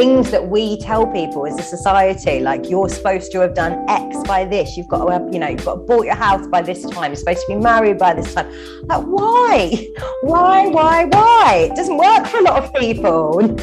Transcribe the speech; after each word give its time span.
things 0.00 0.30
that 0.30 0.48
we 0.48 0.78
tell 0.78 1.06
people 1.06 1.46
as 1.46 1.58
a 1.58 1.62
society, 1.62 2.40
like 2.40 2.70
you're 2.70 2.88
supposed 2.88 3.30
to 3.30 3.38
have 3.38 3.52
done 3.52 3.84
X 3.86 4.16
by 4.26 4.46
this, 4.46 4.74
you've 4.74 4.88
got 4.88 5.04
to 5.04 5.12
have, 5.12 5.28
you 5.30 5.38
know, 5.38 5.48
you've 5.48 5.62
got 5.62 5.74
to 5.74 5.80
bought 5.80 6.06
your 6.06 6.14
house 6.14 6.46
by 6.46 6.62
this 6.62 6.82
time, 6.86 7.10
you're 7.10 7.16
supposed 7.16 7.40
to 7.40 7.48
be 7.48 7.56
married 7.56 7.98
by 7.98 8.14
this 8.14 8.32
time. 8.32 8.50
Like, 8.84 9.04
why? 9.04 9.86
Why, 10.22 10.66
why, 10.68 11.04
why? 11.04 11.68
It 11.70 11.76
doesn't 11.76 11.96
work 11.96 12.26
for 12.28 12.38
a 12.38 12.42
lot 12.42 12.62
of 12.62 12.72
people. 12.74 13.58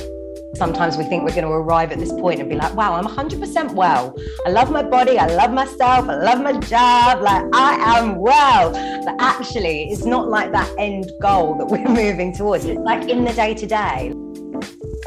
Sometimes 0.56 0.98
we 0.98 1.04
think 1.06 1.24
we're 1.24 1.36
going 1.40 1.44
to 1.44 1.52
arrive 1.52 1.92
at 1.92 2.00
this 2.00 2.12
point 2.12 2.40
and 2.40 2.50
be 2.50 2.56
like, 2.56 2.74
wow, 2.76 2.94
I'm 2.94 3.06
100% 3.06 3.74
well. 3.74 4.16
I 4.46 4.50
love 4.50 4.70
my 4.72 4.84
body. 4.84 5.18
I 5.18 5.28
love 5.28 5.52
myself. 5.52 6.10
I 6.10 6.16
love 6.16 6.42
my 6.42 6.54
job. 6.54 7.22
Like, 7.22 7.46
I 7.54 8.00
am 8.00 8.18
well. 8.18 8.72
But 9.06 9.16
actually, 9.20 9.90
it's 9.92 10.06
not 10.06 10.30
like 10.30 10.52
that 10.52 10.70
end 10.78 11.12
goal 11.22 11.56
that 11.58 11.66
we're 11.72 11.88
moving 11.88 12.36
towards. 12.36 12.66
It's 12.66 12.80
like 12.80 13.08
in 13.10 13.24
the 13.24 13.34
day 13.34 13.54
to 13.54 13.66
day. 13.66 14.14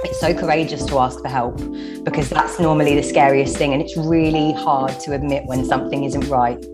It's 0.04 0.20
so 0.20 0.32
courageous 0.32 0.84
to 0.86 0.98
ask 0.98 1.20
for 1.20 1.28
help 1.28 1.56
because 2.04 2.28
that's 2.30 2.58
normally 2.58 2.94
the 2.94 3.02
scariest 3.02 3.56
thing. 3.56 3.72
And 3.72 3.82
it's 3.82 3.96
really 3.96 4.52
hard 4.52 4.98
to 5.00 5.14
admit 5.14 5.44
when 5.46 5.64
something 5.64 6.04
isn't 6.04 6.28
right. 6.28 6.64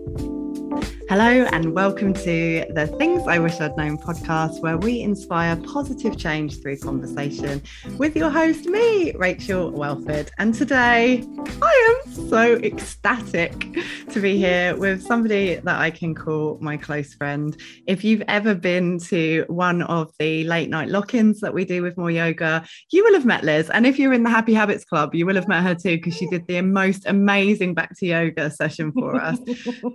Hello, 1.09 1.45
and 1.53 1.73
welcome 1.73 2.13
to 2.13 2.65
the 2.69 2.85
Things 2.99 3.25
I 3.29 3.39
Wish 3.39 3.61
I'd 3.61 3.77
Known 3.77 3.97
podcast, 3.97 4.59
where 4.59 4.77
we 4.77 4.99
inspire 4.99 5.55
positive 5.55 6.17
change 6.17 6.61
through 6.61 6.79
conversation 6.79 7.61
with 7.97 8.13
your 8.17 8.29
host, 8.29 8.65
me, 8.65 9.13
Rachel 9.13 9.71
Welford. 9.71 10.29
And 10.37 10.53
today, 10.53 11.23
I 11.61 11.97
am 12.05 12.11
so 12.27 12.55
ecstatic 12.57 13.53
to 14.09 14.19
be 14.19 14.35
here 14.35 14.75
with 14.75 15.01
somebody 15.01 15.55
that 15.55 15.79
I 15.79 15.91
can 15.91 16.13
call 16.13 16.57
my 16.59 16.75
close 16.75 17.13
friend. 17.13 17.55
If 17.85 18.03
you've 18.03 18.23
ever 18.27 18.53
been 18.53 18.99
to 18.99 19.45
one 19.47 19.83
of 19.83 20.11
the 20.19 20.43
late 20.43 20.69
night 20.69 20.89
lock 20.89 21.13
ins 21.13 21.39
that 21.39 21.53
we 21.53 21.63
do 21.63 21.83
with 21.83 21.95
More 21.95 22.11
Yoga, 22.11 22.67
you 22.91 23.05
will 23.05 23.13
have 23.13 23.25
met 23.25 23.45
Liz. 23.45 23.69
And 23.69 23.87
if 23.87 23.97
you're 23.97 24.11
in 24.11 24.23
the 24.23 24.29
Happy 24.29 24.53
Habits 24.53 24.83
Club, 24.83 25.15
you 25.15 25.25
will 25.25 25.35
have 25.35 25.47
met 25.47 25.63
her 25.63 25.73
too, 25.73 25.95
because 25.95 26.17
she 26.17 26.27
did 26.27 26.45
the 26.47 26.61
most 26.61 27.05
amazing 27.05 27.75
back 27.75 27.97
to 27.99 28.05
yoga 28.05 28.51
session 28.51 28.91
for 28.91 29.15
us. 29.15 29.39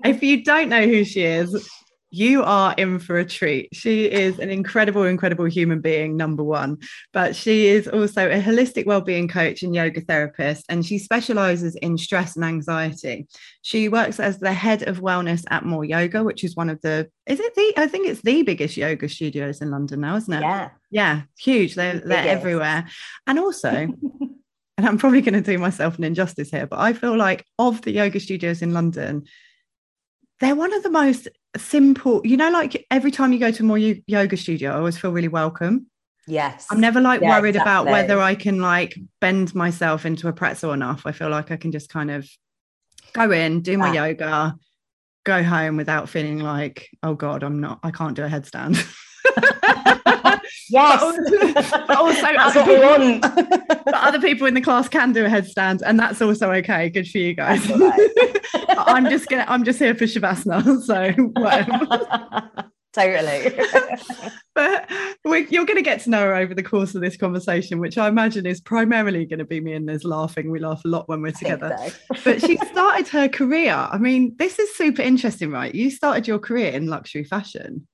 if 0.04 0.22
you 0.22 0.42
don't 0.42 0.70
know 0.70 0.86
who 0.86 1.02
she 1.05 1.22
is, 1.22 1.69
you 2.12 2.42
are 2.42 2.75
in 2.77 2.98
for 2.98 3.19
a 3.19 3.25
treat. 3.25 3.70
She 3.72 4.05
is 4.05 4.39
an 4.39 4.50
incredible, 4.50 5.05
incredible 5.05 5.47
human 5.47 5.81
being, 5.81 6.14
number 6.14 6.44
one, 6.44 6.77
but 7.14 7.34
she 7.34 7.69
is 7.69 7.89
also 7.89 8.28
a 8.28 8.41
holistic 8.41 8.84
well-being 8.84 9.28
coach 9.28 9.62
and 9.62 9.75
yoga 9.75 10.03
therapist, 10.03 10.67
and 10.69 10.84
she 10.84 10.98
specializes 10.98 11.75
in 11.77 11.97
stress 11.97 12.36
and 12.36 12.44
anxiety. 12.44 13.27
She 13.62 13.89
works 13.89 14.20
as 14.20 14.39
the 14.39 14.53
head 14.53 14.83
of 14.83 15.00
wellness 15.00 15.44
at 15.50 15.64
More 15.64 15.86
Yoga, 15.86 16.22
which 16.22 16.44
is 16.44 16.55
one 16.55 16.69
of 16.69 16.78
the 16.83 17.09
is 17.25 17.41
it 17.41 17.55
the 17.55 17.72
I 17.78 17.87
think 17.87 18.06
it's 18.06 18.20
the 18.20 18.42
biggest 18.42 18.77
yoga 18.77 19.09
studios 19.09 19.62
in 19.62 19.70
London 19.70 20.00
now, 20.00 20.16
isn't 20.16 20.34
it? 20.34 20.42
Yeah. 20.42 20.69
Yeah, 20.91 21.22
huge. 21.39 21.75
They're 21.75 21.94
the 21.94 22.09
they're 22.09 22.28
everywhere. 22.28 22.87
And 23.27 23.39
also, 23.39 23.70
and 24.77 24.87
I'm 24.87 24.98
probably 24.98 25.22
going 25.22 25.33
to 25.34 25.41
do 25.41 25.56
myself 25.56 25.97
an 25.97 26.05
injustice 26.05 26.50
here, 26.50 26.66
but 26.66 26.78
I 26.78 26.92
feel 26.92 27.16
like 27.16 27.47
of 27.59 27.81
the 27.81 27.92
yoga 27.92 28.20
studios 28.20 28.61
in 28.61 28.75
London, 28.75 29.25
they're 30.42 30.56
one 30.56 30.74
of 30.74 30.82
the 30.82 30.90
most 30.90 31.28
simple, 31.56 32.20
you 32.24 32.36
know, 32.36 32.50
like 32.50 32.84
every 32.90 33.12
time 33.12 33.32
you 33.32 33.38
go 33.38 33.52
to 33.52 33.62
more 33.62 33.78
yoga 33.78 34.36
studio, 34.36 34.72
I 34.72 34.74
always 34.74 34.98
feel 34.98 35.12
really 35.12 35.28
welcome. 35.28 35.86
Yes. 36.26 36.66
I'm 36.68 36.80
never 36.80 37.00
like 37.00 37.20
yeah, 37.20 37.38
worried 37.38 37.50
exactly. 37.50 37.70
about 37.70 37.86
whether 37.86 38.20
I 38.20 38.34
can 38.34 38.60
like 38.60 38.98
bend 39.20 39.54
myself 39.54 40.04
into 40.04 40.26
a 40.26 40.32
pretzel 40.32 40.72
enough. 40.72 41.02
I 41.06 41.12
feel 41.12 41.30
like 41.30 41.52
I 41.52 41.56
can 41.56 41.70
just 41.70 41.90
kind 41.90 42.10
of 42.10 42.28
go 43.12 43.30
in, 43.30 43.60
do 43.60 43.78
my 43.78 43.92
yeah. 43.92 44.06
yoga, 44.06 44.56
go 45.22 45.44
home 45.44 45.76
without 45.76 46.08
feeling 46.08 46.40
like, 46.40 46.88
oh 47.04 47.14
God, 47.14 47.44
I'm 47.44 47.60
not, 47.60 47.78
I 47.84 47.92
can't 47.92 48.16
do 48.16 48.24
a 48.24 48.28
headstand. 48.28 48.84
Yes. 50.68 51.00
But 51.87 51.97
also, 51.98 52.22
that's 52.22 52.56
what 52.56 52.64
people, 52.64 52.75
we 52.75 52.81
want. 52.81 53.20
but 53.84 53.94
other 53.94 54.20
people 54.20 54.47
in 54.47 54.54
the 54.54 54.60
class 54.60 54.88
can 54.88 55.12
do 55.12 55.25
a 55.25 55.28
headstand, 55.28 55.82
and 55.84 55.98
that's 55.98 56.22
also 56.22 56.50
okay. 56.53 56.88
Good 56.88 57.09
for 57.09 57.19
you 57.19 57.34
guys. 57.34 57.60
I'm 58.69 59.09
just 59.10 59.28
gonna. 59.28 59.44
I'm 59.48 59.64
just 59.64 59.78
here 59.78 59.94
for 59.94 60.04
shavasana. 60.04 60.62
So 60.82 61.12
whatever. 61.12 62.50
totally. 62.92 63.54
but 64.54 64.91
you're 65.53 65.64
going 65.64 65.76
to 65.76 65.82
get 65.82 66.00
to 66.03 66.10
know 66.10 66.20
her 66.20 66.34
over 66.34 66.54
the 66.54 66.62
course 66.62 66.94
of 66.94 67.03
this 67.03 67.16
conversation, 67.16 67.78
which 67.78 67.98
I 67.98 68.08
imagine 68.08 68.47
is 68.47 68.60
primarily 68.60 69.26
going 69.26 69.38
to 69.38 69.44
be 69.44 69.60
me 69.60 69.75
and 69.75 69.87
Liz 69.87 70.04
laughing. 70.04 70.50
We 70.50 70.58
laugh 70.58 70.82
a 70.84 70.88
lot 70.88 71.08
when 71.08 71.22
we're 71.22 71.32
together. 71.32 71.76
So. 71.78 72.20
but 72.25 72.41
she 72.41 72.56
started 72.56 73.08
her 73.08 73.28
career. 73.28 73.75
I 73.75 73.98
mean, 73.98 74.34
this 74.38 74.58
is 74.58 74.75
super 74.75 75.03
interesting, 75.03 75.50
right? 75.50 75.75
You 75.75 75.91
started 75.91 76.26
your 76.26 76.38
career 76.38 76.72
in 76.72 76.87
luxury 76.87 77.25
fashion. 77.25 77.87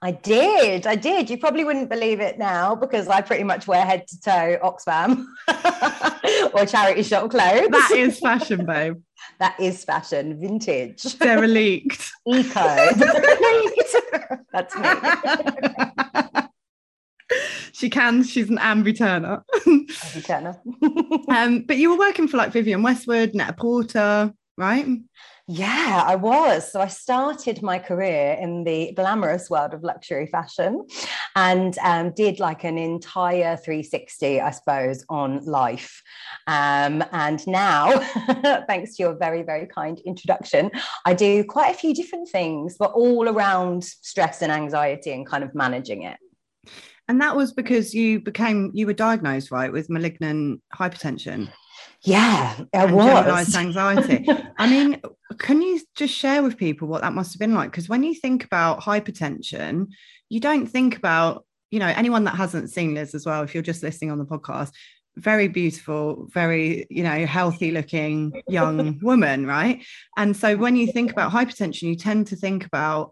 I 0.00 0.12
did. 0.12 0.86
I 0.86 0.94
did. 0.94 1.28
You 1.28 1.38
probably 1.38 1.64
wouldn't 1.64 1.90
believe 1.90 2.20
it 2.20 2.38
now 2.38 2.76
because 2.76 3.08
I 3.08 3.20
pretty 3.20 3.42
much 3.42 3.66
wear 3.66 3.84
head 3.84 4.06
to 4.06 4.20
toe 4.20 4.58
Oxfam 4.62 5.24
or 6.54 6.66
charity 6.66 7.02
shop 7.02 7.30
clothes. 7.30 7.68
That 7.68 7.90
is 7.96 8.20
fashion, 8.20 8.64
babe. 8.64 9.02
that 9.40 9.58
is 9.58 9.84
fashion, 9.84 10.40
vintage. 10.40 11.02
Derelict. 11.18 12.10
Eco. 12.28 12.76
That's 14.52 14.76
me. 14.76 16.42
she 17.72 17.90
can. 17.90 18.22
She's 18.22 18.50
an 18.50 18.58
Ambi 18.58 18.96
Turner. 18.96 19.42
Ambi 19.66 20.24
Turner. 20.24 20.60
um, 21.28 21.62
but 21.62 21.76
you 21.76 21.90
were 21.90 21.98
working 21.98 22.28
for 22.28 22.36
like 22.36 22.52
Vivienne 22.52 22.82
Westwood, 22.82 23.34
Net-a-Porter, 23.34 24.32
right? 24.56 24.86
Yeah, 25.50 26.04
I 26.06 26.14
was. 26.14 26.70
So 26.70 26.78
I 26.78 26.88
started 26.88 27.62
my 27.62 27.78
career 27.78 28.36
in 28.38 28.64
the 28.64 28.92
glamorous 28.94 29.48
world 29.48 29.72
of 29.72 29.82
luxury 29.82 30.26
fashion 30.26 30.86
and 31.36 31.78
um, 31.78 32.12
did 32.14 32.38
like 32.38 32.64
an 32.64 32.76
entire 32.76 33.56
360, 33.56 34.42
I 34.42 34.50
suppose, 34.50 35.06
on 35.08 35.42
life. 35.46 36.02
Um, 36.46 37.02
and 37.12 37.46
now, 37.46 37.98
thanks 38.66 38.96
to 38.96 39.04
your 39.04 39.16
very, 39.16 39.42
very 39.42 39.66
kind 39.66 39.98
introduction, 40.04 40.70
I 41.06 41.14
do 41.14 41.42
quite 41.44 41.74
a 41.74 41.78
few 41.78 41.94
different 41.94 42.28
things, 42.28 42.76
but 42.78 42.92
all 42.92 43.26
around 43.26 43.84
stress 43.84 44.42
and 44.42 44.52
anxiety 44.52 45.12
and 45.12 45.26
kind 45.26 45.42
of 45.42 45.54
managing 45.54 46.02
it. 46.02 46.18
And 47.08 47.22
that 47.22 47.36
was 47.36 47.54
because 47.54 47.94
you 47.94 48.20
became, 48.20 48.70
you 48.74 48.84
were 48.84 48.92
diagnosed, 48.92 49.50
right, 49.50 49.72
with 49.72 49.88
malignant 49.88 50.60
hypertension. 50.74 51.48
Yeah, 52.02 52.54
it 52.72 52.90
was. 52.90 53.14
Generalized 53.24 53.56
anxiety. 53.56 54.28
I 54.56 54.70
mean, 54.70 55.00
can 55.38 55.60
you 55.60 55.80
just 55.94 56.14
share 56.14 56.42
with 56.42 56.56
people 56.56 56.88
what 56.88 57.02
that 57.02 57.12
must 57.12 57.32
have 57.32 57.40
been 57.40 57.54
like? 57.54 57.70
Because 57.70 57.88
when 57.88 58.04
you 58.04 58.14
think 58.14 58.44
about 58.44 58.80
hypertension, 58.80 59.88
you 60.28 60.40
don't 60.40 60.66
think 60.66 60.96
about, 60.96 61.44
you 61.70 61.80
know, 61.80 61.86
anyone 61.86 62.24
that 62.24 62.36
hasn't 62.36 62.70
seen 62.70 62.94
Liz 62.94 63.14
as 63.14 63.26
well, 63.26 63.42
if 63.42 63.52
you're 63.52 63.62
just 63.62 63.82
listening 63.82 64.10
on 64.10 64.18
the 64.18 64.24
podcast, 64.24 64.72
very 65.16 65.48
beautiful, 65.48 66.28
very, 66.32 66.86
you 66.88 67.02
know, 67.02 67.26
healthy 67.26 67.72
looking 67.72 68.42
young 68.48 69.00
woman, 69.02 69.46
right? 69.46 69.84
And 70.16 70.36
so 70.36 70.56
when 70.56 70.76
you 70.76 70.92
think 70.92 71.10
about 71.10 71.32
hypertension, 71.32 71.82
you 71.82 71.96
tend 71.96 72.28
to 72.28 72.36
think 72.36 72.64
about 72.64 73.10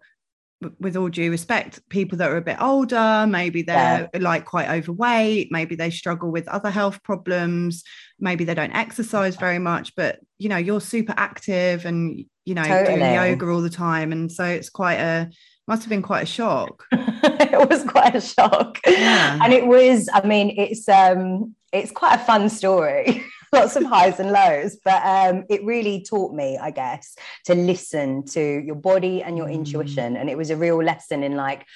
with 0.81 0.97
all 0.97 1.09
due 1.09 1.31
respect, 1.31 1.87
people 1.89 2.19
that 2.19 2.31
are 2.31 2.37
a 2.37 2.43
bit 2.43 2.61
older, 2.61 3.27
maybe 3.29 3.63
they're 3.63 4.09
yeah. 4.13 4.21
like 4.21 4.45
quite 4.47 4.71
overweight, 4.71 5.49
maybe 5.51 5.75
they 5.75 5.91
struggle 5.91 6.31
with 6.31 6.49
other 6.49 6.71
health 6.71 7.03
problems, 7.03 7.83
maybe 8.19 8.45
they 8.45 8.55
don't 8.55 8.75
exercise 8.75 9.37
very 9.37 9.59
much, 9.59 9.95
but 9.97 10.19
you 10.39 10.49
know, 10.49 10.57
you're 10.57 10.81
super 10.81 11.15
active 11.17 11.85
and 11.85 12.25
you 12.47 12.55
know, 12.55 12.63
totally. 12.63 12.99
doing 12.99 13.15
yoga 13.15 13.49
all 13.49 13.61
the 13.61 13.69
time. 13.69 14.13
And 14.13 14.31
so 14.31 14.45
it's 14.45 14.71
quite 14.71 14.99
a 15.01 15.31
must 15.69 15.83
have 15.83 15.91
been 15.91 16.03
quite 16.03 16.23
a 16.23 16.27
shock. 16.27 16.85
it 16.93 17.69
was 17.69 17.83
quite 17.85 18.15
a 18.15 18.21
shock. 18.21 18.79
Yeah. 18.87 19.39
And 19.43 19.53
it 19.53 19.67
was, 19.67 20.09
I 20.13 20.27
mean, 20.27 20.55
it's 20.57 20.89
um 20.89 21.55
it's 21.73 21.91
quite 21.91 22.15
a 22.15 22.25
fun 22.25 22.49
story. 22.49 23.25
lots 23.53 23.77
of 23.77 23.85
highs 23.85 24.21
and 24.21 24.31
lows 24.31 24.77
but 24.85 25.03
um, 25.05 25.45
it 25.49 25.65
really 25.65 26.03
taught 26.03 26.35
me 26.35 26.59
i 26.59 26.71
guess 26.71 27.17
to 27.45 27.55
listen 27.55 28.25
to 28.25 28.41
your 28.41 28.75
body 28.75 29.23
and 29.23 29.37
your 29.37 29.47
mm. 29.47 29.55
intuition 29.55 30.17
and 30.17 30.29
it 30.29 30.37
was 30.37 30.51
a 30.51 30.57
real 30.57 30.83
lesson 30.83 31.23
in 31.23 31.37
like 31.37 31.67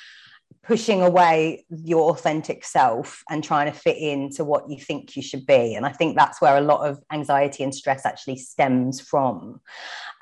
pushing 0.63 1.01
away 1.01 1.65
your 1.71 2.11
authentic 2.11 2.65
self 2.65 3.23
and 3.31 3.43
trying 3.43 3.71
to 3.71 3.77
fit 3.77 3.97
into 3.97 4.45
what 4.45 4.69
you 4.69 4.79
think 4.79 5.17
you 5.17 5.23
should 5.23 5.47
be 5.47 5.75
and 5.75 5.87
i 5.87 5.91
think 5.91 6.17
that's 6.17 6.41
where 6.41 6.57
a 6.57 6.61
lot 6.61 6.87
of 6.87 7.03
anxiety 7.13 7.63
and 7.63 7.75
stress 7.75 8.05
actually 8.05 8.37
stems 8.37 9.01
from 9.01 9.61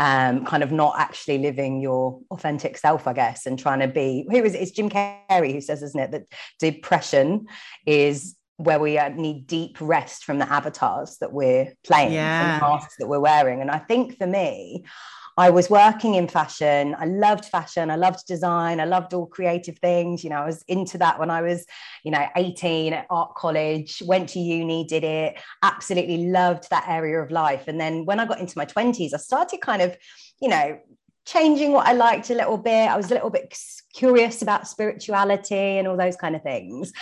um, 0.00 0.44
kind 0.44 0.62
of 0.62 0.70
not 0.70 0.94
actually 0.96 1.38
living 1.38 1.80
your 1.80 2.20
authentic 2.30 2.78
self 2.78 3.06
i 3.06 3.12
guess 3.12 3.46
and 3.46 3.58
trying 3.58 3.80
to 3.80 3.88
be 3.88 4.26
who 4.30 4.44
is 4.44 4.54
it? 4.54 4.62
it's 4.62 4.70
jim 4.70 4.88
carrey 4.88 5.52
who 5.52 5.60
says 5.60 5.82
isn't 5.82 6.00
it 6.00 6.10
that 6.12 6.26
depression 6.60 7.46
is 7.84 8.36
where 8.58 8.78
we 8.78 8.99
uh, 8.99 9.08
need 9.08 9.46
deep 9.46 9.78
rest 9.81 10.25
from 10.25 10.38
the 10.38 10.52
avatars 10.52 11.16
that 11.20 11.32
we're 11.32 11.72
playing 11.84 12.12
yeah. 12.12 12.55
and 12.55 12.62
the 12.62 12.66
masks 12.66 12.96
that 12.99 13.06
we're 13.06 13.20
wearing. 13.20 13.60
And 13.60 13.70
I 13.70 13.78
think 13.78 14.19
for 14.19 14.26
me, 14.26 14.84
I 15.37 15.50
was 15.50 15.70
working 15.70 16.16
in 16.16 16.26
fashion. 16.26 16.96
I 16.99 17.05
loved 17.05 17.44
fashion. 17.44 17.93
I 17.93 17.94
loved 17.94 18.26
design. 18.26 18.81
I 18.81 18.84
loved 18.84 19.14
all 19.14 19.26
creative 19.26 19.78
things. 19.78 20.25
You 20.25 20.31
know, 20.31 20.43
I 20.43 20.46
was 20.46 20.64
into 20.66 20.99
that 20.99 21.20
when 21.20 21.31
I 21.31 21.40
was, 21.43 21.64
you 22.02 22.10
know, 22.10 22.26
18 22.34 22.93
at 22.93 23.06
art 23.08 23.37
college, 23.37 24.02
went 24.05 24.31
to 24.31 24.40
uni, 24.40 24.84
did 24.84 25.04
it, 25.04 25.38
absolutely 25.62 26.26
loved 26.26 26.69
that 26.70 26.88
area 26.88 27.22
of 27.22 27.31
life. 27.31 27.69
And 27.69 27.81
then 27.81 28.04
when 28.04 28.19
I 28.19 28.26
got 28.26 28.40
into 28.40 28.58
my 28.58 28.66
20s, 28.66 29.14
I 29.14 29.19
started 29.19 29.61
kind 29.61 29.81
of, 29.81 29.96
you 30.40 30.49
know, 30.49 30.81
changing 31.28 31.72
what 31.72 31.86
I 31.86 31.92
liked 31.92 32.30
a 32.30 32.34
little 32.34 32.56
bit. 32.56 32.88
I 32.88 32.96
was 32.96 33.10
a 33.10 33.14
little 33.14 33.30
bit 33.30 33.54
curious 33.94 34.40
about 34.42 34.66
spirituality 34.66 35.78
and 35.78 35.86
all 35.86 35.96
those 35.96 36.16
kind 36.16 36.34
of 36.34 36.42
things. 36.42 36.92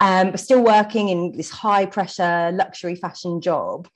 Um, 0.00 0.30
but 0.30 0.40
still 0.40 0.62
working 0.62 1.08
in 1.08 1.32
this 1.36 1.50
high 1.50 1.86
pressure 1.86 2.50
luxury 2.52 2.94
fashion 2.94 3.40
job. 3.40 3.88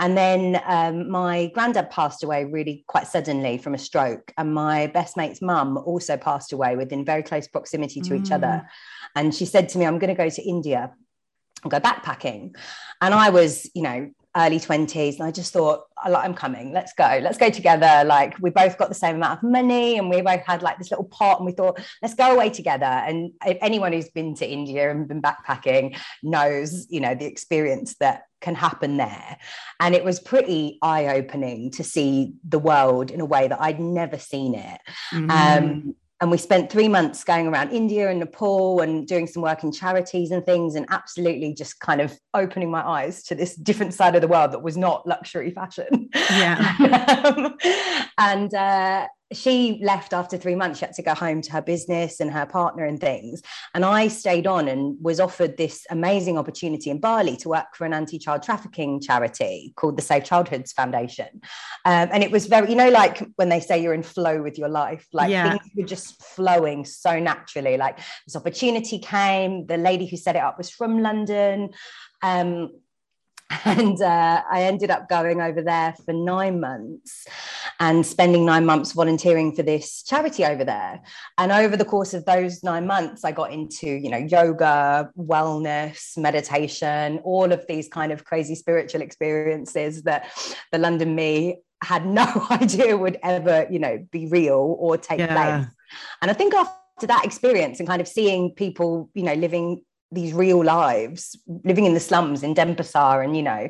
And 0.00 0.16
then 0.16 0.60
um, 0.66 1.10
my 1.10 1.50
granddad 1.54 1.90
passed 1.90 2.22
away 2.22 2.44
really 2.44 2.84
quite 2.86 3.06
suddenly 3.06 3.58
from 3.58 3.74
a 3.74 3.78
stroke. 3.78 4.32
And 4.36 4.54
my 4.54 4.88
best 4.88 5.16
mate's 5.16 5.42
mum 5.42 5.76
also 5.76 6.16
passed 6.16 6.52
away 6.52 6.76
within 6.76 7.04
very 7.04 7.22
close 7.22 7.46
proximity 7.46 8.00
to 8.00 8.10
mm. 8.10 8.24
each 8.24 8.32
other. 8.32 8.46
Mm. 8.46 8.66
And 9.16 9.34
she 9.34 9.46
said 9.46 9.68
to 9.70 9.78
me, 9.78 9.86
I'm 9.86 9.98
going 9.98 10.14
to 10.14 10.22
go 10.22 10.28
to 10.28 10.42
India 10.42 10.92
and 11.62 11.70
go 11.70 11.80
backpacking. 11.80 12.56
And 13.00 13.14
I 13.14 13.30
was, 13.30 13.70
you 13.74 13.82
know, 13.82 14.10
early 14.38 14.58
20s 14.58 15.18
and 15.18 15.24
i 15.24 15.30
just 15.30 15.52
thought 15.52 15.82
i'm 16.04 16.34
coming 16.34 16.72
let's 16.72 16.92
go 16.92 17.18
let's 17.22 17.38
go 17.38 17.50
together. 17.50 18.04
Like 18.06 18.38
we 18.40 18.50
both 18.50 18.78
got 18.78 18.88
the 18.88 18.94
same 18.94 19.16
amount 19.16 19.42
of 19.42 19.50
money 19.50 19.98
and 19.98 20.08
we 20.08 20.20
both 20.20 20.44
had 20.46 20.62
like 20.62 20.78
this 20.78 20.90
little 20.90 21.06
pot 21.06 21.38
and 21.38 21.46
we 21.46 21.52
thought 21.52 21.80
let's 22.02 22.14
go 22.14 22.32
away 22.32 22.50
together. 22.50 22.86
And 22.86 23.32
if 23.44 23.58
anyone 23.60 23.92
who's 23.92 24.08
been 24.08 24.34
to 24.36 24.48
india 24.48 24.90
and 24.90 25.08
been 25.08 25.22
backpacking 25.22 25.98
knows 26.22 26.86
you 26.88 27.00
know 27.00 27.14
the 27.14 27.26
experience 27.26 27.96
that 28.00 28.22
can 28.40 28.54
happen 28.54 28.96
there. 28.96 29.36
And 29.80 29.94
it 29.94 30.04
was 30.04 30.20
pretty 30.20 30.78
eye-opening 30.80 31.72
to 31.72 31.84
see 31.84 32.34
the 32.48 32.58
world 32.58 33.10
in 33.10 33.20
a 33.20 33.24
way 33.24 33.48
that 33.48 33.60
i'd 33.60 33.80
never 33.80 34.18
seen 34.18 34.54
it. 34.54 34.80
Mm-hmm. 35.12 35.30
um, 35.30 35.94
and 36.20 36.30
we 36.30 36.38
spent 36.38 36.70
three 36.70 36.88
months 36.88 37.22
going 37.22 37.46
around 37.46 37.70
India 37.70 38.10
and 38.10 38.18
Nepal 38.18 38.80
and 38.80 39.06
doing 39.06 39.26
some 39.26 39.42
work 39.42 39.62
in 39.62 39.70
charities 39.70 40.30
and 40.30 40.44
things, 40.44 40.74
and 40.74 40.86
absolutely 40.90 41.54
just 41.54 41.78
kind 41.80 42.00
of 42.00 42.18
opening 42.34 42.70
my 42.70 42.86
eyes 42.86 43.22
to 43.24 43.34
this 43.34 43.54
different 43.54 43.94
side 43.94 44.14
of 44.16 44.22
the 44.22 44.28
world 44.28 44.52
that 44.52 44.62
was 44.62 44.76
not 44.76 45.06
luxury 45.06 45.50
fashion. 45.50 46.08
Yeah. 46.30 47.24
um, 47.36 47.56
and 48.18 48.52
uh, 48.52 49.06
she 49.32 49.78
left 49.82 50.12
after 50.12 50.36
three 50.38 50.54
months. 50.54 50.78
She 50.78 50.86
had 50.86 50.94
to 50.94 51.02
go 51.02 51.14
home 51.14 51.42
to 51.42 51.52
her 51.52 51.60
business 51.60 52.20
and 52.20 52.30
her 52.30 52.46
partner 52.46 52.84
and 52.84 52.98
things. 52.98 53.42
And 53.74 53.84
I 53.84 54.08
stayed 54.08 54.46
on 54.46 54.68
and 54.68 54.96
was 55.02 55.20
offered 55.20 55.56
this 55.56 55.86
amazing 55.90 56.38
opportunity 56.38 56.90
in 56.90 56.98
Bali 56.98 57.36
to 57.38 57.48
work 57.50 57.74
for 57.74 57.84
an 57.84 57.92
anti 57.92 58.18
child 58.18 58.42
trafficking 58.42 59.00
charity 59.00 59.74
called 59.76 59.98
the 59.98 60.02
Safe 60.02 60.24
Childhoods 60.24 60.72
Foundation. 60.72 61.28
Um, 61.84 62.08
and 62.12 62.22
it 62.22 62.30
was 62.30 62.46
very, 62.46 62.70
you 62.70 62.76
know, 62.76 62.88
like 62.88 63.22
when 63.36 63.50
they 63.50 63.60
say 63.60 63.82
you're 63.82 63.94
in 63.94 64.02
flow 64.02 64.42
with 64.42 64.58
your 64.58 64.68
life, 64.68 65.06
like 65.12 65.30
yeah. 65.30 65.50
things 65.50 65.70
were 65.76 65.86
just 65.86 66.22
flowing 66.22 66.84
so 66.84 67.18
naturally. 67.18 67.76
Like 67.76 67.98
this 68.26 68.36
opportunity 68.36 68.98
came, 68.98 69.66
the 69.66 69.76
lady 69.76 70.06
who 70.06 70.16
set 70.16 70.36
it 70.36 70.42
up 70.42 70.56
was 70.56 70.70
from 70.70 71.02
London. 71.02 71.70
Um, 72.22 72.70
and 73.64 74.00
uh, 74.00 74.42
I 74.50 74.62
ended 74.62 74.90
up 74.90 75.08
going 75.08 75.40
over 75.40 75.62
there 75.62 75.94
for 76.04 76.12
nine 76.12 76.60
months 76.60 77.26
and 77.80 78.04
spending 78.04 78.44
nine 78.44 78.66
months 78.66 78.92
volunteering 78.92 79.54
for 79.54 79.62
this 79.62 80.02
charity 80.02 80.44
over 80.44 80.64
there. 80.64 81.00
And 81.38 81.50
over 81.50 81.76
the 81.76 81.84
course 81.84 82.12
of 82.12 82.24
those 82.24 82.62
nine 82.62 82.86
months, 82.86 83.24
I 83.24 83.32
got 83.32 83.52
into, 83.52 83.88
you 83.88 84.10
know, 84.10 84.18
yoga, 84.18 85.10
wellness, 85.18 86.16
meditation, 86.18 87.20
all 87.24 87.52
of 87.52 87.66
these 87.66 87.88
kind 87.88 88.12
of 88.12 88.24
crazy 88.24 88.54
spiritual 88.54 89.00
experiences 89.00 90.02
that 90.02 90.30
the 90.70 90.78
London 90.78 91.14
me 91.14 91.62
had 91.82 92.06
no 92.06 92.46
idea 92.50 92.96
would 92.96 93.18
ever, 93.22 93.66
you 93.70 93.78
know, 93.78 94.06
be 94.10 94.26
real 94.26 94.76
or 94.78 94.98
take 94.98 95.20
yeah. 95.20 95.58
place. 95.58 95.74
And 96.20 96.30
I 96.30 96.34
think 96.34 96.54
after 96.54 97.06
that 97.06 97.24
experience 97.24 97.78
and 97.78 97.88
kind 97.88 98.02
of 98.02 98.08
seeing 98.08 98.52
people, 98.54 99.08
you 99.14 99.22
know, 99.22 99.34
living 99.34 99.82
these 100.10 100.32
real 100.32 100.64
lives 100.64 101.36
living 101.64 101.84
in 101.84 101.94
the 101.94 102.00
slums 102.00 102.42
in 102.42 102.54
Denpasar 102.54 103.22
and 103.22 103.36
you 103.36 103.42
know 103.42 103.68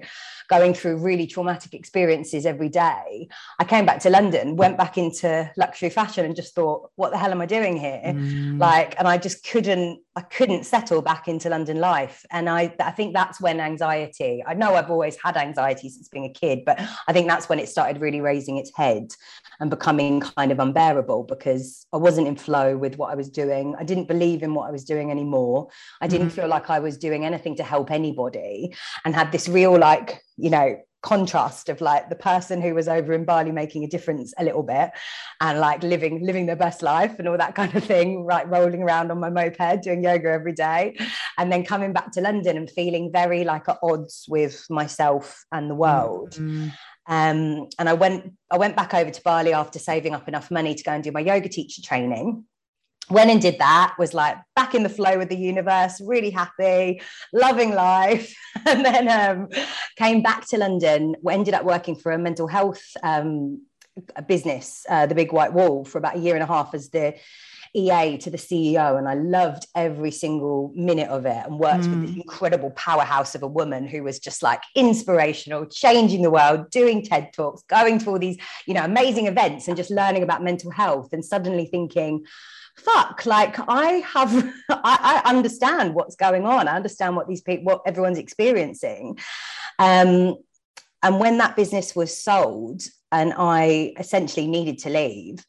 going 0.49 0.75
through 0.75 0.99
really 0.99 1.27
traumatic 1.27 1.75
experiences 1.75 2.47
every 2.47 2.69
day. 2.69 3.29
I 3.59 3.65
came 3.65 3.87
back 3.87 4.01
to 4.01 4.11
London 4.11 4.57
went 4.57 4.77
back 4.77 4.99
into 4.99 5.51
luxury 5.57 5.91
fashion 5.91 6.25
and 6.25 6.37
just 6.37 6.55
thought 6.55 6.91
what 6.97 7.11
the 7.11 7.19
hell 7.19 7.31
am 7.31 7.41
I 7.41 7.47
doing 7.47 7.77
here? 7.77 8.03
Mm. 8.05 8.61
like 8.61 8.95
and 8.99 9.09
I 9.09 9.19
just 9.19 9.47
couldn't 9.47 10.01
I 10.17 10.23
couldn't 10.23 10.65
settle 10.65 11.03
back 11.03 11.29
into 11.29 11.49
London 11.49 11.79
life. 11.79 12.25
And 12.31 12.49
I 12.49 12.75
I 12.81 12.91
think 12.91 13.15
that's 13.15 13.41
when 13.41 13.61
anxiety 13.61 14.45
I 14.47 14.55
know 14.55 14.75
I've 14.75 14.91
always 14.91 15.17
had 15.23 15.37
anxiety 15.37 15.89
since 15.89 16.09
being 16.09 16.25
a 16.25 16.33
kid 16.33 16.65
but 16.65 16.81
I 17.07 17.13
think 17.13 17.29
that's 17.29 17.49
when 17.49 17.59
it 17.59 17.69
started 17.69 18.01
really 18.01 18.21
raising 18.21 18.57
its 18.59 18.71
head 18.77 19.09
and 19.61 19.71
becoming 19.71 20.21
kind 20.21 20.53
of 20.53 20.61
unbearable 20.61 21.25
because 21.25 21.87
I 21.93 21.97
wasn't 21.97 22.29
in 22.29 22.37
flow 22.37 22.77
with 22.77 22.97
what 22.97 23.11
I 23.11 23.17
was 23.17 23.29
doing. 23.29 23.75
I 23.79 23.85
didn't 23.85 24.07
believe 24.07 24.43
in 24.43 24.55
what 24.55 24.69
I 24.69 24.71
was 24.71 24.85
doing 24.85 25.11
anymore. 25.11 25.69
I 26.01 26.07
didn't 26.07 26.19
didn't 26.29 26.43
feel 26.43 26.49
like 26.49 26.71
I 26.71 26.79
was 26.79 26.99
doing 26.99 27.25
anything 27.25 27.57
to 27.57 27.63
help 27.63 27.91
anybody 27.91 28.75
and 29.05 29.15
had 29.15 29.33
this 29.33 29.49
real, 29.49 29.79
like, 29.79 30.23
you 30.39 30.51
know, 30.51 30.79
contrast 31.03 31.69
of 31.69 31.81
like 31.81 32.09
the 32.09 32.17
person 32.17 32.61
who 32.61 32.75
was 32.75 32.89
over 32.89 33.13
in 33.13 33.25
Bali 33.25 33.53
making 33.53 33.85
a 33.85 33.89
difference 33.89 34.35
a 34.37 34.45
little 34.45 34.65
bit 34.65 34.91
and 35.41 35.61
like 35.61 35.83
living 35.85 36.27
living 36.27 36.47
their 36.47 36.57
best 36.57 36.83
life 36.83 37.19
and 37.19 37.29
all 37.29 37.39
that 37.39 37.55
kind 37.55 37.75
of 37.77 37.85
thing 37.85 38.25
like 38.25 38.51
rolling 38.51 38.83
around 38.83 39.13
on 39.13 39.21
my 39.21 39.31
moped 39.31 39.83
doing 39.83 40.03
yoga 40.03 40.29
every 40.29 40.53
day 40.53 40.97
and 41.39 41.53
then 41.53 41.65
coming 41.65 41.93
back 41.93 42.11
to 42.13 42.21
London 42.21 42.57
and 42.57 42.69
feeling 42.69 43.13
very 43.13 43.45
like 43.45 43.69
at 43.69 43.79
odds 43.83 44.27
with 44.29 44.67
myself 44.71 45.45
and 45.53 45.71
the 45.71 45.75
world 45.75 46.33
mm-hmm. 46.33 46.69
um, 47.07 47.69
and 47.79 47.89
I 47.89 47.93
went 47.93 48.33
I 48.51 48.59
went 48.59 48.75
back 48.75 48.93
over 48.93 49.11
to 49.11 49.23
Bali 49.23 49.53
after 49.53 49.79
saving 49.79 50.15
up 50.15 50.27
enough 50.27 50.51
money 50.51 50.75
to 50.75 50.83
go 50.83 50.91
and 50.91 51.05
do 51.05 51.13
my 51.13 51.21
yoga 51.21 51.49
teacher 51.49 51.81
training 51.81 52.45
went 53.11 53.31
and 53.31 53.41
did 53.41 53.59
that 53.59 53.95
was 53.99 54.15
like 54.15 54.37
back 54.55 54.75
in 54.75 54.83
the 54.83 54.89
flow 54.89 55.19
with 55.19 55.29
the 55.29 55.37
universe 55.37 56.01
really 56.05 56.31
happy 56.31 57.01
loving 57.33 57.75
life 57.75 58.35
and 58.67 58.85
then 58.85 59.09
um, 59.09 59.49
came 59.97 60.23
back 60.23 60.47
to 60.47 60.57
london 60.57 61.15
ended 61.31 61.55
up 61.55 61.65
working 61.65 61.97
for 61.97 62.13
a 62.13 62.19
mental 62.19 62.47
health 62.47 62.83
um, 63.03 63.61
business 64.27 64.87
uh, 64.89 65.07
the 65.07 65.15
Big 65.15 65.33
White 65.33 65.53
Wall 65.53 65.85
for 65.85 65.99
about 65.99 66.17
a 66.17 66.21
year 66.21 66.35
and 66.35 66.43
a 66.43 66.47
half 66.47 66.75
as 66.75 66.91
the 66.91 67.15
EA 67.75 68.17
to 68.19 68.31
the 68.31 68.39
CEO, 68.39 68.99
and 68.99 69.09
I 69.09 69.15
loved 69.15 69.67
every 69.75 70.11
single 70.11 70.73
minute 70.75 71.09
of 71.09 71.27
it 71.27 71.45
and 71.45 71.59
worked 71.59 71.85
mm. 71.85 71.91
with 71.91 72.01
this 72.03 72.11
mm. 72.13 72.23
incredible 72.23 72.71
powerhouse 72.71 73.35
of 73.35 73.43
a 73.43 73.47
woman 73.47 73.87
who 73.87 74.03
was 74.03 74.19
just 74.19 74.43
like 74.43 74.63
inspirational, 74.75 75.67
changing 75.67 76.23
the 76.23 76.31
world, 76.31 76.71
doing 76.71 77.03
TED 77.03 77.33
Talks, 77.33 77.63
going 77.69 77.99
to 78.01 78.11
all 78.11 78.19
these, 78.19 78.39
you 78.67 78.75
know, 78.75 78.85
amazing 78.85 79.27
events 79.27 79.69
and 79.69 79.77
just 79.77 79.91
learning 79.91 80.23
about 80.23 80.43
mental 80.43 80.71
health 80.71 81.13
and 81.13 81.25
suddenly 81.25 81.67
thinking, 81.67 82.25
fuck 82.79 83.27
like 83.27 83.57
i 83.69 84.03
have 84.07 84.33
I, 84.71 85.23
I, 85.25 85.29
understand 85.29 85.95
what's 85.95 86.17
going 86.17 86.47
on 86.47 86.69
i 86.69 86.77
understand 86.77 87.17
what 87.17 87.29
these 87.29 87.43
people 87.43 87.65
what 87.65 87.83
everyone's 87.87 88.19
experiencing 88.19 89.19
um, 89.79 90.37
and 91.03 91.21
when 91.21 91.39
that 91.39 91.57
business 91.57 91.95
was 91.95 92.17
sold 92.17 92.83
and 93.13 93.35
i 93.37 93.93
essentially 93.99 94.47
needed 94.47 94.79
to 94.79 94.91
leave 94.91 95.45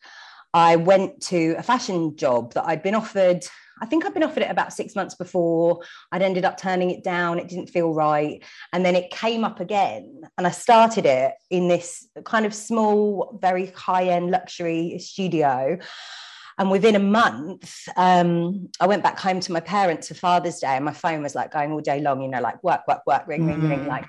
i 0.53 0.75
went 0.75 1.21
to 1.23 1.55
a 1.57 1.63
fashion 1.63 2.15
job 2.15 2.53
that 2.53 2.65
i'd 2.65 2.83
been 2.83 2.95
offered 2.95 3.43
I 3.81 3.85
think 3.85 4.05
I'd 4.05 4.13
been 4.13 4.23
offered 4.23 4.43
it 4.43 4.51
about 4.51 4.73
six 4.73 4.95
months 4.95 5.15
before. 5.15 5.81
I'd 6.11 6.21
ended 6.21 6.45
up 6.45 6.57
turning 6.57 6.91
it 6.91 7.03
down. 7.03 7.39
It 7.39 7.47
didn't 7.47 7.69
feel 7.69 7.93
right. 7.93 8.43
And 8.73 8.85
then 8.85 8.95
it 8.95 9.09
came 9.09 9.43
up 9.43 9.59
again. 9.59 10.21
And 10.37 10.45
I 10.45 10.51
started 10.51 11.05
it 11.05 11.33
in 11.49 11.67
this 11.67 12.07
kind 12.25 12.45
of 12.45 12.53
small, 12.53 13.39
very 13.41 13.67
high 13.67 14.09
end 14.09 14.31
luxury 14.31 14.99
studio. 14.99 15.79
And 16.59 16.69
within 16.69 16.95
a 16.95 16.99
month, 16.99 17.87
um, 17.95 18.69
I 18.81 18.85
went 18.85 19.01
back 19.01 19.17
home 19.17 19.39
to 19.39 19.53
my 19.53 19.61
parents 19.61 20.09
for 20.09 20.13
Father's 20.13 20.59
Day, 20.59 20.75
and 20.75 20.83
my 20.83 20.91
phone 20.91 21.23
was 21.23 21.33
like 21.33 21.51
going 21.51 21.71
all 21.71 21.79
day 21.79 22.01
long, 22.01 22.21
you 22.21 22.27
know, 22.27 22.41
like 22.41 22.61
work, 22.61 22.81
work, 22.85 23.01
work, 23.07 23.25
ring, 23.27 23.47
ring, 23.47 23.69
ring, 23.69 23.79
mm. 23.85 23.87
like 23.87 24.05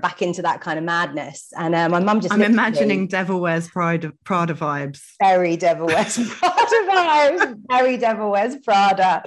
back 0.00 0.22
into 0.22 0.40
that 0.40 0.62
kind 0.62 0.78
of 0.78 0.86
madness. 0.86 1.52
And 1.56 1.74
uh, 1.74 1.90
my 1.90 2.00
mum 2.00 2.22
just 2.22 2.32
I'm 2.32 2.40
imagining 2.40 3.08
Devil 3.08 3.40
Wears 3.40 3.68
Prada, 3.68 4.12
Prada 4.24 4.54
vibes. 4.54 5.02
Very 5.20 5.58
Devil 5.58 5.86
Wears 5.88 6.16
Prada 6.38 6.88
vibes. 6.88 7.56
Very 7.68 7.98
Devil 7.98 8.30
Wears 8.30 8.56
Prada. 8.56 9.22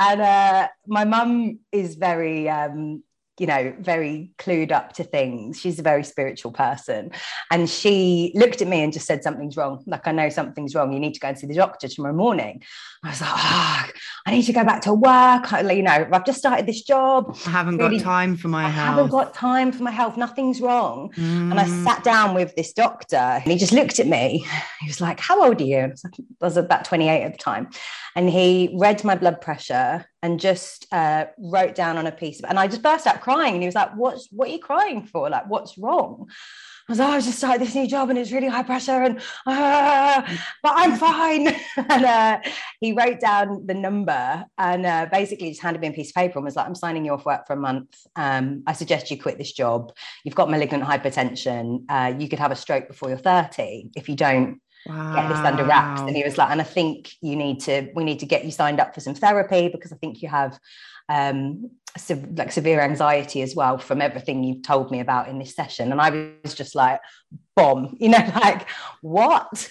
And 0.00 0.20
uh, 0.20 0.68
my 0.88 1.04
mum 1.04 1.60
is 1.70 1.94
very 1.94 2.48
um, 2.48 3.04
you 3.38 3.46
know, 3.46 3.74
very 3.80 4.30
clued 4.38 4.72
up 4.72 4.92
to 4.92 5.04
things. 5.04 5.58
She's 5.58 5.78
a 5.78 5.82
very 5.82 6.04
spiritual 6.04 6.52
person. 6.52 7.10
And 7.50 7.68
she 7.68 8.30
looked 8.34 8.60
at 8.60 8.68
me 8.68 8.82
and 8.82 8.92
just 8.92 9.06
said, 9.06 9.22
Something's 9.22 9.56
wrong. 9.56 9.82
Like, 9.86 10.06
I 10.06 10.12
know 10.12 10.28
something's 10.28 10.74
wrong. 10.74 10.92
You 10.92 11.00
need 11.00 11.14
to 11.14 11.20
go 11.20 11.28
and 11.28 11.38
see 11.38 11.46
the 11.46 11.54
doctor 11.54 11.88
tomorrow 11.88 12.14
morning. 12.14 12.62
I 13.02 13.08
was 13.08 13.20
like, 13.22 13.30
Oh, 13.32 13.86
I 14.26 14.30
need 14.32 14.42
to 14.42 14.52
go 14.52 14.64
back 14.64 14.82
to 14.82 14.92
work. 14.92 15.50
I, 15.52 15.68
you 15.72 15.82
know, 15.82 16.08
I've 16.12 16.26
just 16.26 16.38
started 16.40 16.66
this 16.66 16.82
job. 16.82 17.34
I 17.46 17.50
haven't 17.50 17.78
really, 17.78 17.98
got 17.98 18.04
time 18.04 18.36
for 18.36 18.48
my 18.48 18.66
I 18.66 18.68
health. 18.68 18.86
I 18.86 18.90
haven't 18.90 19.10
got 19.10 19.34
time 19.34 19.72
for 19.72 19.82
my 19.82 19.90
health. 19.90 20.18
Nothing's 20.18 20.60
wrong. 20.60 21.10
Mm. 21.16 21.50
And 21.52 21.58
I 21.58 21.64
mm. 21.64 21.84
sat 21.84 22.04
down 22.04 22.34
with 22.34 22.54
this 22.54 22.74
doctor 22.74 23.16
and 23.16 23.50
he 23.50 23.56
just 23.56 23.72
looked 23.72 23.98
at 23.98 24.06
me. 24.06 24.46
He 24.80 24.86
was 24.86 25.00
like, 25.00 25.20
How 25.20 25.42
old 25.42 25.60
are 25.60 25.64
you? 25.64 25.78
I 25.78 25.86
was, 25.86 26.04
like, 26.04 26.14
I 26.18 26.44
was 26.44 26.56
about 26.58 26.84
28 26.84 27.22
at 27.22 27.32
the 27.32 27.38
time. 27.38 27.70
And 28.14 28.28
he 28.28 28.76
read 28.78 29.02
my 29.04 29.14
blood 29.14 29.40
pressure 29.40 30.04
and 30.22 30.38
just 30.38 30.86
uh, 30.92 31.26
wrote 31.38 31.74
down 31.74 31.98
on 31.98 32.06
a 32.06 32.12
piece 32.12 32.38
of, 32.38 32.48
and 32.48 32.58
I 32.58 32.68
just 32.68 32.82
burst 32.82 33.06
out 33.06 33.20
crying. 33.20 33.54
And 33.54 33.62
he 33.62 33.66
was 33.66 33.74
like, 33.74 33.94
"What's 33.94 34.28
what 34.30 34.48
are 34.48 34.52
you 34.52 34.58
crying 34.58 35.04
for? 35.04 35.28
Like, 35.28 35.48
what's 35.48 35.76
wrong?" 35.76 36.28
I 36.88 36.92
was 36.92 36.98
like, 36.98 37.08
oh, 37.08 37.12
I 37.12 37.20
just 37.20 37.38
started 37.38 37.62
this 37.62 37.76
new 37.76 37.86
job 37.86 38.10
and 38.10 38.18
it's 38.18 38.32
really 38.32 38.48
high 38.48 38.64
pressure, 38.64 39.02
and 39.02 39.20
uh, 39.46 40.22
but 40.62 40.72
I'm 40.74 40.96
fine. 40.96 41.48
and 41.76 42.04
uh, 42.04 42.40
he 42.80 42.92
wrote 42.92 43.20
down 43.20 43.66
the 43.66 43.74
number 43.74 44.44
and 44.58 44.84
uh, 44.84 45.06
basically 45.10 45.50
just 45.50 45.62
handed 45.62 45.80
me 45.80 45.88
a 45.88 45.92
piece 45.92 46.10
of 46.10 46.14
paper 46.14 46.38
and 46.38 46.44
was 46.44 46.56
like, 46.56 46.66
"I'm 46.66 46.74
signing 46.74 47.04
you 47.04 47.12
off 47.12 47.24
work 47.24 47.46
for 47.46 47.52
a 47.52 47.56
month. 47.56 47.96
Um, 48.16 48.64
I 48.66 48.72
suggest 48.72 49.10
you 49.10 49.20
quit 49.20 49.38
this 49.38 49.52
job. 49.52 49.92
You've 50.24 50.34
got 50.34 50.50
malignant 50.50 50.82
hypertension. 50.84 51.84
Uh, 51.88 52.14
you 52.18 52.28
could 52.28 52.40
have 52.40 52.50
a 52.50 52.56
stroke 52.56 52.88
before 52.88 53.08
you're 53.08 53.18
30 53.18 53.90
if 53.96 54.08
you 54.08 54.16
don't." 54.16 54.60
Wow. 54.86 55.14
get 55.14 55.28
this 55.28 55.38
under 55.38 55.64
wraps. 55.64 56.00
And 56.02 56.16
he 56.16 56.22
was 56.22 56.38
like, 56.38 56.50
and 56.50 56.60
I 56.60 56.64
think 56.64 57.12
you 57.20 57.36
need 57.36 57.60
to, 57.60 57.90
we 57.94 58.04
need 58.04 58.20
to 58.20 58.26
get 58.26 58.44
you 58.44 58.50
signed 58.50 58.80
up 58.80 58.94
for 58.94 59.00
some 59.00 59.14
therapy 59.14 59.68
because 59.68 59.92
I 59.92 59.96
think 59.96 60.22
you 60.22 60.28
have 60.28 60.58
um 61.08 61.70
like 62.36 62.50
severe 62.50 62.80
anxiety 62.80 63.42
as 63.42 63.54
well 63.54 63.76
from 63.76 64.00
everything 64.00 64.42
you've 64.42 64.62
told 64.62 64.90
me 64.90 65.00
about 65.00 65.28
in 65.28 65.38
this 65.38 65.54
session. 65.54 65.92
And 65.92 66.00
I 66.00 66.32
was 66.42 66.54
just 66.54 66.74
like, 66.74 67.00
bomb, 67.54 67.96
you 68.00 68.08
know, 68.08 68.32
like 68.34 68.68
what? 69.02 69.70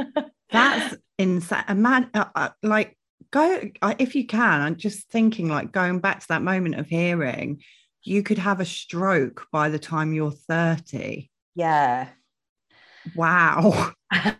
That's 0.50 0.96
insane. 1.18 1.64
Man, 1.76 2.10
uh, 2.12 2.24
uh, 2.34 2.48
like 2.62 2.96
go 3.30 3.62
uh, 3.82 3.94
if 3.98 4.14
you 4.14 4.26
can. 4.26 4.60
I'm 4.60 4.76
just 4.76 5.08
thinking, 5.10 5.48
like 5.48 5.72
going 5.72 6.00
back 6.00 6.20
to 6.20 6.28
that 6.28 6.42
moment 6.42 6.74
of 6.74 6.88
hearing, 6.88 7.62
you 8.02 8.22
could 8.22 8.38
have 8.38 8.60
a 8.60 8.64
stroke 8.64 9.46
by 9.52 9.68
the 9.68 9.78
time 9.78 10.12
you're 10.12 10.32
30. 10.32 11.30
Yeah. 11.54 12.08
Wow. 13.14 13.92
and 14.10 14.36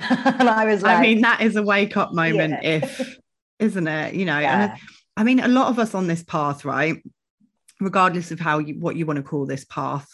I 0.49 0.65
was 0.67 0.83
like, 0.83 0.99
I 0.99 1.01
mean, 1.01 1.21
that 1.23 1.41
is 1.41 1.57
a 1.57 1.63
wake 1.63 1.97
up 1.97 2.13
moment, 2.13 2.63
yeah. 2.63 2.71
if 2.71 3.19
isn't 3.59 3.87
it? 3.87 4.15
You 4.15 4.25
know, 4.25 4.39
yeah. 4.39 4.77
I 5.17 5.25
mean, 5.25 5.41
a 5.41 5.49
lot 5.49 5.69
of 5.69 5.79
us 5.79 5.95
on 5.95 6.07
this 6.07 6.23
path, 6.23 6.65
right? 6.65 7.03
Regardless 7.81 8.31
of 8.31 8.41
how 8.41 8.59
you 8.59 8.75
what 8.75 8.97
you 8.97 9.07
want 9.07 9.19
to 9.19 9.23
call 9.23 9.47
this 9.47 9.65
path, 9.65 10.09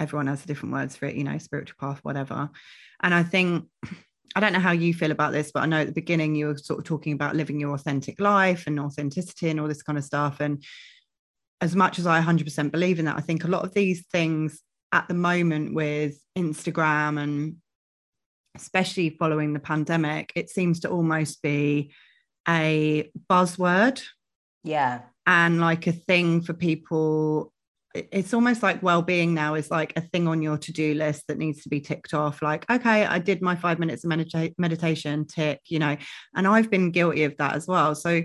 everyone 0.00 0.26
has 0.26 0.44
different 0.44 0.74
words 0.74 0.96
for 0.96 1.06
it, 1.06 1.16
you 1.16 1.24
know, 1.24 1.38
spiritual 1.38 1.76
path, 1.80 2.00
whatever. 2.02 2.50
And 3.02 3.14
I 3.14 3.22
think 3.22 3.66
I 4.36 4.40
don't 4.40 4.52
know 4.52 4.60
how 4.60 4.72
you 4.72 4.92
feel 4.92 5.12
about 5.12 5.32
this, 5.32 5.52
but 5.52 5.62
I 5.62 5.66
know 5.66 5.80
at 5.80 5.86
the 5.86 5.92
beginning 5.92 6.34
you 6.34 6.46
were 6.46 6.56
sort 6.56 6.80
of 6.80 6.84
talking 6.84 7.12
about 7.12 7.36
living 7.36 7.60
your 7.60 7.74
authentic 7.74 8.20
life 8.20 8.66
and 8.66 8.80
authenticity 8.80 9.48
and 9.48 9.60
all 9.60 9.68
this 9.68 9.82
kind 9.82 9.98
of 9.98 10.04
stuff. 10.04 10.40
And 10.40 10.64
as 11.60 11.76
much 11.76 11.98
as 11.98 12.06
I 12.06 12.20
100% 12.20 12.72
believe 12.72 12.98
in 12.98 13.04
that, 13.04 13.16
I 13.16 13.20
think 13.20 13.44
a 13.44 13.48
lot 13.48 13.64
of 13.64 13.74
these 13.74 14.06
things 14.10 14.60
at 14.94 15.08
the 15.08 15.14
moment 15.14 15.74
with 15.74 16.16
Instagram 16.38 17.20
and 17.20 17.56
especially 18.54 19.10
following 19.10 19.52
the 19.52 19.60
pandemic, 19.60 20.32
it 20.36 20.48
seems 20.48 20.80
to 20.80 20.88
almost 20.88 21.42
be 21.42 21.92
a 22.48 23.10
buzzword. 23.28 24.00
Yeah. 24.62 25.00
And 25.26 25.60
like 25.60 25.88
a 25.88 25.92
thing 25.92 26.40
for 26.42 26.54
people 26.54 27.52
it's 27.94 28.34
almost 28.34 28.60
like 28.60 28.82
well-being 28.82 29.34
now 29.34 29.54
is 29.54 29.70
like 29.70 29.92
a 29.94 30.00
thing 30.00 30.26
on 30.26 30.42
your 30.42 30.58
to-do 30.58 30.94
list 30.94 31.28
that 31.28 31.38
needs 31.38 31.62
to 31.62 31.68
be 31.68 31.80
ticked 31.80 32.12
off 32.12 32.42
like 32.42 32.68
okay 32.68 33.06
i 33.06 33.20
did 33.20 33.40
my 33.40 33.54
five 33.54 33.78
minutes 33.78 34.02
of 34.02 34.10
medita- 34.10 34.52
meditation 34.58 35.24
tick 35.24 35.60
you 35.68 35.78
know 35.78 35.96
and 36.34 36.48
i've 36.48 36.68
been 36.72 36.90
guilty 36.90 37.22
of 37.22 37.36
that 37.36 37.54
as 37.54 37.68
well 37.68 37.94
so 37.94 38.20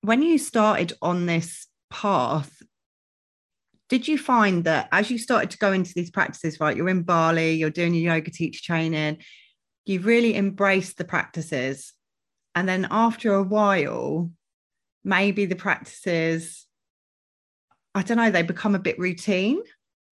when 0.00 0.22
you 0.22 0.38
started 0.38 0.94
on 1.02 1.26
this 1.26 1.66
path 1.90 2.62
did 3.88 4.08
you 4.08 4.16
find 4.16 4.64
that 4.64 4.88
as 4.92 5.10
you 5.10 5.18
started 5.18 5.50
to 5.50 5.58
go 5.58 5.72
into 5.72 5.92
these 5.94 6.10
practices 6.10 6.60
right 6.60 6.76
you're 6.76 6.88
in 6.88 7.02
bali 7.02 7.52
you're 7.54 7.70
doing 7.70 7.94
your 7.94 8.14
yoga 8.14 8.30
teacher 8.30 8.60
training 8.62 9.18
you've 9.84 10.06
really 10.06 10.36
embraced 10.36 10.96
the 10.96 11.04
practices 11.04 11.92
and 12.54 12.68
then 12.68 12.86
after 12.90 13.34
a 13.34 13.42
while 13.42 14.30
maybe 15.04 15.44
the 15.44 15.56
practices 15.56 16.64
I 17.94 18.02
don't 18.02 18.16
know, 18.16 18.30
they 18.30 18.42
become 18.42 18.74
a 18.74 18.80
bit 18.80 18.98
routine 18.98 19.60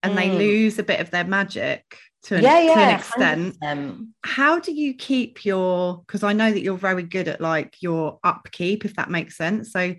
and 0.01 0.13
mm. 0.13 0.15
they 0.15 0.31
lose 0.31 0.79
a 0.79 0.83
bit 0.83 1.01
of 1.01 1.11
their 1.11 1.25
magic 1.25 1.97
to 2.23 2.37
an, 2.37 2.43
yeah, 2.43 2.61
yeah, 2.61 2.73
to 2.73 2.79
an 2.79 2.95
extent. 2.95 3.59
100%. 3.61 4.07
How 4.23 4.59
do 4.59 4.71
you 4.71 4.93
keep 4.93 5.43
your 5.43 6.01
because 6.07 6.23
I 6.23 6.31
know 6.31 6.51
that 6.51 6.61
you're 6.61 6.77
very 6.77 7.03
good 7.03 7.27
at 7.27 7.41
like 7.41 7.75
your 7.81 8.19
upkeep, 8.23 8.85
if 8.85 8.95
that 8.95 9.09
makes 9.09 9.35
sense. 9.35 9.73
So 9.73 9.95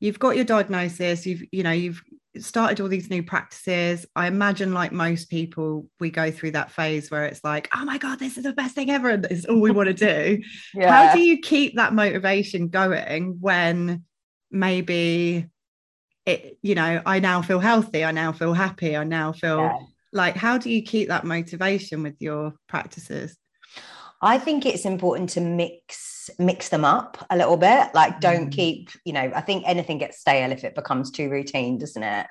you've 0.00 0.18
got 0.18 0.34
your 0.34 0.44
diagnosis, 0.44 1.24
you've 1.26 1.44
you 1.52 1.62
know, 1.62 1.70
you've 1.70 2.02
started 2.38 2.80
all 2.80 2.88
these 2.88 3.10
new 3.10 3.22
practices. 3.22 4.06
I 4.16 4.26
imagine 4.26 4.72
like 4.72 4.92
most 4.92 5.28
people, 5.28 5.86
we 6.00 6.10
go 6.10 6.30
through 6.30 6.52
that 6.52 6.70
phase 6.70 7.10
where 7.10 7.26
it's 7.26 7.44
like, 7.44 7.68
oh 7.74 7.84
my 7.84 7.98
God, 7.98 8.18
this 8.18 8.36
is 8.36 8.44
the 8.44 8.52
best 8.52 8.74
thing 8.74 8.90
ever. 8.90 9.10
And 9.10 9.24
this 9.24 9.40
is 9.40 9.44
all 9.46 9.60
we 9.60 9.70
want 9.70 9.88
to 9.88 9.94
do. 9.94 10.42
yeah. 10.74 10.90
How 10.90 11.14
do 11.14 11.20
you 11.20 11.38
keep 11.40 11.76
that 11.76 11.92
motivation 11.92 12.68
going 12.68 13.38
when 13.40 14.04
maybe 14.50 15.48
it 16.26 16.58
you 16.62 16.74
know 16.74 17.02
i 17.04 17.18
now 17.18 17.42
feel 17.42 17.58
healthy 17.58 18.04
i 18.04 18.12
now 18.12 18.30
feel 18.30 18.52
happy 18.52 18.96
i 18.96 19.02
now 19.02 19.32
feel 19.32 19.58
yeah. 19.58 19.78
like 20.12 20.36
how 20.36 20.56
do 20.56 20.70
you 20.70 20.82
keep 20.82 21.08
that 21.08 21.24
motivation 21.24 22.02
with 22.02 22.14
your 22.20 22.52
practices 22.68 23.36
i 24.20 24.38
think 24.38 24.64
it's 24.64 24.84
important 24.84 25.30
to 25.30 25.40
mix 25.40 26.11
mix 26.38 26.68
them 26.68 26.84
up 26.84 27.24
a 27.30 27.36
little 27.36 27.56
bit 27.56 27.88
like 27.94 28.20
don't 28.20 28.48
mm. 28.48 28.52
keep 28.52 28.90
you 29.04 29.12
know 29.12 29.30
i 29.34 29.40
think 29.40 29.64
anything 29.66 29.98
gets 29.98 30.20
stale 30.20 30.52
if 30.52 30.64
it 30.64 30.74
becomes 30.74 31.10
too 31.10 31.30
routine 31.30 31.78
doesn't 31.78 32.02
it 32.02 32.26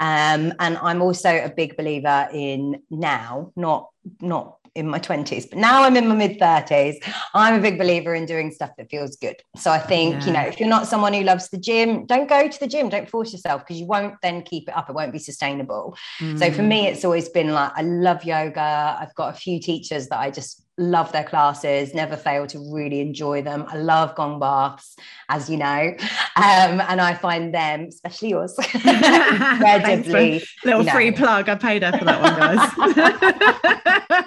um 0.00 0.52
and 0.58 0.78
i'm 0.78 1.02
also 1.02 1.30
a 1.44 1.50
big 1.50 1.76
believer 1.76 2.28
in 2.32 2.82
now 2.90 3.52
not 3.56 3.88
not 4.20 4.56
in 4.74 4.86
my 4.88 4.98
20s 4.98 5.50
but 5.50 5.58
now 5.58 5.82
i'm 5.82 5.96
in 5.96 6.06
my 6.06 6.14
mid 6.14 6.38
30s 6.38 6.96
i'm 7.34 7.54
a 7.54 7.60
big 7.60 7.78
believer 7.78 8.14
in 8.14 8.24
doing 8.24 8.50
stuff 8.50 8.70
that 8.76 8.88
feels 8.90 9.16
good 9.16 9.36
so 9.56 9.70
i 9.70 9.78
think 9.78 10.14
yeah. 10.14 10.26
you 10.26 10.32
know 10.32 10.42
if 10.42 10.60
you're 10.60 10.68
not 10.68 10.86
someone 10.86 11.12
who 11.12 11.22
loves 11.22 11.48
the 11.48 11.58
gym 11.58 12.06
don't 12.06 12.28
go 12.28 12.48
to 12.48 12.60
the 12.60 12.68
gym 12.68 12.88
don't 12.88 13.08
force 13.08 13.32
yourself 13.32 13.62
because 13.62 13.80
you 13.80 13.86
won't 13.86 14.14
then 14.22 14.42
keep 14.42 14.68
it 14.68 14.76
up 14.76 14.88
it 14.88 14.94
won't 14.94 15.12
be 15.12 15.18
sustainable 15.18 15.96
mm. 16.20 16.38
so 16.38 16.52
for 16.52 16.62
me 16.62 16.84
mm. 16.84 16.92
it's 16.92 17.04
always 17.04 17.28
been 17.28 17.52
like 17.52 17.72
i 17.74 17.82
love 17.82 18.24
yoga 18.24 18.96
i've 19.00 19.14
got 19.14 19.34
a 19.34 19.36
few 19.36 19.58
teachers 19.60 20.08
that 20.08 20.20
i 20.20 20.30
just 20.30 20.62
love 20.80 21.12
their 21.12 21.24
classes 21.24 21.94
never 21.94 22.16
fail 22.16 22.46
to 22.48 22.58
really 22.72 23.00
enjoy 23.00 23.42
them. 23.42 23.66
I 23.68 23.76
love 23.76 24.14
gong 24.14 24.40
baths 24.40 24.96
as 25.28 25.50
you 25.50 25.58
know. 25.58 25.94
Um, 26.36 26.80
and 26.80 27.00
i 27.00 27.14
find 27.14 27.54
them 27.54 27.86
especially 27.88 28.30
yours 28.30 28.56
incredibly 28.74 30.42
little 30.64 30.84
free 30.84 31.12
plug. 31.12 31.48
I 31.48 31.54
paid 31.54 31.82
her 31.82 31.96
for 31.96 32.04
that 32.04 32.22
one 32.22 32.36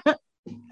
guys. 0.05 0.15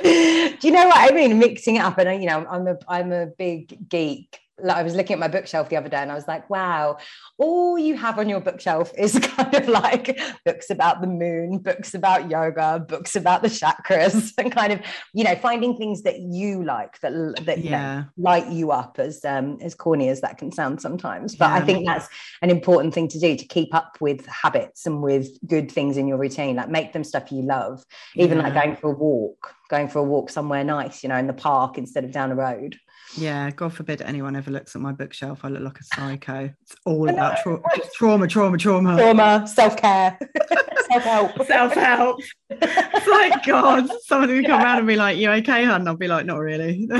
Do 0.01 0.67
you 0.67 0.73
know 0.73 0.87
what? 0.87 0.97
I 0.97 1.13
mean? 1.13 1.37
Mixing 1.39 1.75
it 1.75 1.79
up, 1.79 1.97
and 1.99 2.21
you 2.21 2.27
know, 2.27 2.45
I'm 2.49 2.67
a 2.67 2.77
I'm 2.87 3.11
a 3.11 3.27
big 3.27 3.87
geek 3.87 4.40
like 4.63 4.77
I 4.77 4.83
was 4.83 4.95
looking 4.95 5.13
at 5.13 5.19
my 5.19 5.27
bookshelf 5.27 5.69
the 5.69 5.77
other 5.77 5.89
day 5.89 5.97
and 5.97 6.11
I 6.11 6.15
was 6.15 6.27
like, 6.27 6.49
wow, 6.49 6.97
all 7.37 7.77
you 7.77 7.95
have 7.95 8.19
on 8.19 8.29
your 8.29 8.39
bookshelf 8.39 8.91
is 8.97 9.17
kind 9.19 9.53
of 9.53 9.67
like 9.67 10.19
books 10.45 10.69
about 10.69 11.01
the 11.01 11.07
moon, 11.07 11.57
books 11.59 11.93
about 11.93 12.29
yoga, 12.29 12.83
books 12.87 13.15
about 13.15 13.41
the 13.41 13.47
chakras, 13.47 14.33
and 14.37 14.51
kind 14.51 14.73
of, 14.73 14.81
you 15.13 15.23
know, 15.23 15.35
finding 15.35 15.75
things 15.77 16.03
that 16.03 16.19
you 16.19 16.63
like 16.63 16.99
that 17.01 17.11
that 17.45 17.59
yeah. 17.59 17.95
know, 17.95 18.05
light 18.17 18.47
you 18.47 18.71
up 18.71 18.99
as 18.99 19.23
um 19.25 19.57
as 19.61 19.75
corny 19.75 20.09
as 20.09 20.21
that 20.21 20.37
can 20.37 20.51
sound 20.51 20.81
sometimes. 20.81 21.35
But 21.35 21.49
yeah. 21.49 21.55
I 21.55 21.61
think 21.61 21.85
that's 21.85 22.07
an 22.41 22.49
important 22.49 22.93
thing 22.93 23.07
to 23.09 23.19
do 23.19 23.35
to 23.35 23.45
keep 23.45 23.73
up 23.73 23.97
with 23.99 24.25
habits 24.25 24.85
and 24.85 25.01
with 25.01 25.27
good 25.47 25.71
things 25.71 25.97
in 25.97 26.07
your 26.07 26.17
routine, 26.17 26.55
like 26.55 26.69
make 26.69 26.93
them 26.93 27.03
stuff 27.03 27.31
you 27.31 27.41
love, 27.41 27.83
even 28.15 28.37
yeah. 28.37 28.43
like 28.45 28.53
going 28.53 28.75
for 28.75 28.91
a 28.91 28.95
walk, 28.95 29.55
going 29.69 29.87
for 29.87 29.99
a 29.99 30.03
walk 30.03 30.29
somewhere 30.29 30.63
nice, 30.63 31.03
you 31.03 31.09
know, 31.09 31.17
in 31.17 31.27
the 31.27 31.33
park 31.33 31.77
instead 31.77 32.03
of 32.03 32.11
down 32.11 32.29
the 32.29 32.35
road. 32.35 32.77
Yeah, 33.17 33.51
God 33.51 33.73
forbid 33.73 34.01
anyone 34.01 34.35
ever 34.35 34.51
looks 34.51 34.75
at 34.75 34.81
my 34.81 34.93
bookshelf. 34.93 35.43
I 35.43 35.49
look 35.49 35.63
like 35.63 35.79
a 35.79 35.83
psycho. 35.83 36.49
It's 36.61 36.75
all 36.85 37.09
about 37.09 37.39
tra- 37.43 37.61
trauma, 37.95 38.27
trauma, 38.27 38.57
trauma, 38.57 38.97
trauma, 38.97 39.47
self 39.47 39.75
care, 39.75 40.17
self 40.89 41.03
help, 41.03 41.45
self 41.45 41.73
help. 41.73 42.19
It's 42.49 43.07
like 43.07 43.45
God, 43.45 43.89
someone 44.05 44.29
will 44.29 44.43
come 44.43 44.61
around 44.61 44.79
and 44.79 44.87
be 44.87 44.95
like, 44.95 45.17
"You 45.17 45.29
okay, 45.31 45.65
hun?" 45.65 45.87
I'll 45.87 45.97
be 45.97 46.07
like, 46.07 46.25
"Not 46.25 46.39
really." 46.39 46.87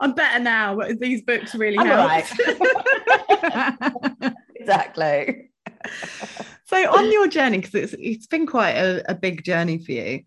I'm 0.00 0.14
better 0.14 0.38
now, 0.38 0.76
but 0.76 1.00
these 1.00 1.22
books 1.22 1.54
really 1.54 1.76
help. 1.84 2.08
Right. 2.08 2.24
exactly. 4.54 5.50
So 6.66 6.76
on 6.76 7.10
your 7.10 7.26
journey, 7.26 7.58
because 7.58 7.74
it's 7.74 7.94
it's 7.98 8.26
been 8.28 8.46
quite 8.46 8.72
a, 8.76 9.02
a 9.10 9.14
big 9.14 9.42
journey 9.44 9.78
for 9.78 9.92
you. 9.92 10.20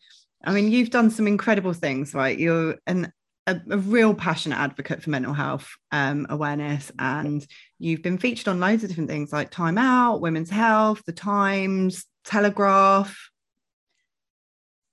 I 0.44 0.52
mean, 0.52 0.70
you've 0.70 0.92
done 0.92 1.10
some 1.10 1.28
incredible 1.28 1.74
things, 1.74 2.14
right? 2.14 2.38
You're 2.38 2.76
an 2.86 3.12
a, 3.48 3.60
a, 3.70 3.78
real 3.78 4.14
passionate 4.14 4.58
advocate 4.58 5.04
for 5.04 5.10
mental 5.10 5.34
health 5.34 5.70
um, 5.92 6.26
awareness, 6.30 6.92
and 6.98 7.46
you've 7.80 8.02
been 8.02 8.18
featured 8.18 8.48
on 8.48 8.60
loads 8.60 8.84
of 8.84 8.90
different 8.90 9.10
things 9.10 9.32
like 9.32 9.52
Time 9.52 9.78
Out, 9.78 10.22
Women's 10.22 10.50
Health, 10.50 11.04
The 11.06 11.14
Times, 11.14 12.06
Telegraph. 12.24 13.30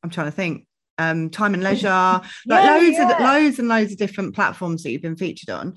I'm 0.02 0.10
trying 0.10 0.28
to 0.28 0.32
think. 0.32 0.66
Um, 0.98 1.30
Time 1.30 1.54
and 1.54 1.62
Leisure, 1.62 1.88
like 2.46 2.64
yeah, 2.64 2.76
loads 2.76 2.96
yeah. 2.98 3.10
of 3.10 3.20
loads 3.20 3.58
and 3.58 3.68
loads 3.68 3.92
of 3.92 3.98
different 3.98 4.34
platforms 4.34 4.82
that 4.82 4.90
you've 4.90 5.02
been 5.02 5.16
featured 5.16 5.50
on. 5.50 5.74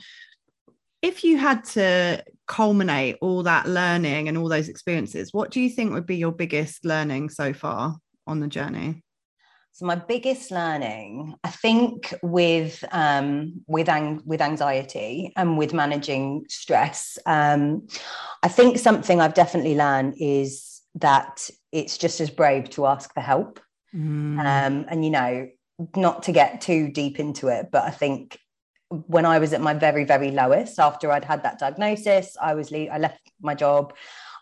If 1.01 1.23
you 1.23 1.37
had 1.37 1.63
to 1.65 2.23
culminate 2.47 3.17
all 3.21 3.43
that 3.43 3.67
learning 3.67 4.27
and 4.27 4.37
all 4.37 4.49
those 4.49 4.67
experiences, 4.67 5.29
what 5.31 5.51
do 5.51 5.61
you 5.61 5.69
think 5.69 5.93
would 5.93 6.05
be 6.05 6.17
your 6.17 6.33
biggest 6.33 6.83
learning 6.83 7.29
so 7.29 7.53
far 7.53 7.95
on 8.27 8.39
the 8.41 8.47
journey? 8.47 9.04
So 9.75 9.85
my 9.85 9.95
biggest 9.95 10.51
learning, 10.51 11.35
I 11.43 11.49
think, 11.49 12.13
with 12.23 12.81
um, 12.93 13.61
with 13.67 13.89
ang- 13.89 14.21
with 14.23 14.39
anxiety 14.39 15.33
and 15.35 15.57
with 15.57 15.73
managing 15.73 16.45
stress, 16.47 17.17
um, 17.25 17.85
I 18.41 18.47
think 18.47 18.77
something 18.77 19.19
I've 19.19 19.33
definitely 19.33 19.75
learned 19.75 20.13
is 20.17 20.79
that 21.01 21.49
it's 21.73 21.97
just 21.97 22.21
as 22.21 22.29
brave 22.29 22.69
to 22.69 22.85
ask 22.85 23.13
for 23.13 23.19
help. 23.19 23.59
Mm. 23.93 24.39
Um, 24.39 24.85
and 24.87 25.03
you 25.03 25.11
know, 25.11 25.49
not 25.93 26.23
to 26.23 26.31
get 26.31 26.61
too 26.61 26.89
deep 26.89 27.19
into 27.19 27.49
it, 27.49 27.67
but 27.69 27.83
I 27.83 27.91
think 27.91 28.39
when 28.87 29.25
I 29.25 29.39
was 29.39 29.51
at 29.51 29.59
my 29.59 29.73
very 29.73 30.05
very 30.05 30.31
lowest 30.31 30.79
after 30.79 31.11
I'd 31.11 31.25
had 31.25 31.43
that 31.43 31.59
diagnosis, 31.59 32.37
I 32.41 32.53
was 32.53 32.71
le- 32.71 32.87
I 32.87 32.97
left 32.97 33.29
my 33.41 33.55
job. 33.55 33.93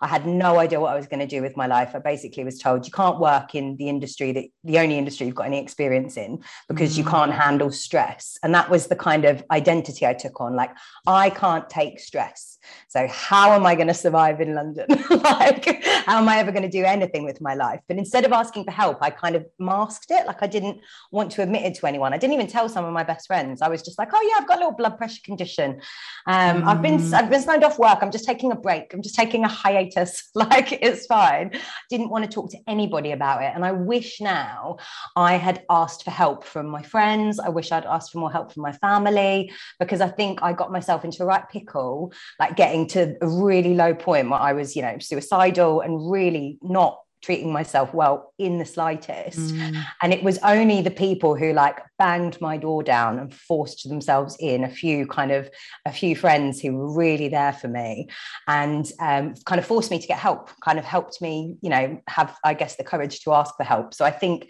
I 0.03 0.07
had 0.07 0.27
no 0.27 0.59
idea 0.59 0.81
what 0.81 0.91
I 0.91 0.95
was 0.95 1.07
going 1.07 1.21
to 1.21 1.25
do 1.25 1.41
with 1.41 1.55
my 1.55 1.65
life. 1.65 1.95
I 1.95 1.99
basically 1.99 2.43
was 2.43 2.59
told 2.59 2.85
you 2.85 2.91
can't 2.91 3.19
work 3.19 3.55
in 3.55 3.77
the 3.77 3.87
industry 3.87 4.33
that 4.33 4.45
the 4.65 4.79
only 4.79 4.97
industry 4.97 5.25
you've 5.25 5.35
got 5.35 5.45
any 5.45 5.61
experience 5.61 6.17
in 6.17 6.43
because 6.67 6.93
mm. 6.93 6.97
you 6.97 7.05
can't 7.05 7.31
handle 7.31 7.71
stress. 7.71 8.37
And 8.43 8.53
that 8.53 8.69
was 8.69 8.87
the 8.87 8.97
kind 8.97 9.23
of 9.23 9.41
identity 9.49 10.05
I 10.05 10.13
took 10.13 10.41
on. 10.41 10.57
Like, 10.57 10.71
I 11.07 11.29
can't 11.29 11.69
take 11.69 12.01
stress. 12.01 12.59
So 12.89 13.07
how 13.07 13.53
am 13.53 13.65
I 13.65 13.75
going 13.75 13.87
to 13.87 13.93
survive 13.93 14.41
in 14.41 14.55
London? 14.55 14.87
like, 15.09 15.83
how 16.05 16.17
am 16.17 16.27
I 16.27 16.37
ever 16.37 16.51
going 16.51 16.63
to 16.63 16.69
do 16.69 16.83
anything 16.83 17.23
with 17.23 17.39
my 17.41 17.55
life? 17.55 17.79
But 17.87 17.97
instead 17.97 18.25
of 18.25 18.31
asking 18.31 18.65
for 18.65 18.71
help, 18.71 18.97
I 19.01 19.09
kind 19.09 19.35
of 19.35 19.45
masked 19.59 20.11
it. 20.11 20.27
Like 20.27 20.41
I 20.41 20.47
didn't 20.47 20.79
want 21.11 21.31
to 21.33 21.43
admit 21.43 21.63
it 21.63 21.75
to 21.75 21.87
anyone. 21.87 22.13
I 22.13 22.17
didn't 22.17 22.33
even 22.33 22.47
tell 22.47 22.67
some 22.69 22.85
of 22.85 22.93
my 22.93 23.03
best 23.03 23.27
friends. 23.27 23.61
I 23.61 23.69
was 23.69 23.81
just 23.81 23.97
like, 23.97 24.09
oh 24.13 24.21
yeah, 24.21 24.41
I've 24.41 24.47
got 24.47 24.57
a 24.57 24.59
little 24.59 24.75
blood 24.75 24.97
pressure 24.97 25.21
condition. 25.23 25.81
Um, 26.25 26.61
mm. 26.61 26.67
I've 26.67 26.81
been 26.81 26.97
mm. 26.97 27.13
I've 27.13 27.29
been 27.29 27.41
signed 27.41 27.63
off 27.63 27.79
work. 27.79 27.99
I'm 28.01 28.11
just 28.11 28.25
taking 28.25 28.51
a 28.51 28.55
break. 28.55 28.93
I'm 28.93 29.01
just 29.01 29.15
taking 29.15 29.43
a 29.43 29.47
hiatus. 29.47 29.92
like 30.35 30.71
it's 30.81 31.05
fine. 31.05 31.51
Didn't 31.89 32.09
want 32.09 32.25
to 32.25 32.31
talk 32.31 32.51
to 32.51 32.57
anybody 32.67 33.11
about 33.11 33.43
it. 33.43 33.51
And 33.53 33.65
I 33.65 33.71
wish 33.71 34.21
now 34.21 34.77
I 35.15 35.35
had 35.35 35.63
asked 35.69 36.03
for 36.03 36.11
help 36.11 36.43
from 36.43 36.67
my 36.67 36.81
friends. 36.81 37.39
I 37.39 37.49
wish 37.49 37.71
I'd 37.71 37.85
asked 37.85 38.11
for 38.11 38.19
more 38.19 38.31
help 38.31 38.51
from 38.53 38.63
my 38.63 38.71
family 38.73 39.51
because 39.79 40.01
I 40.01 40.09
think 40.09 40.41
I 40.41 40.53
got 40.53 40.71
myself 40.71 41.05
into 41.05 41.23
a 41.23 41.25
right 41.25 41.47
pickle, 41.49 42.13
like 42.39 42.55
getting 42.55 42.87
to 42.89 43.15
a 43.21 43.27
really 43.27 43.75
low 43.75 43.93
point 43.93 44.29
where 44.29 44.39
I 44.39 44.53
was, 44.53 44.75
you 44.75 44.81
know, 44.81 44.97
suicidal 44.99 45.81
and 45.81 46.11
really 46.11 46.57
not 46.61 47.02
treating 47.23 47.53
myself 47.53 47.93
well 47.93 48.33
in 48.37 48.59
the 48.59 48.65
slightest. 48.65 49.39
Mm. 49.39 49.83
And 50.01 50.13
it 50.13 50.23
was 50.23 50.37
only 50.39 50.81
the 50.81 50.91
people 50.91 51.35
who 51.35 51.53
like 51.53 51.79
banged 51.97 52.39
my 52.41 52.57
door 52.57 52.83
down 52.83 53.17
and 53.17 53.33
forced 53.33 53.87
themselves 53.87 54.35
in, 54.39 54.65
a 54.65 54.69
few 54.69 55.07
kind 55.07 55.31
of 55.31 55.49
a 55.85 55.91
few 55.91 56.15
friends 56.15 56.59
who 56.59 56.73
were 56.73 56.93
really 56.93 57.29
there 57.29 57.53
for 57.53 57.69
me 57.69 58.09
and 58.47 58.91
um, 58.99 59.33
kind 59.45 59.57
of 59.57 59.65
forced 59.65 59.89
me 59.89 59.99
to 59.99 60.07
get 60.07 60.19
help, 60.19 60.49
kind 60.63 60.77
of 60.77 60.85
helped 60.85 61.21
me, 61.21 61.55
you 61.61 61.69
know, 61.69 62.01
have, 62.07 62.35
I 62.43 62.53
guess, 62.53 62.75
the 62.75 62.83
courage 62.83 63.21
to 63.21 63.33
ask 63.33 63.55
for 63.55 63.63
help. 63.63 63.93
So 63.93 64.03
I 64.03 64.11
think 64.11 64.49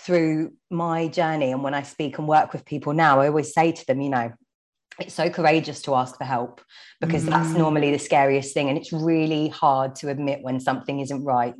through 0.00 0.52
my 0.70 1.08
journey 1.08 1.52
and 1.52 1.62
when 1.62 1.74
I 1.74 1.82
speak 1.82 2.18
and 2.18 2.26
work 2.26 2.52
with 2.54 2.64
people 2.64 2.94
now, 2.94 3.20
I 3.20 3.28
always 3.28 3.52
say 3.52 3.72
to 3.72 3.86
them, 3.86 4.00
you 4.00 4.10
know, 4.10 4.32
it's 4.98 5.14
so 5.14 5.28
courageous 5.28 5.82
to 5.82 5.94
ask 5.94 6.16
for 6.16 6.24
help 6.24 6.62
because 7.00 7.24
mm. 7.24 7.30
that's 7.30 7.50
normally 7.50 7.90
the 7.90 7.98
scariest 7.98 8.54
thing 8.54 8.68
and 8.68 8.78
it's 8.78 8.92
really 8.92 9.48
hard 9.48 9.94
to 9.96 10.08
admit 10.08 10.42
when 10.42 10.58
something 10.58 11.00
isn't 11.00 11.24
right 11.24 11.54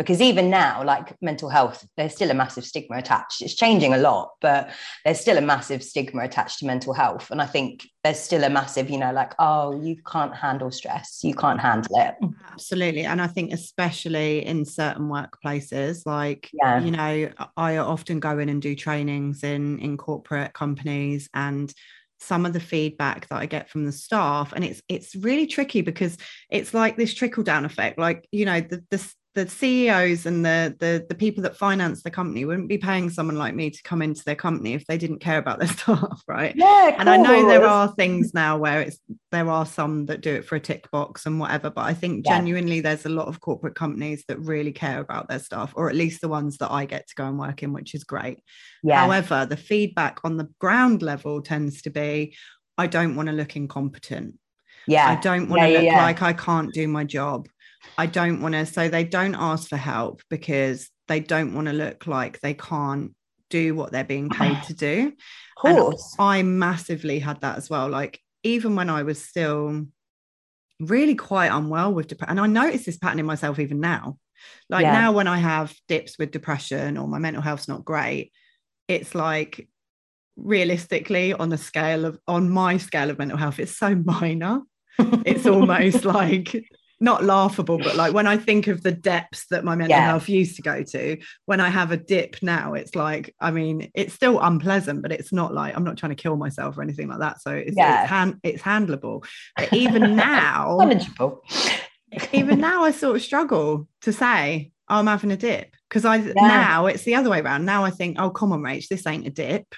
because 0.00 0.22
even 0.22 0.48
now 0.48 0.82
like 0.82 1.14
mental 1.20 1.50
health 1.50 1.86
there's 1.98 2.14
still 2.14 2.30
a 2.30 2.34
massive 2.34 2.64
stigma 2.64 2.96
attached. 2.96 3.42
It's 3.42 3.54
changing 3.54 3.92
a 3.92 3.98
lot 3.98 4.30
but 4.40 4.70
there's 5.04 5.20
still 5.20 5.36
a 5.36 5.42
massive 5.42 5.82
stigma 5.82 6.22
attached 6.22 6.60
to 6.60 6.66
mental 6.66 6.94
health. 6.94 7.30
And 7.30 7.42
i 7.42 7.46
think 7.46 7.86
there's 8.02 8.18
still 8.18 8.44
a 8.44 8.48
massive 8.48 8.88
you 8.88 8.96
know 8.98 9.12
like 9.12 9.34
oh 9.38 9.78
you 9.82 9.96
can't 10.10 10.34
handle 10.34 10.70
stress. 10.70 11.20
You 11.22 11.34
can't 11.34 11.60
handle 11.60 11.96
it. 11.98 12.14
Absolutely. 12.50 13.04
And 13.04 13.20
i 13.20 13.26
think 13.26 13.52
especially 13.52 14.44
in 14.46 14.64
certain 14.64 15.08
workplaces 15.08 16.06
like 16.06 16.48
yeah. 16.52 16.80
you 16.80 16.90
know 16.92 17.30
i 17.56 17.76
often 17.76 18.20
go 18.20 18.38
in 18.38 18.48
and 18.48 18.62
do 18.62 18.74
trainings 18.74 19.44
in 19.44 19.78
in 19.80 19.96
corporate 19.96 20.54
companies 20.54 21.28
and 21.34 21.72
some 22.22 22.44
of 22.44 22.52
the 22.52 22.60
feedback 22.60 23.26
that 23.28 23.36
I 23.36 23.46
get 23.46 23.70
from 23.70 23.86
the 23.86 23.92
staff 23.92 24.52
and 24.52 24.62
it's 24.62 24.82
it's 24.88 25.16
really 25.16 25.46
tricky 25.46 25.80
because 25.80 26.18
it's 26.50 26.74
like 26.74 26.98
this 26.98 27.14
trickle 27.14 27.42
down 27.42 27.64
effect. 27.64 27.98
Like 27.98 28.28
you 28.30 28.44
know 28.44 28.60
the 28.60 28.84
the 28.90 28.98
the 29.34 29.48
CEOs 29.48 30.26
and 30.26 30.44
the, 30.44 30.74
the 30.80 31.06
the 31.08 31.14
people 31.14 31.42
that 31.44 31.56
finance 31.56 32.02
the 32.02 32.10
company 32.10 32.44
wouldn't 32.44 32.68
be 32.68 32.78
paying 32.78 33.08
someone 33.08 33.36
like 33.36 33.54
me 33.54 33.70
to 33.70 33.82
come 33.84 34.02
into 34.02 34.24
their 34.24 34.34
company 34.34 34.74
if 34.74 34.84
they 34.86 34.98
didn't 34.98 35.20
care 35.20 35.38
about 35.38 35.60
their 35.60 35.68
staff, 35.76 36.22
right? 36.26 36.54
Yeah, 36.56 36.96
and 36.98 37.08
I 37.08 37.16
know 37.16 37.46
there 37.46 37.64
are 37.64 37.92
things 37.94 38.34
now 38.34 38.58
where 38.58 38.80
it's 38.80 38.98
there 39.30 39.48
are 39.48 39.64
some 39.64 40.06
that 40.06 40.20
do 40.20 40.34
it 40.34 40.44
for 40.44 40.56
a 40.56 40.60
tick 40.60 40.90
box 40.90 41.26
and 41.26 41.38
whatever, 41.38 41.70
but 41.70 41.82
I 41.82 41.94
think 41.94 42.26
yeah. 42.26 42.36
genuinely 42.36 42.80
there's 42.80 43.06
a 43.06 43.10
lot 43.10 43.28
of 43.28 43.40
corporate 43.40 43.76
companies 43.76 44.24
that 44.26 44.40
really 44.40 44.72
care 44.72 44.98
about 44.98 45.28
their 45.28 45.38
staff, 45.38 45.72
or 45.76 45.88
at 45.88 45.96
least 45.96 46.20
the 46.20 46.28
ones 46.28 46.58
that 46.58 46.72
I 46.72 46.84
get 46.84 47.06
to 47.08 47.14
go 47.14 47.26
and 47.26 47.38
work 47.38 47.62
in, 47.62 47.72
which 47.72 47.94
is 47.94 48.02
great. 48.02 48.42
Yeah. 48.82 48.98
However, 48.98 49.46
the 49.46 49.56
feedback 49.56 50.18
on 50.24 50.38
the 50.38 50.48
ground 50.58 51.02
level 51.02 51.40
tends 51.40 51.82
to 51.82 51.90
be, 51.90 52.36
I 52.76 52.88
don't 52.88 53.14
want 53.14 53.28
to 53.28 53.34
look 53.34 53.54
incompetent. 53.54 54.34
Yeah. 54.88 55.08
I 55.08 55.20
don't 55.20 55.48
want 55.48 55.62
yeah, 55.62 55.68
to 55.68 55.72
look 55.74 55.84
yeah. 55.84 56.02
like 56.02 56.22
I 56.22 56.32
can't 56.32 56.72
do 56.72 56.88
my 56.88 57.04
job. 57.04 57.46
I 57.96 58.06
don't 58.06 58.40
want 58.40 58.54
to, 58.54 58.66
so 58.66 58.88
they 58.88 59.04
don't 59.04 59.34
ask 59.34 59.68
for 59.68 59.76
help 59.76 60.22
because 60.30 60.88
they 61.08 61.20
don't 61.20 61.54
want 61.54 61.66
to 61.66 61.72
look 61.72 62.06
like 62.06 62.40
they 62.40 62.54
can't 62.54 63.14
do 63.48 63.74
what 63.74 63.92
they're 63.92 64.04
being 64.04 64.30
paid 64.30 64.62
to 64.64 64.74
do. 64.74 65.12
Of 65.62 65.76
course. 65.76 66.16
And 66.18 66.26
I 66.26 66.42
massively 66.42 67.18
had 67.18 67.42
that 67.42 67.58
as 67.58 67.68
well. 67.68 67.90
Like, 67.90 68.18
even 68.42 68.76
when 68.76 68.88
I 68.88 69.02
was 69.02 69.22
still 69.22 69.84
really 70.78 71.14
quite 71.14 71.48
unwell 71.48 71.92
with 71.92 72.06
depression, 72.06 72.38
and 72.38 72.40
I 72.40 72.46
notice 72.46 72.86
this 72.86 72.96
pattern 72.96 73.18
in 73.18 73.26
myself 73.26 73.58
even 73.58 73.78
now. 73.78 74.16
Like, 74.70 74.84
yeah. 74.84 74.92
now 74.92 75.12
when 75.12 75.28
I 75.28 75.36
have 75.36 75.74
dips 75.86 76.18
with 76.18 76.30
depression 76.30 76.96
or 76.96 77.06
my 77.06 77.18
mental 77.18 77.42
health's 77.42 77.68
not 77.68 77.84
great, 77.84 78.32
it's 78.88 79.14
like 79.14 79.68
realistically 80.36 81.32
on 81.34 81.48
the 81.48 81.58
scale 81.58 82.04
of 82.04 82.18
on 82.26 82.48
my 82.48 82.78
scale 82.78 83.10
of 83.10 83.18
mental 83.18 83.36
health 83.36 83.58
it's 83.58 83.76
so 83.76 83.94
minor 83.94 84.62
it's 84.98 85.46
almost 85.46 86.04
like 86.04 86.64
not 87.00 87.24
laughable, 87.24 87.78
but 87.78 87.96
like 87.96 88.12
when 88.12 88.26
I 88.26 88.36
think 88.36 88.66
of 88.66 88.82
the 88.82 88.92
depths 88.92 89.46
that 89.50 89.64
my 89.64 89.74
mental 89.74 89.96
yeah. 89.96 90.04
health 90.04 90.28
used 90.28 90.56
to 90.56 90.62
go 90.62 90.82
to, 90.82 91.16
when 91.46 91.58
I 91.58 91.70
have 91.70 91.92
a 91.92 91.96
dip 91.96 92.36
now, 92.42 92.74
it's 92.74 92.94
like, 92.94 93.34
I 93.40 93.50
mean, 93.50 93.90
it's 93.94 94.12
still 94.12 94.38
unpleasant, 94.38 95.00
but 95.02 95.10
it's 95.10 95.32
not 95.32 95.54
like 95.54 95.74
I'm 95.74 95.84
not 95.84 95.96
trying 95.96 96.14
to 96.14 96.22
kill 96.22 96.36
myself 96.36 96.76
or 96.76 96.82
anything 96.82 97.08
like 97.08 97.20
that. 97.20 97.40
So 97.40 97.52
it's 97.52 97.76
yeah. 97.76 98.02
it's, 98.02 98.10
hand, 98.10 98.40
it's 98.42 98.62
handleable. 98.62 99.24
But 99.56 99.72
even 99.72 100.14
now, 100.14 100.76
manageable. 100.78 101.42
even 102.32 102.60
now, 102.60 102.84
I 102.84 102.90
sort 102.90 103.16
of 103.16 103.22
struggle 103.22 103.88
to 104.02 104.12
say 104.12 104.72
oh, 104.90 104.96
I'm 104.96 105.06
having 105.06 105.30
a 105.30 105.36
dip 105.36 105.74
because 105.88 106.04
I 106.04 106.16
yeah. 106.16 106.32
now 106.36 106.86
it's 106.86 107.04
the 107.04 107.14
other 107.14 107.30
way 107.30 107.40
around. 107.40 107.64
Now 107.64 107.84
I 107.84 107.90
think, 107.90 108.16
oh, 108.20 108.30
come 108.30 108.52
on, 108.52 108.60
Rach, 108.60 108.88
this 108.88 109.06
ain't 109.06 109.26
a 109.26 109.30
dip 109.30 109.74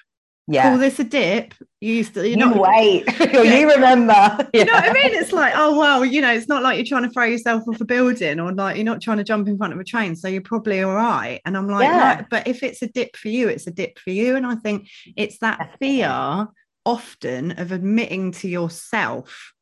yeah. 0.48 0.70
call 0.70 0.78
this 0.78 0.98
a 0.98 1.04
dip. 1.04 1.54
You 1.80 1.94
used 1.94 2.14
to, 2.14 2.28
you 2.28 2.36
know, 2.36 2.52
wait, 2.52 3.04
you 3.32 3.70
remember. 3.70 4.48
You 4.52 4.64
know 4.64 4.72
what 4.72 4.90
I 4.90 4.92
mean? 4.92 5.14
It's 5.14 5.32
like, 5.32 5.52
oh 5.56 5.78
well, 5.78 6.04
you 6.04 6.20
know, 6.20 6.32
it's 6.32 6.48
not 6.48 6.62
like 6.62 6.76
you're 6.76 6.86
trying 6.86 7.04
to 7.04 7.10
throw 7.10 7.24
yourself 7.24 7.64
off 7.68 7.80
a 7.80 7.84
building 7.84 8.40
or 8.40 8.52
like 8.52 8.76
you're 8.76 8.84
not 8.84 9.00
trying 9.00 9.18
to 9.18 9.24
jump 9.24 9.48
in 9.48 9.56
front 9.56 9.72
of 9.72 9.80
a 9.80 9.84
train, 9.84 10.16
so 10.16 10.28
you're 10.28 10.42
probably 10.42 10.82
all 10.82 10.94
right. 10.94 11.40
And 11.44 11.56
I'm 11.56 11.68
like, 11.68 11.84
yeah. 11.84 12.24
but 12.30 12.46
if 12.46 12.62
it's 12.62 12.82
a 12.82 12.88
dip 12.88 13.16
for 13.16 13.28
you, 13.28 13.48
it's 13.48 13.66
a 13.66 13.72
dip 13.72 13.98
for 13.98 14.10
you. 14.10 14.36
And 14.36 14.46
I 14.46 14.56
think 14.56 14.88
it's 15.16 15.38
that 15.38 15.76
fear 15.78 16.48
often 16.84 17.52
of 17.58 17.72
admitting 17.72 18.32
to 18.32 18.48
yourself 18.48 19.52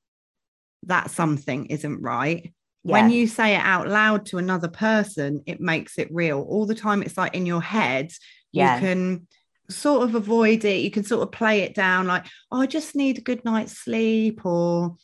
that 0.85 1.11
something 1.11 1.67
isn't 1.67 2.01
right. 2.01 2.53
Yeah. 2.85 2.93
When 2.93 3.11
you 3.11 3.27
say 3.27 3.55
it 3.55 3.63
out 3.63 3.89
loud 3.89 4.27
to 4.27 4.39
another 4.39 4.69
person, 4.69 5.43
it 5.47 5.61
makes 5.61 5.99
it 5.99 6.09
real. 6.11 6.41
All 6.41 6.65
the 6.65 6.75
time, 6.75 7.03
it's 7.03 7.19
like 7.19 7.35
in 7.35 7.45
your 7.45 7.61
head, 7.61 8.11
yeah. 8.53 8.77
you 8.77 8.81
can 8.81 9.27
sort 9.71 10.03
of 10.03 10.15
avoid 10.15 10.65
it. 10.65 10.83
You 10.83 10.91
can 10.91 11.05
sort 11.05 11.23
of 11.23 11.33
play 11.33 11.61
it 11.61 11.75
down 11.75 12.07
like, 12.07 12.27
oh, 12.51 12.61
I 12.61 12.67
just 12.67 12.95
need 12.95 13.19
a 13.19 13.23
good 13.23 13.45
night's 13.45 13.79
sleep 13.79 14.45
or 14.45 14.97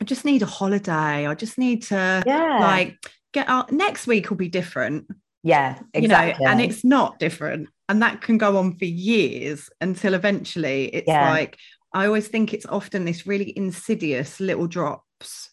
I 0.00 0.04
just 0.04 0.24
need 0.24 0.42
a 0.42 0.46
holiday. 0.46 1.26
I 1.26 1.34
just 1.34 1.58
need 1.58 1.82
to 1.84 2.22
yeah. 2.26 2.58
like 2.60 2.98
get 3.32 3.48
out. 3.48 3.70
Next 3.70 4.06
week 4.06 4.30
will 4.30 4.36
be 4.36 4.48
different. 4.48 5.06
Yeah, 5.42 5.78
exactly. 5.94 6.44
You 6.44 6.46
know, 6.46 6.52
and 6.52 6.60
it's 6.60 6.84
not 6.84 7.18
different. 7.18 7.68
And 7.88 8.02
that 8.02 8.20
can 8.20 8.38
go 8.38 8.56
on 8.56 8.76
for 8.76 8.84
years 8.84 9.70
until 9.80 10.14
eventually 10.14 10.86
it's 10.86 11.08
yeah. 11.08 11.30
like, 11.30 11.58
I 11.92 12.06
always 12.06 12.28
think 12.28 12.52
it's 12.52 12.66
often 12.66 13.04
this 13.04 13.26
really 13.26 13.52
insidious 13.56 14.38
little 14.38 14.68
drops 14.68 15.50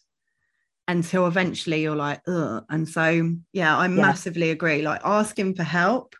until 0.86 1.26
eventually 1.26 1.82
you're 1.82 1.96
like, 1.96 2.20
ugh. 2.28 2.64
And 2.70 2.88
so, 2.88 3.34
yeah, 3.52 3.76
I 3.76 3.84
yeah. 3.84 3.88
massively 3.88 4.50
agree. 4.50 4.82
Like 4.82 5.00
asking 5.04 5.56
for 5.56 5.64
help 5.64 6.14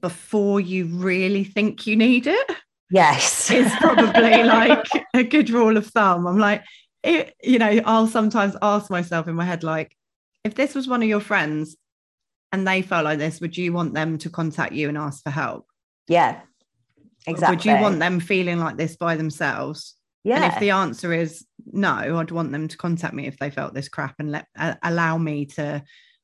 before 0.00 0.60
you 0.60 0.86
really 0.86 1.44
think 1.44 1.86
you 1.86 1.96
need 1.96 2.26
it. 2.26 2.50
Yes. 2.90 3.50
It's 3.50 3.74
probably 3.76 4.44
like 4.44 4.86
a 5.14 5.22
good 5.22 5.50
rule 5.50 5.76
of 5.76 5.86
thumb. 5.86 6.26
I'm 6.26 6.38
like, 6.38 6.62
it, 7.02 7.34
you 7.42 7.58
know, 7.58 7.80
I'll 7.84 8.06
sometimes 8.06 8.56
ask 8.62 8.90
myself 8.90 9.28
in 9.28 9.34
my 9.34 9.44
head, 9.44 9.62
like, 9.62 9.96
if 10.44 10.54
this 10.54 10.74
was 10.74 10.88
one 10.88 11.02
of 11.02 11.08
your 11.08 11.20
friends 11.20 11.76
and 12.52 12.66
they 12.66 12.82
felt 12.82 13.04
like 13.04 13.18
this, 13.18 13.40
would 13.40 13.56
you 13.56 13.72
want 13.72 13.94
them 13.94 14.18
to 14.18 14.30
contact 14.30 14.72
you 14.72 14.88
and 14.88 14.98
ask 14.98 15.22
for 15.22 15.30
help? 15.30 15.66
Yeah, 16.08 16.40
exactly. 17.26 17.56
Would 17.56 17.64
you 17.64 17.82
want 17.82 17.98
them 17.98 18.20
feeling 18.20 18.58
like 18.58 18.76
this 18.76 18.96
by 18.96 19.16
themselves? 19.16 19.94
Yeah. 20.24 20.36
And 20.42 20.52
if 20.52 20.60
the 20.60 20.70
answer 20.70 21.12
is 21.12 21.44
no, 21.64 22.18
I'd 22.18 22.30
want 22.30 22.52
them 22.52 22.68
to 22.68 22.76
contact 22.76 23.14
me 23.14 23.26
if 23.26 23.38
they 23.38 23.50
felt 23.50 23.74
this 23.74 23.88
crap 23.88 24.16
and 24.18 24.30
let 24.30 24.46
uh, 24.58 24.74
allow 24.82 25.18
me 25.18 25.46
to 25.46 25.82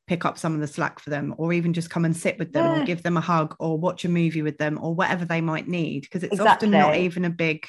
pick 0.08 0.24
up 0.24 0.38
some 0.38 0.54
of 0.54 0.60
the 0.60 0.66
slack 0.66 0.98
for 0.98 1.10
them 1.10 1.34
or 1.36 1.52
even 1.52 1.74
just 1.74 1.90
come 1.90 2.04
and 2.04 2.16
sit 2.16 2.38
with 2.38 2.52
them 2.52 2.64
yeah. 2.64 2.82
or 2.82 2.84
give 2.86 3.02
them 3.02 3.16
a 3.16 3.20
hug 3.20 3.54
or 3.60 3.78
watch 3.78 4.04
a 4.04 4.08
movie 4.08 4.42
with 4.42 4.56
them 4.56 4.78
or 4.82 4.94
whatever 4.94 5.24
they 5.24 5.42
might 5.42 5.68
need 5.68 6.00
because 6.00 6.24
it's 6.24 6.32
exactly. 6.32 6.68
often 6.68 6.70
not 6.70 6.96
even 6.96 7.26
a 7.26 7.30
big 7.30 7.66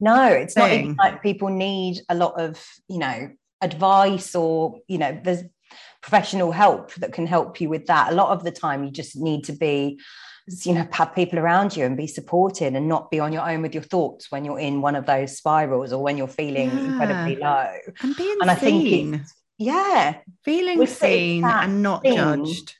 no 0.00 0.26
it's 0.26 0.54
thing. 0.54 0.62
not 0.62 0.72
even 0.72 0.96
like 0.96 1.22
people 1.22 1.48
need 1.48 2.00
a 2.08 2.14
lot 2.14 2.40
of 2.40 2.64
you 2.88 2.98
know 2.98 3.30
advice 3.60 4.34
or 4.34 4.78
you 4.88 4.96
know 4.96 5.20
there's 5.22 5.42
professional 6.00 6.52
help 6.52 6.94
that 6.94 7.12
can 7.12 7.26
help 7.26 7.60
you 7.60 7.68
with 7.68 7.86
that 7.86 8.12
a 8.12 8.14
lot 8.14 8.30
of 8.30 8.44
the 8.44 8.50
time 8.50 8.82
you 8.82 8.90
just 8.90 9.16
need 9.16 9.44
to 9.44 9.52
be 9.52 10.00
you 10.64 10.72
know 10.72 10.88
have 10.92 11.14
people 11.14 11.38
around 11.38 11.76
you 11.76 11.84
and 11.84 11.96
be 11.96 12.06
supported 12.06 12.74
and 12.74 12.88
not 12.88 13.10
be 13.10 13.20
on 13.20 13.32
your 13.32 13.46
own 13.46 13.60
with 13.60 13.74
your 13.74 13.82
thoughts 13.82 14.30
when 14.30 14.44
you're 14.44 14.58
in 14.58 14.80
one 14.80 14.96
of 14.96 15.04
those 15.04 15.36
spirals 15.36 15.92
or 15.92 16.02
when 16.02 16.16
you're 16.16 16.26
feeling 16.26 16.70
yeah. 16.70 16.84
incredibly 16.84 17.36
low 17.36 17.74
and 18.00 18.16
being 18.16 18.36
and 18.40 18.50
I 18.50 18.54
think 18.54 19.20
yeah 19.58 20.18
feeling 20.44 20.86
seen 20.86 21.44
and 21.44 21.82
not 21.82 22.04
judged 22.04 22.77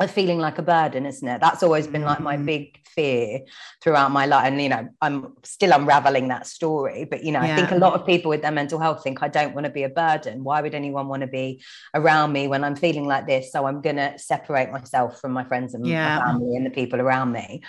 of 0.00 0.10
feeling 0.10 0.38
like 0.38 0.58
a 0.58 0.62
burden, 0.62 1.06
isn't 1.06 1.26
it? 1.26 1.40
That's 1.40 1.62
always 1.62 1.86
been 1.86 2.02
like 2.02 2.20
my 2.20 2.36
mm. 2.36 2.46
big 2.46 2.80
fear 2.86 3.40
throughout 3.82 4.12
my 4.12 4.26
life. 4.26 4.46
And, 4.46 4.60
you 4.62 4.68
know, 4.68 4.88
I'm 5.00 5.34
still 5.42 5.72
unraveling 5.72 6.28
that 6.28 6.46
story. 6.46 7.04
But, 7.04 7.24
you 7.24 7.32
know, 7.32 7.42
yeah. 7.42 7.52
I 7.52 7.56
think 7.56 7.70
a 7.72 7.76
lot 7.76 7.94
of 7.94 8.06
people 8.06 8.28
with 8.28 8.42
their 8.42 8.52
mental 8.52 8.78
health 8.78 9.02
think 9.02 9.22
I 9.22 9.28
don't 9.28 9.54
want 9.54 9.64
to 9.64 9.70
be 9.70 9.82
a 9.82 9.88
burden. 9.88 10.44
Why 10.44 10.60
would 10.62 10.74
anyone 10.74 11.08
want 11.08 11.22
to 11.22 11.26
be 11.26 11.62
around 11.94 12.32
me 12.32 12.46
when 12.46 12.62
I'm 12.62 12.76
feeling 12.76 13.06
like 13.06 13.26
this? 13.26 13.50
So 13.50 13.66
I'm 13.66 13.80
going 13.80 13.96
to 13.96 14.16
separate 14.18 14.70
myself 14.70 15.20
from 15.20 15.32
my 15.32 15.44
friends 15.44 15.74
and 15.74 15.84
yeah. 15.84 16.18
my 16.18 16.26
family 16.26 16.56
and 16.56 16.64
the 16.64 16.70
people 16.70 17.00
around 17.00 17.32
me. 17.32 17.62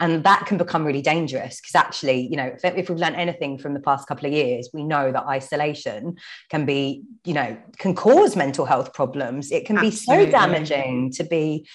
And 0.00 0.24
that 0.24 0.46
can 0.46 0.56
become 0.56 0.84
really 0.84 1.02
dangerous 1.02 1.60
because 1.60 1.74
actually, 1.74 2.28
you 2.28 2.36
know, 2.36 2.46
if, 2.46 2.64
if 2.64 2.88
we've 2.88 2.98
learned 2.98 3.16
anything 3.16 3.58
from 3.58 3.74
the 3.74 3.80
past 3.80 4.08
couple 4.08 4.26
of 4.26 4.32
years, 4.32 4.70
we 4.72 4.84
know 4.84 5.12
that 5.12 5.24
isolation 5.24 6.16
can 6.48 6.64
be, 6.64 7.02
you 7.24 7.34
know, 7.34 7.56
can 7.76 7.94
cause 7.94 8.36
mental 8.36 8.64
health 8.64 8.94
problems. 8.94 9.52
It 9.52 9.66
can 9.66 9.76
Absolutely. 9.76 10.26
be 10.26 10.30
so 10.30 10.38
damaging 10.38 11.10
to 11.12 11.24
be 11.24 11.66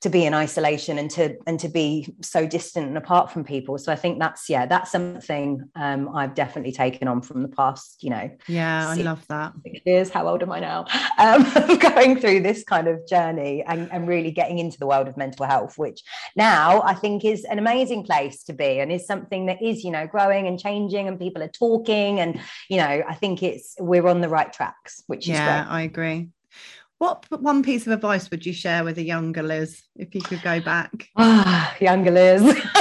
to 0.00 0.08
be 0.08 0.24
in 0.24 0.32
isolation 0.32 0.98
and 0.98 1.10
to 1.10 1.36
and 1.46 1.60
to 1.60 1.68
be 1.68 2.08
so 2.22 2.46
distant 2.46 2.88
and 2.88 2.96
apart 2.96 3.30
from 3.30 3.44
people. 3.44 3.76
So 3.78 3.92
i 3.92 3.96
think 3.96 4.18
that's 4.18 4.48
yeah 4.48 4.66
that's 4.66 4.90
something 4.90 5.68
um, 5.74 6.14
i've 6.14 6.34
definitely 6.34 6.72
taken 6.72 7.06
on 7.08 7.22
from 7.22 7.42
the 7.42 7.48
past 7.48 8.02
you 8.02 8.10
know. 8.10 8.30
Yeah 8.48 8.88
i 8.88 8.94
love 8.94 9.26
that. 9.28 9.52
years 9.84 10.10
how 10.10 10.26
old 10.28 10.42
am 10.42 10.52
i 10.52 10.60
now? 10.60 10.86
Um, 11.20 11.44
going 11.78 12.18
through 12.18 12.40
this 12.40 12.64
kind 12.64 12.88
of 12.88 13.06
journey 13.06 13.62
and, 13.66 13.92
and 13.92 14.08
really 14.08 14.30
getting 14.30 14.58
into 14.58 14.78
the 14.78 14.86
world 14.86 15.06
of 15.06 15.18
mental 15.18 15.44
health 15.44 15.76
which 15.76 16.02
now 16.34 16.80
i 16.82 16.94
think 16.94 17.26
is 17.26 17.44
an 17.44 17.58
amazing 17.58 18.04
place 18.04 18.42
to 18.44 18.54
be 18.54 18.80
and 18.80 18.90
is 18.90 19.06
something 19.06 19.46
that 19.46 19.60
is 19.60 19.84
you 19.84 19.90
know 19.90 20.06
growing 20.06 20.46
and 20.46 20.58
changing 20.58 21.08
and 21.08 21.18
people 21.18 21.42
are 21.42 21.48
talking 21.48 22.20
and 22.20 22.40
you 22.70 22.78
know 22.78 23.02
i 23.06 23.14
think 23.14 23.42
it's 23.42 23.74
we're 23.78 24.06
on 24.06 24.22
the 24.22 24.30
right 24.30 24.50
tracks 24.52 25.02
which 25.08 25.24
is 25.28 25.34
yeah 25.34 25.64
great. 25.64 25.74
i 25.74 25.82
agree 25.82 26.28
what 27.00 27.24
one 27.30 27.62
piece 27.62 27.86
of 27.86 27.94
advice 27.94 28.30
would 28.30 28.44
you 28.44 28.52
share 28.52 28.84
with 28.84 28.98
a 28.98 29.02
younger 29.02 29.42
Liz 29.42 29.82
if 29.96 30.14
you 30.14 30.20
could 30.20 30.42
go 30.42 30.60
back? 30.60 31.08
Ah, 31.16 31.74
younger 31.80 32.10
Liz. 32.10 32.42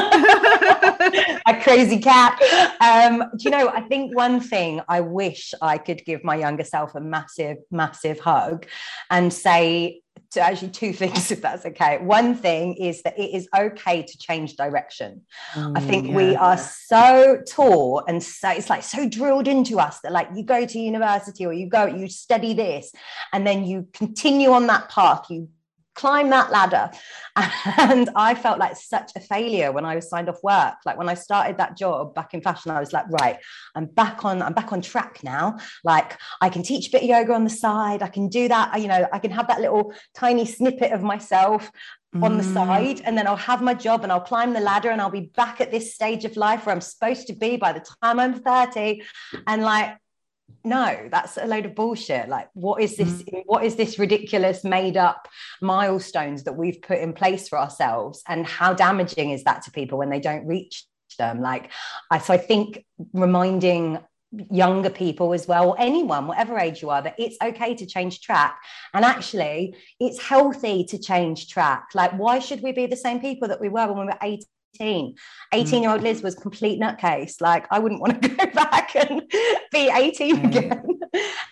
a 1.48 1.62
crazy 1.64 2.00
cat. 2.00 2.38
Um, 2.82 3.20
do 3.38 3.46
you 3.46 3.50
know, 3.50 3.70
I 3.70 3.80
think 3.80 4.14
one 4.14 4.42
thing 4.42 4.82
I 4.90 5.00
wish 5.00 5.54
I 5.62 5.78
could 5.78 6.04
give 6.04 6.22
my 6.26 6.36
younger 6.36 6.66
self 6.66 6.96
a 6.96 7.00
massive, 7.00 7.60
massive 7.72 8.20
hug 8.20 8.66
and 9.10 9.32
say, 9.32 10.02
to 10.32 10.42
actually 10.42 10.70
two 10.70 10.94
things, 11.02 11.32
if 11.32 11.42
that's 11.42 11.66
okay. 11.66 11.98
One 12.00 12.36
thing 12.36 12.76
is 12.76 13.02
that 13.04 13.18
it 13.18 13.34
is 13.34 13.48
okay 13.56 14.04
to 14.04 14.18
change 14.18 14.56
direction. 14.56 15.22
Mm, 15.54 15.78
I 15.78 15.82
think 15.82 16.08
yeah. 16.08 16.16
we 16.16 16.36
are 16.36 16.58
so 16.58 17.42
taught 17.48 18.06
and 18.08 18.22
so 18.22 18.50
it's 18.50 18.70
like 18.70 18.84
so 18.84 19.08
drilled 19.08 19.48
into 19.48 19.80
us 19.80 20.00
that 20.02 20.12
like 20.12 20.30
you 20.36 20.44
go 20.44 20.66
to 20.66 20.80
university 20.80 21.46
or 21.46 21.54
you 21.54 21.68
go, 21.68 21.86
you 21.86 22.08
study 22.08 22.54
this, 22.54 22.92
and 23.34 23.46
then 23.46 23.66
you 23.66 23.88
continue 23.94 24.52
on 24.52 24.68
that 24.68 24.90
path, 24.90 25.26
you 25.30 25.50
climb 25.96 26.30
that 26.30 26.52
ladder. 26.52 26.92
And 27.78 28.10
I 28.16 28.36
felt 28.36 28.60
like 28.60 28.76
such 28.76 29.12
a 29.16 29.20
failure 29.20 29.72
when 29.72 29.86
I 29.86 29.96
was 29.96 30.10
signed 30.10 30.28
off 30.28 30.44
work. 30.44 30.76
Like 30.86 30.98
when 30.98 31.08
I 31.08 31.14
started 31.14 31.58
that 31.58 31.78
job 31.78 32.14
back 32.14 32.34
in 32.34 32.42
fashion, 32.42 32.72
I 32.72 32.80
was 32.80 32.92
like, 32.92 33.06
right, 33.10 33.38
I'm 33.76 33.86
back 33.86 34.26
on, 34.26 34.42
I'm 34.42 34.54
back 34.54 34.74
on 34.74 34.82
track 34.82 35.24
now. 35.24 35.58
Like 35.84 36.18
I 36.42 36.50
can 36.50 36.64
teach 36.64 36.88
a 36.88 36.92
bit 36.92 37.04
of 37.04 37.08
yoga 37.08 37.34
on 37.34 37.46
the 37.46 37.50
side. 37.50 38.02
I 38.04 38.10
can 38.10 38.28
do 38.28 38.48
that. 38.50 38.82
You 38.82 38.90
know, 38.90 39.08
I 39.14 39.20
can 39.20 39.32
have 39.32 39.48
that 39.48 39.62
little 39.62 39.94
tiny 40.14 40.46
snippet 40.46 40.92
of 40.92 41.02
myself 41.02 41.72
on 42.22 42.38
the 42.38 42.44
mm. 42.44 42.54
side 42.54 43.02
and 43.06 43.16
then 43.16 43.28
I'll 43.28 43.36
have 43.36 43.62
my 43.62 43.76
job 43.76 44.02
and 44.02 44.12
I'll 44.12 44.20
climb 44.20 44.54
the 44.54 44.60
ladder 44.60 44.90
and 44.90 45.00
I'll 45.00 45.12
be 45.12 45.32
back 45.36 45.62
at 45.62 45.70
this 45.70 45.94
stage 45.94 46.26
of 46.26 46.36
life 46.38 46.66
where 46.66 46.74
I'm 46.74 46.82
supposed 46.82 47.28
to 47.28 47.34
be 47.34 47.56
by 47.56 47.72
the 47.72 47.86
time 48.02 48.20
I'm 48.20 48.42
30 48.42 49.04
and 49.46 49.62
like 49.62 49.96
no 50.64 51.08
that's 51.12 51.38
a 51.38 51.46
load 51.46 51.66
of 51.66 51.76
bullshit. 51.76 52.30
Like 52.30 52.50
what 52.54 52.82
is 52.82 52.98
this 52.98 53.24
mm. 53.24 53.44
what 53.46 53.64
is 53.64 53.76
this 53.76 54.00
ridiculous 54.00 54.64
made 54.64 54.98
up 54.98 55.28
milestones 55.62 56.44
that 56.44 56.54
we've 56.54 56.82
put 56.82 57.00
in 57.00 57.14
place 57.14 57.48
for 57.48 57.58
ourselves? 57.58 58.24
And 58.28 58.46
how 58.46 58.74
damaging 58.74 59.32
is 59.32 59.44
that 59.44 59.64
to 59.64 59.72
people 59.72 59.98
when 59.98 60.10
they 60.10 60.20
don't 60.20 60.46
reach 60.46 60.86
them? 61.18 61.42
Like 61.42 61.72
i 62.12 62.18
so 62.20 62.34
i 62.34 62.38
think 62.38 62.86
reminding 63.14 64.00
younger 64.52 64.92
people 64.92 65.34
as 65.34 65.48
well 65.48 65.70
or 65.70 65.76
anyone 65.80 66.28
whatever 66.28 66.60
age 66.60 66.84
you 66.84 66.90
are 66.92 67.02
that 67.02 67.16
it's 67.18 67.38
okay 67.42 67.74
to 67.76 67.86
change 67.86 68.22
track. 68.22 68.60
And 68.94 69.04
actually 69.04 69.76
it's 70.00 70.22
healthy 70.22 70.84
to 70.86 71.00
change 71.00 71.50
track. 71.50 71.90
Like 71.94 72.12
why 72.12 72.40
should 72.40 72.62
we 72.62 72.72
be 72.72 72.86
the 72.86 72.96
same 72.96 73.20
people 73.20 73.48
that 73.48 73.62
we 73.62 73.70
were 73.70 73.88
when 73.88 74.06
we 74.06 74.06
were 74.06 74.18
18 74.76 75.16
18. 75.52 75.68
18 75.68 75.84
year 75.84 75.92
old 75.92 76.04
Liz 76.04 76.22
was 76.22 76.36
complete 76.36 76.80
nutcase. 76.80 77.42
Like, 77.42 77.66
I 77.72 77.80
wouldn't 77.80 78.02
want 78.02 78.22
to 78.22 78.30
go 78.30 78.46
back 78.48 78.96
and 78.96 79.22
be 79.72 79.90
18 79.90 80.36
mm. 80.38 80.48
again. 80.48 81.00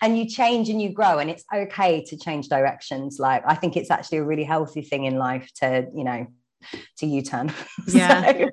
and 0.02 0.18
you 0.18 0.28
change 0.28 0.68
and 0.68 0.80
you 0.80 0.90
grow, 0.90 1.18
and 1.18 1.30
it's 1.30 1.44
okay 1.54 2.04
to 2.04 2.16
change 2.16 2.48
directions. 2.48 3.18
Like, 3.18 3.42
I 3.46 3.54
think 3.54 3.76
it's 3.76 3.90
actually 3.90 4.18
a 4.18 4.24
really 4.24 4.44
healthy 4.44 4.82
thing 4.82 5.04
in 5.04 5.16
life 5.16 5.50
to, 5.56 5.86
you 5.94 6.04
know, 6.04 6.26
to 6.98 7.06
U-turn. 7.06 7.52
Yeah. 7.86 8.32
so 8.32 8.48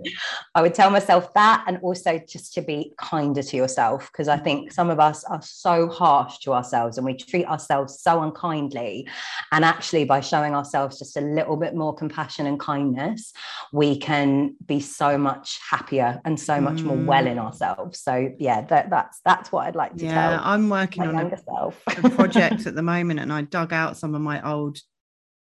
I 0.53 0.61
would 0.61 0.73
tell 0.73 0.89
myself 0.89 1.33
that 1.33 1.65
and 1.67 1.77
also 1.81 2.19
just 2.27 2.53
to 2.53 2.61
be 2.61 2.93
kinder 2.97 3.43
to 3.43 3.57
yourself 3.57 4.09
because 4.11 4.27
I 4.27 4.37
think 4.37 4.71
some 4.71 4.89
of 4.89 4.99
us 4.99 5.23
are 5.25 5.41
so 5.41 5.89
harsh 5.89 6.37
to 6.39 6.53
ourselves 6.53 6.97
and 6.97 7.05
we 7.05 7.15
treat 7.15 7.45
ourselves 7.45 7.99
so 8.01 8.21
unkindly. 8.21 9.07
And 9.51 9.65
actually 9.65 10.05
by 10.05 10.21
showing 10.21 10.55
ourselves 10.55 10.99
just 10.99 11.17
a 11.17 11.21
little 11.21 11.57
bit 11.57 11.75
more 11.75 11.93
compassion 11.93 12.45
and 12.47 12.59
kindness, 12.59 13.33
we 13.73 13.97
can 13.97 14.55
be 14.65 14.79
so 14.79 15.17
much 15.17 15.59
happier 15.69 16.21
and 16.23 16.39
so 16.39 16.61
much 16.61 16.77
mm. 16.77 16.83
more 16.85 16.97
well 16.97 17.27
in 17.27 17.37
mm. 17.37 17.45
ourselves. 17.45 17.99
So 17.99 18.31
yeah, 18.37 18.61
that, 18.61 18.89
that's 18.89 19.19
that's 19.25 19.51
what 19.51 19.67
I'd 19.67 19.75
like 19.75 19.95
to 19.97 20.05
yeah, 20.05 20.13
tell. 20.13 20.41
I'm 20.43 20.69
working 20.69 21.03
on 21.03 21.15
a, 21.15 21.73
a 22.03 22.09
project 22.09 22.65
at 22.67 22.75
the 22.75 22.83
moment 22.83 23.19
and 23.19 23.33
I 23.33 23.41
dug 23.41 23.73
out 23.73 23.97
some 23.97 24.15
of 24.15 24.21
my 24.21 24.47
old 24.47 24.79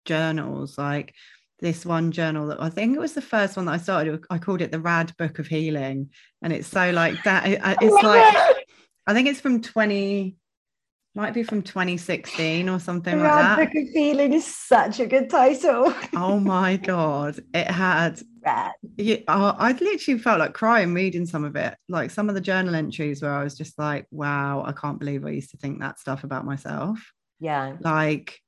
journals 0.06 0.78
like 0.78 1.14
this 1.66 1.84
one 1.84 2.12
journal 2.12 2.46
that 2.50 2.62
I 2.62 2.70
think 2.70 2.96
it 2.96 3.00
was 3.00 3.14
the 3.14 3.22
first 3.24 3.58
one 3.58 3.66
that 3.66 3.72
I 3.72 3.78
started. 3.78 4.24
I 4.30 4.38
called 4.38 4.62
it 4.62 4.72
the 4.72 4.80
Rad 4.80 5.12
Book 5.18 5.40
of 5.40 5.48
Healing, 5.48 6.12
and 6.44 6.54
it's 6.54 6.68
so 6.68 6.92
like 6.92 7.24
that. 7.24 7.44
Uh, 7.60 7.76
it's 7.82 8.04
like 8.04 8.68
I 9.08 9.14
think 9.16 9.28
it's 9.28 9.42
from 9.42 9.62
twenty, 9.64 10.36
might 11.16 11.34
be 11.34 11.42
from 11.42 11.64
twenty 11.64 11.98
sixteen 11.98 12.70
or 12.70 12.80
something 12.80 13.18
the 13.18 13.24
like 13.24 13.34
Rad 13.34 13.58
that. 13.58 13.74
Book 13.74 13.82
of 13.84 13.90
Healing 13.90 14.34
is 14.34 14.46
such 14.46 15.00
a 15.00 15.08
good 15.08 15.28
title. 15.28 15.92
oh 16.14 16.40
my 16.40 16.78
god, 16.94 17.40
it 17.54 17.68
had. 17.68 18.22
Rad. 18.46 18.74
Yeah, 18.98 19.18
I 19.28 19.72
literally 19.72 20.20
felt 20.20 20.38
like 20.40 20.54
crying 20.54 20.94
reading 20.94 21.26
some 21.26 21.44
of 21.44 21.56
it, 21.56 21.76
like 21.90 22.12
some 22.12 22.30
of 22.30 22.36
the 22.36 22.42
journal 22.42 22.76
entries 22.76 23.24
where 23.24 23.34
I 23.34 23.44
was 23.44 23.58
just 23.58 23.80
like, 23.80 24.06
"Wow, 24.12 24.64
I 24.64 24.72
can't 24.72 25.00
believe 25.00 25.26
I 25.26 25.32
used 25.32 25.50
to 25.50 25.58
think 25.58 25.80
that 25.80 26.00
stuff 26.00 26.24
about 26.24 26.46
myself." 26.46 27.00
Yeah, 27.40 27.78
like 27.82 28.40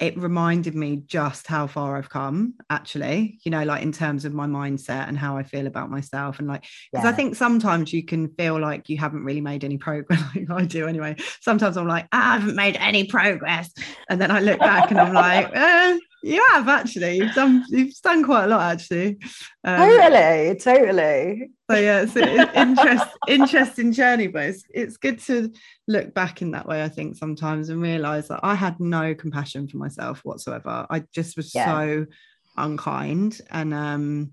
it 0.00 0.16
reminded 0.16 0.74
me 0.74 1.02
just 1.06 1.46
how 1.46 1.66
far 1.66 1.96
I've 1.96 2.08
come, 2.08 2.54
actually, 2.70 3.38
you 3.44 3.50
know, 3.50 3.64
like 3.64 3.82
in 3.82 3.92
terms 3.92 4.24
of 4.24 4.32
my 4.32 4.46
mindset 4.46 5.06
and 5.08 5.18
how 5.18 5.36
I 5.36 5.42
feel 5.42 5.66
about 5.66 5.90
myself. 5.90 6.38
And 6.38 6.48
like, 6.48 6.64
because 6.90 7.04
yeah. 7.04 7.10
I 7.10 7.12
think 7.12 7.36
sometimes 7.36 7.92
you 7.92 8.02
can 8.02 8.28
feel 8.34 8.58
like 8.58 8.88
you 8.88 8.96
haven't 8.96 9.24
really 9.24 9.42
made 9.42 9.62
any 9.62 9.76
progress. 9.76 10.22
like 10.34 10.50
I 10.50 10.64
do 10.64 10.88
anyway. 10.88 11.16
Sometimes 11.42 11.76
I'm 11.76 11.86
like, 11.86 12.08
I 12.12 12.38
haven't 12.38 12.56
made 12.56 12.76
any 12.76 13.04
progress. 13.04 13.70
And 14.08 14.18
then 14.18 14.30
I 14.30 14.40
look 14.40 14.58
back 14.58 14.90
and 14.90 14.98
I'm 14.98 15.12
like, 15.12 15.50
eh, 15.52 15.98
you 16.22 16.44
have 16.50 16.68
actually. 16.68 17.16
You've 17.16 17.34
done 17.34 17.64
you've 17.68 17.94
done 18.02 18.24
quite 18.24 18.44
a 18.44 18.48
lot 18.48 18.72
actually. 18.72 19.18
Um, 19.64 19.78
totally, 19.78 20.56
totally. 20.56 21.50
So 21.70 21.76
yeah, 21.76 22.02
it's 22.02 22.16
an 22.16 22.50
interest, 22.54 23.06
interesting 23.28 23.92
journey, 23.92 24.26
but 24.26 24.44
it's, 24.44 24.64
it's 24.72 24.96
good 24.96 25.18
to 25.20 25.52
look 25.86 26.14
back 26.14 26.42
in 26.42 26.50
that 26.52 26.66
way. 26.66 26.82
I 26.82 26.88
think 26.88 27.16
sometimes 27.16 27.68
and 27.68 27.80
realize 27.80 28.28
that 28.28 28.40
I 28.42 28.54
had 28.54 28.80
no 28.80 29.14
compassion 29.14 29.68
for 29.68 29.76
myself 29.76 30.20
whatsoever. 30.24 30.86
I 30.90 31.04
just 31.14 31.36
was 31.36 31.54
yeah. 31.54 31.66
so 31.66 32.06
unkind, 32.56 33.40
and 33.50 33.72
um, 33.72 34.32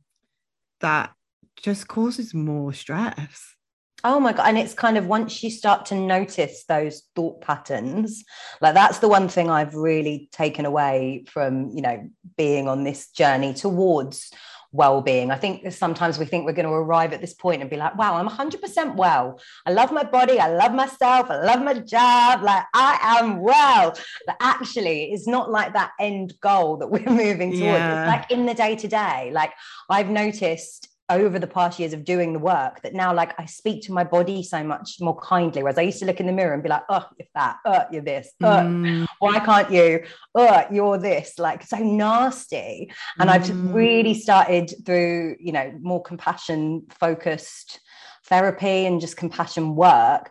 that 0.82 1.12
just 1.56 1.88
causes 1.88 2.34
more 2.34 2.74
stress. 2.74 3.57
Oh 4.04 4.20
my 4.20 4.32
God. 4.32 4.48
And 4.48 4.58
it's 4.58 4.74
kind 4.74 4.98
of 4.98 5.08
once 5.08 5.44
you 5.44 5.50
start 5.50 5.88
to 5.88 5.96
notice 5.96 6.64
those 6.66 7.04
thought 7.16 7.42
patterns, 7.42 8.24
like 8.62 8.76
that's 8.76 9.00
the 9.00 9.08
one 9.08 9.28
thing 9.28 9.50
I've 9.50 9.74
really 9.74 10.30
taken 10.32 10.66
away 10.66 11.26
from, 11.28 11.72
you 11.72 11.82
know, 11.82 12.08
being 12.38 12.68
on 12.68 12.84
this 12.84 13.10
journey 13.10 13.54
towards 13.54 14.32
well-being. 14.72 15.32
I 15.32 15.38
think 15.38 15.72
sometimes 15.72 16.20
we 16.20 16.26
think 16.26 16.46
we're 16.46 16.54
going 16.54 16.68
to 16.68 16.72
arrive 16.72 17.14
at 17.14 17.22
this 17.22 17.34
point 17.34 17.62
and 17.62 17.70
be 17.70 17.78
like, 17.78 17.98
wow, 17.98 18.16
I'm 18.16 18.28
100% 18.30 18.96
well. 18.96 19.40
I 19.66 19.72
love 19.72 19.92
my 19.92 20.04
body. 20.04 20.40
I 20.40 20.50
love 20.50 20.74
myself. 20.74 21.32
I 21.32 21.42
love 21.44 21.64
my 21.64 21.74
job. 21.74 22.44
Like 22.44 22.66
I 22.74 23.18
am 23.20 23.40
well. 23.40 23.98
But 24.26 24.36
actually, 24.40 25.12
it's 25.12 25.28
not 25.28 25.50
like 25.50 25.74
that 25.74 25.92
end 26.00 26.34
goal 26.42 26.78
that 26.78 26.88
we're 26.88 27.00
moving 27.10 27.52
towards. 27.52 27.64
Yeah. 27.64 28.04
It's 28.04 28.08
like 28.10 28.32
in 28.32 28.46
the 28.46 28.54
day 28.54 28.76
to 28.76 28.88
day. 28.88 29.32
Like 29.34 29.54
I've 29.90 30.10
noticed 30.10 30.90
over 31.10 31.40
the 31.40 31.48
past 31.48 31.80
years 31.80 31.94
of 31.94 32.04
doing 32.04 32.34
the 32.34 32.40
work 32.40 32.82
that 32.82 32.94
now 32.94 33.14
like 33.14 33.34
I 33.40 33.46
speak 33.46 33.84
to 33.84 33.94
my 33.94 34.04
body 34.04 34.44
so 34.44 34.64
much 34.64 34.98
more 35.00 35.18
kindly. 35.20 35.64
Whereas 35.64 35.78
I 35.78 35.84
used 35.84 36.00
to 36.00 36.06
look 36.06 36.20
in 36.20 36.28
the 36.28 36.34
mirror 36.34 36.54
and 36.54 36.62
be 36.62 36.70
like, 36.70 36.84
oh, 36.90 37.06
you're 37.18 37.28
fat, 37.34 37.58
oh, 37.66 37.86
you're 37.92 38.02
this, 38.02 38.32
oh, 38.44 38.48
mm. 38.48 39.08
why 39.20 39.40
can't 39.40 39.72
you? 39.72 40.04
Oh, 40.36 40.66
you're 40.72 40.98
this, 40.98 41.40
like 41.40 41.64
so 41.64 41.78
nasty. 41.78 42.92
And 43.20 43.30
mm. 43.30 43.34
I've 43.34 43.74
really 43.74 44.14
started 44.14 44.74
through, 44.86 45.38
you 45.40 45.54
know, 45.54 45.74
more 45.82 46.02
compassion 46.02 46.84
focused 47.00 47.80
therapy 48.26 48.86
and 48.86 49.00
just 49.00 49.16
compassion 49.16 49.76
work 49.76 50.30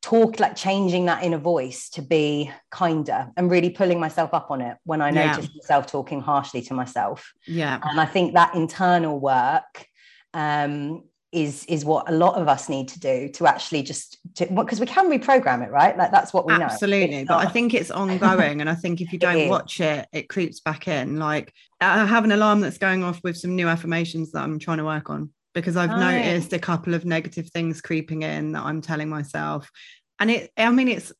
talk 0.00 0.38
like 0.38 0.54
changing 0.54 1.06
that 1.06 1.24
inner 1.24 1.38
voice 1.38 1.88
to 1.90 2.02
be 2.02 2.50
kinder 2.70 3.30
and 3.36 3.50
really 3.50 3.70
pulling 3.70 3.98
myself 3.98 4.32
up 4.32 4.50
on 4.50 4.60
it 4.60 4.76
when 4.84 5.00
I 5.00 5.10
notice 5.10 5.48
myself 5.56 5.86
talking 5.86 6.20
harshly 6.20 6.62
to 6.62 6.74
myself. 6.74 7.32
Yeah. 7.46 7.80
And 7.82 8.00
I 8.00 8.06
think 8.06 8.34
that 8.34 8.54
internal 8.54 9.18
work 9.18 9.87
um, 10.34 11.04
is 11.30 11.66
is 11.66 11.84
what 11.84 12.08
a 12.08 12.12
lot 12.12 12.36
of 12.36 12.48
us 12.48 12.70
need 12.70 12.88
to 12.88 12.98
do 12.98 13.28
to 13.28 13.46
actually 13.46 13.82
just 13.82 14.16
because 14.34 14.80
we 14.80 14.86
can 14.86 15.10
reprogram 15.10 15.62
it 15.62 15.70
right? 15.70 15.96
Like 15.96 16.10
that's 16.10 16.32
what 16.32 16.46
we 16.46 16.54
absolutely. 16.54 17.00
know. 17.00 17.06
Absolutely 17.06 17.24
but 17.24 17.46
i 17.46 17.50
think 17.50 17.74
it's 17.74 17.90
ongoing 17.90 18.62
and 18.62 18.70
i 18.70 18.74
think 18.74 19.02
if 19.02 19.12
you 19.12 19.18
don't 19.28 19.48
watch 19.48 19.80
it 19.80 20.08
it 20.12 20.28
creeps 20.28 20.60
back 20.60 20.88
in. 20.88 21.18
Like 21.18 21.52
i 21.80 22.06
have 22.06 22.24
an 22.24 22.32
alarm 22.32 22.60
that's 22.60 22.78
going 22.78 23.04
off 23.04 23.22
with 23.22 23.36
some 23.36 23.54
new 23.54 23.68
affirmations 23.68 24.32
that 24.32 24.42
i'm 24.42 24.58
trying 24.58 24.78
to 24.78 24.84
work 24.84 25.10
on 25.10 25.30
because 25.54 25.76
i've 25.76 25.90
noticed 25.90 26.52
a 26.52 26.58
couple 26.58 26.94
of 26.94 27.04
negative 27.04 27.50
things 27.50 27.80
creeping 27.82 28.22
in 28.22 28.52
that 28.52 28.64
i'm 28.64 28.80
telling 28.80 29.08
myself. 29.08 29.70
And 30.18 30.30
it 30.30 30.50
i 30.56 30.70
mean 30.70 30.88
it's 30.88 31.12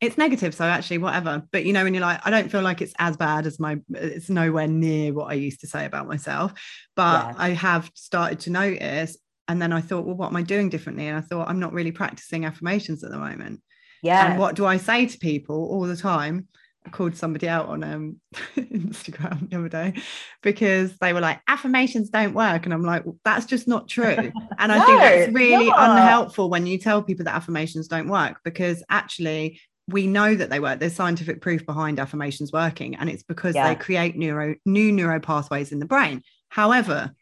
it's 0.00 0.18
negative 0.18 0.54
so 0.54 0.64
actually 0.64 0.98
whatever. 0.98 1.42
But 1.52 1.64
you 1.64 1.72
know 1.72 1.84
when 1.84 1.94
you're 1.94 2.02
like 2.02 2.20
i 2.24 2.30
don't 2.30 2.50
feel 2.50 2.62
like 2.62 2.82
it's 2.82 2.94
as 2.98 3.16
bad 3.16 3.46
as 3.46 3.58
my 3.58 3.78
it's 3.90 4.28
nowhere 4.28 4.66
near 4.66 5.12
what 5.12 5.30
i 5.30 5.34
used 5.34 5.60
to 5.60 5.66
say 5.66 5.84
about 5.84 6.06
myself. 6.06 6.52
But 6.94 7.26
yeah. 7.26 7.34
i 7.38 7.48
have 7.50 7.90
started 7.94 8.40
to 8.40 8.50
notice 8.50 9.16
and 9.48 9.60
then 9.60 9.72
i 9.72 9.80
thought 9.80 10.04
well 10.04 10.16
what 10.16 10.28
am 10.28 10.36
i 10.36 10.42
doing 10.42 10.68
differently? 10.68 11.06
And 11.06 11.16
i 11.16 11.20
thought 11.20 11.48
i'm 11.48 11.60
not 11.60 11.72
really 11.72 11.92
practicing 11.92 12.44
affirmations 12.44 13.04
at 13.04 13.10
the 13.10 13.18
moment. 13.18 13.62
Yeah. 14.02 14.30
and 14.30 14.38
what 14.38 14.54
do 14.54 14.66
i 14.66 14.76
say 14.76 15.06
to 15.06 15.18
people 15.18 15.56
all 15.56 15.86
the 15.86 15.96
time? 15.96 16.48
I 16.84 16.90
called 16.90 17.16
somebody 17.16 17.48
out 17.48 17.66
on 17.66 17.82
um, 17.82 18.20
Instagram 18.56 19.50
the 19.50 19.58
other 19.58 19.68
day 19.68 19.94
because 20.40 20.96
they 20.98 21.12
were 21.12 21.20
like, 21.20 21.40
affirmations 21.48 22.10
don't 22.10 22.32
work. 22.32 22.64
And 22.64 22.72
I'm 22.72 22.84
like, 22.84 23.04
well, 23.04 23.16
that's 23.24 23.44
just 23.44 23.66
not 23.66 23.88
true. 23.88 24.32
And 24.58 24.72
I 24.72 24.78
no, 24.78 24.86
think 24.86 25.00
that's 25.00 25.32
really 25.32 25.68
unhelpful 25.68 26.48
when 26.48 26.66
you 26.66 26.78
tell 26.78 27.02
people 27.02 27.24
that 27.24 27.34
affirmations 27.34 27.88
don't 27.88 28.08
work 28.08 28.38
because 28.44 28.84
actually 28.88 29.60
we 29.88 30.06
know 30.06 30.34
that 30.34 30.50
they 30.50 30.60
work. 30.60 30.80
There's 30.80 30.94
scientific 30.94 31.40
proof 31.40 31.64
behind 31.64 32.00
affirmations 32.00 32.52
working, 32.52 32.96
and 32.96 33.08
it's 33.08 33.22
because 33.22 33.54
yeah. 33.54 33.68
they 33.68 33.74
create 33.74 34.16
neuro 34.16 34.56
new 34.64 34.92
neural 34.92 35.20
pathways 35.20 35.72
in 35.72 35.78
the 35.78 35.86
brain. 35.86 36.22
However, 36.48 37.12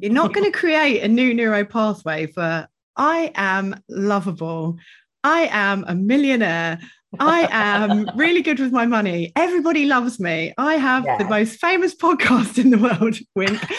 you're 0.00 0.12
not 0.12 0.32
going 0.32 0.44
to 0.50 0.56
create 0.56 1.02
a 1.02 1.08
new 1.08 1.34
neuro 1.34 1.64
pathway 1.64 2.26
for 2.26 2.68
I 2.96 3.32
am 3.34 3.76
lovable. 3.88 4.78
I 5.22 5.48
am 5.50 5.84
a 5.88 5.94
millionaire. 5.94 6.78
I 7.18 7.48
am 7.50 8.10
really 8.16 8.42
good 8.42 8.58
with 8.58 8.72
my 8.72 8.86
money. 8.86 9.32
Everybody 9.36 9.86
loves 9.86 10.18
me. 10.18 10.52
I 10.58 10.74
have 10.74 11.04
yeah. 11.04 11.18
the 11.18 11.24
most 11.24 11.60
famous 11.60 11.94
podcast 11.94 12.58
in 12.58 12.70
the 12.70 12.78
world. 12.78 13.16
Wink. 13.34 13.60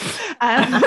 Um, 0.42 0.84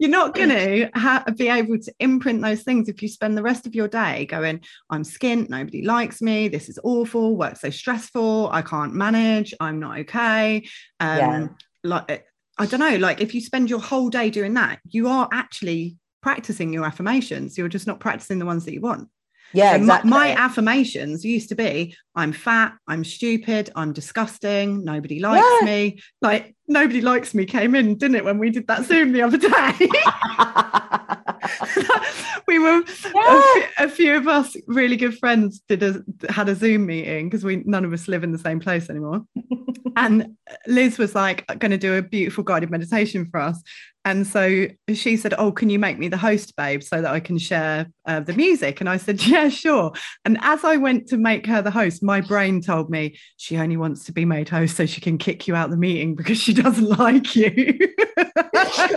you're 0.00 0.10
not 0.10 0.34
going 0.34 0.48
to 0.48 0.90
ha- 0.94 1.22
be 1.36 1.48
able 1.48 1.78
to 1.78 1.92
imprint 2.00 2.40
those 2.40 2.62
things 2.62 2.88
if 2.88 3.02
you 3.02 3.08
spend 3.08 3.36
the 3.36 3.42
rest 3.42 3.66
of 3.66 3.74
your 3.74 3.86
day 3.86 4.24
going, 4.24 4.62
I'm 4.88 5.02
skint, 5.02 5.50
nobody 5.50 5.82
likes 5.84 6.22
me, 6.22 6.48
this 6.48 6.70
is 6.70 6.78
awful, 6.82 7.36
work's 7.36 7.60
so 7.60 7.68
stressful, 7.68 8.48
I 8.50 8.62
can't 8.62 8.94
manage, 8.94 9.52
I'm 9.60 9.78
not 9.78 9.98
okay. 9.98 10.66
Um, 11.00 11.18
yeah. 11.18 11.48
Like, 11.84 12.24
I 12.58 12.64
don't 12.64 12.80
know, 12.80 12.96
like 12.96 13.20
if 13.20 13.34
you 13.34 13.42
spend 13.42 13.68
your 13.68 13.78
whole 13.78 14.08
day 14.08 14.30
doing 14.30 14.54
that, 14.54 14.80
you 14.88 15.06
are 15.06 15.28
actually 15.34 15.98
practicing 16.22 16.72
your 16.72 16.86
affirmations. 16.86 17.58
You're 17.58 17.68
just 17.68 17.86
not 17.86 18.00
practicing 18.00 18.38
the 18.38 18.46
ones 18.46 18.64
that 18.64 18.72
you 18.72 18.80
want. 18.80 19.06
Yeah, 19.52 19.72
so 19.72 19.76
exactly. 19.76 20.10
my, 20.10 20.34
my, 20.34 20.34
affirmations 20.34 21.24
used 21.24 21.48
to 21.48 21.54
be 21.54 21.96
I'm 22.14 22.32
fat, 22.32 22.74
I'm 22.86 23.04
stupid, 23.04 23.70
I'm 23.74 23.92
disgusting, 23.92 24.84
nobody 24.84 25.18
likes 25.20 25.46
yeah. 25.60 25.66
me. 25.66 26.00
Like 26.22 26.54
nobody 26.68 27.00
likes 27.00 27.34
me 27.34 27.46
came 27.46 27.74
in, 27.74 27.96
didn't 27.96 28.16
it, 28.16 28.24
when 28.24 28.38
we 28.38 28.50
did 28.50 28.66
that 28.68 28.84
Zoom 28.84 29.12
the 29.12 29.22
other 29.22 29.38
day? 29.38 29.48
we 32.46 32.58
were 32.58 32.82
yeah. 33.14 33.66
a, 33.78 33.88
few 33.88 34.16
of 34.16 34.28
us 34.28 34.56
really 34.66 34.96
good 34.96 35.16
friends 35.18 35.60
did 35.68 35.82
a 35.82 36.02
had 36.30 36.48
a 36.48 36.54
Zoom 36.54 36.86
meeting 36.86 37.28
because 37.28 37.44
we 37.44 37.62
none 37.64 37.84
of 37.84 37.92
us 37.92 38.08
live 38.08 38.24
in 38.24 38.32
the 38.32 38.38
same 38.38 38.60
place 38.60 38.90
anymore. 38.90 39.24
and 39.96 40.36
Liz 40.66 40.98
was 40.98 41.14
like 41.14 41.46
going 41.58 41.70
to 41.70 41.78
do 41.78 41.96
a 41.96 42.02
beautiful 42.02 42.44
guided 42.44 42.70
meditation 42.70 43.28
for 43.30 43.40
us. 43.40 43.62
And 44.04 44.26
so 44.26 44.66
she 44.94 45.16
said, 45.16 45.34
Oh, 45.36 45.52
can 45.52 45.68
you 45.68 45.78
make 45.78 45.98
me 45.98 46.08
the 46.08 46.16
host, 46.16 46.56
babe, 46.56 46.82
so 46.82 47.02
that 47.02 47.12
I 47.12 47.20
can 47.20 47.36
share 47.36 47.86
uh, 48.06 48.20
the 48.20 48.32
music? 48.32 48.80
And 48.80 48.88
I 48.88 48.96
said, 48.96 49.22
Yeah, 49.26 49.48
sure. 49.50 49.92
And 50.24 50.38
as 50.40 50.64
I 50.64 50.76
went 50.76 51.08
to 51.08 51.18
make 51.18 51.46
her 51.46 51.60
the 51.60 51.70
host, 51.70 52.02
my 52.02 52.20
brain 52.20 52.62
told 52.62 52.90
me 52.90 53.18
she 53.36 53.58
only 53.58 53.76
wants 53.76 54.04
to 54.04 54.12
be 54.12 54.24
made 54.24 54.48
host 54.48 54.76
so 54.76 54.86
she 54.86 55.00
can 55.00 55.18
kick 55.18 55.46
you 55.46 55.54
out 55.54 55.70
the 55.70 55.76
meeting 55.76 56.14
because 56.14 56.38
she 56.38 56.54
doesn't 56.54 56.98
like 56.98 57.36
you. 57.36 57.52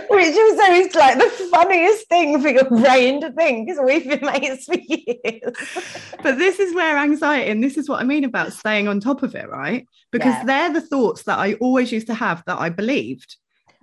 Which 0.08 0.34
was 0.34 0.60
always 0.60 0.94
like 0.94 1.18
the 1.18 1.48
funniest 1.50 2.08
thing 2.08 2.40
for 2.40 2.48
your 2.48 2.64
brain 2.64 3.20
to 3.20 3.32
think 3.32 3.68
because 3.68 3.82
we've 3.84 4.08
been 4.08 4.24
mates 4.24 4.64
for 4.64 4.76
years. 4.76 6.02
but 6.22 6.38
this 6.38 6.58
is 6.58 6.74
where 6.74 6.96
anxiety, 6.96 7.50
and 7.50 7.62
this 7.62 7.76
is 7.76 7.88
what 7.88 8.00
I 8.00 8.04
mean 8.04 8.24
about 8.24 8.52
staying 8.52 8.88
on 8.88 9.00
top 9.00 9.22
of 9.22 9.34
it, 9.34 9.48
right? 9.48 9.86
Because 10.12 10.34
yeah. 10.34 10.44
they're 10.44 10.72
the 10.72 10.86
thoughts 10.86 11.24
that 11.24 11.38
I 11.38 11.54
always 11.54 11.92
used 11.92 12.06
to 12.06 12.14
have 12.14 12.42
that 12.46 12.58
I 12.58 12.70
believed. 12.70 13.36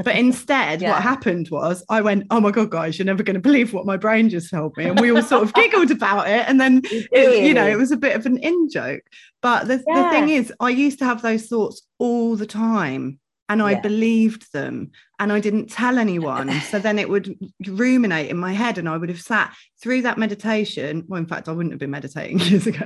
But 0.03 0.15
instead, 0.15 0.81
yeah. 0.81 0.91
what 0.91 1.01
happened 1.01 1.49
was 1.49 1.83
I 1.89 2.01
went, 2.01 2.27
Oh 2.29 2.39
my 2.39 2.51
God, 2.51 2.69
guys, 2.69 2.97
you're 2.97 3.05
never 3.05 3.23
going 3.23 3.35
to 3.35 3.41
believe 3.41 3.73
what 3.73 3.85
my 3.85 3.97
brain 3.97 4.29
just 4.29 4.49
told 4.49 4.75
me. 4.77 4.85
And 4.85 4.99
we 4.99 5.11
all 5.11 5.21
sort 5.21 5.43
of 5.43 5.53
giggled 5.53 5.91
about 5.91 6.27
it. 6.27 6.47
And 6.47 6.59
then, 6.59 6.81
it, 6.83 7.43
you 7.43 7.53
know, 7.53 7.67
it 7.67 7.77
was 7.77 7.91
a 7.91 7.97
bit 7.97 8.15
of 8.15 8.25
an 8.25 8.37
in 8.37 8.69
joke. 8.69 9.03
But 9.41 9.67
the, 9.67 9.83
yeah. 9.87 10.03
the 10.03 10.09
thing 10.09 10.29
is, 10.29 10.53
I 10.59 10.69
used 10.69 10.99
to 10.99 11.05
have 11.05 11.21
those 11.21 11.47
thoughts 11.47 11.81
all 11.99 12.35
the 12.35 12.45
time 12.45 13.19
and 13.51 13.61
I 13.61 13.71
yeah. 13.71 13.81
believed 13.81 14.53
them 14.53 14.91
and 15.19 15.29
I 15.29 15.41
didn't 15.41 15.69
tell 15.69 15.99
anyone. 15.99 16.49
so 16.69 16.79
then 16.79 16.97
it 16.97 17.09
would 17.09 17.37
ruminate 17.67 18.29
in 18.29 18.37
my 18.37 18.53
head 18.53 18.77
and 18.77 18.87
I 18.87 18.95
would 18.95 19.09
have 19.09 19.21
sat 19.21 19.53
through 19.83 20.03
that 20.03 20.17
meditation. 20.17 21.03
Well, 21.05 21.19
in 21.19 21.25
fact, 21.25 21.49
I 21.49 21.51
wouldn't 21.51 21.73
have 21.73 21.79
been 21.79 21.91
meditating 21.91 22.39
years 22.39 22.65
ago, 22.65 22.85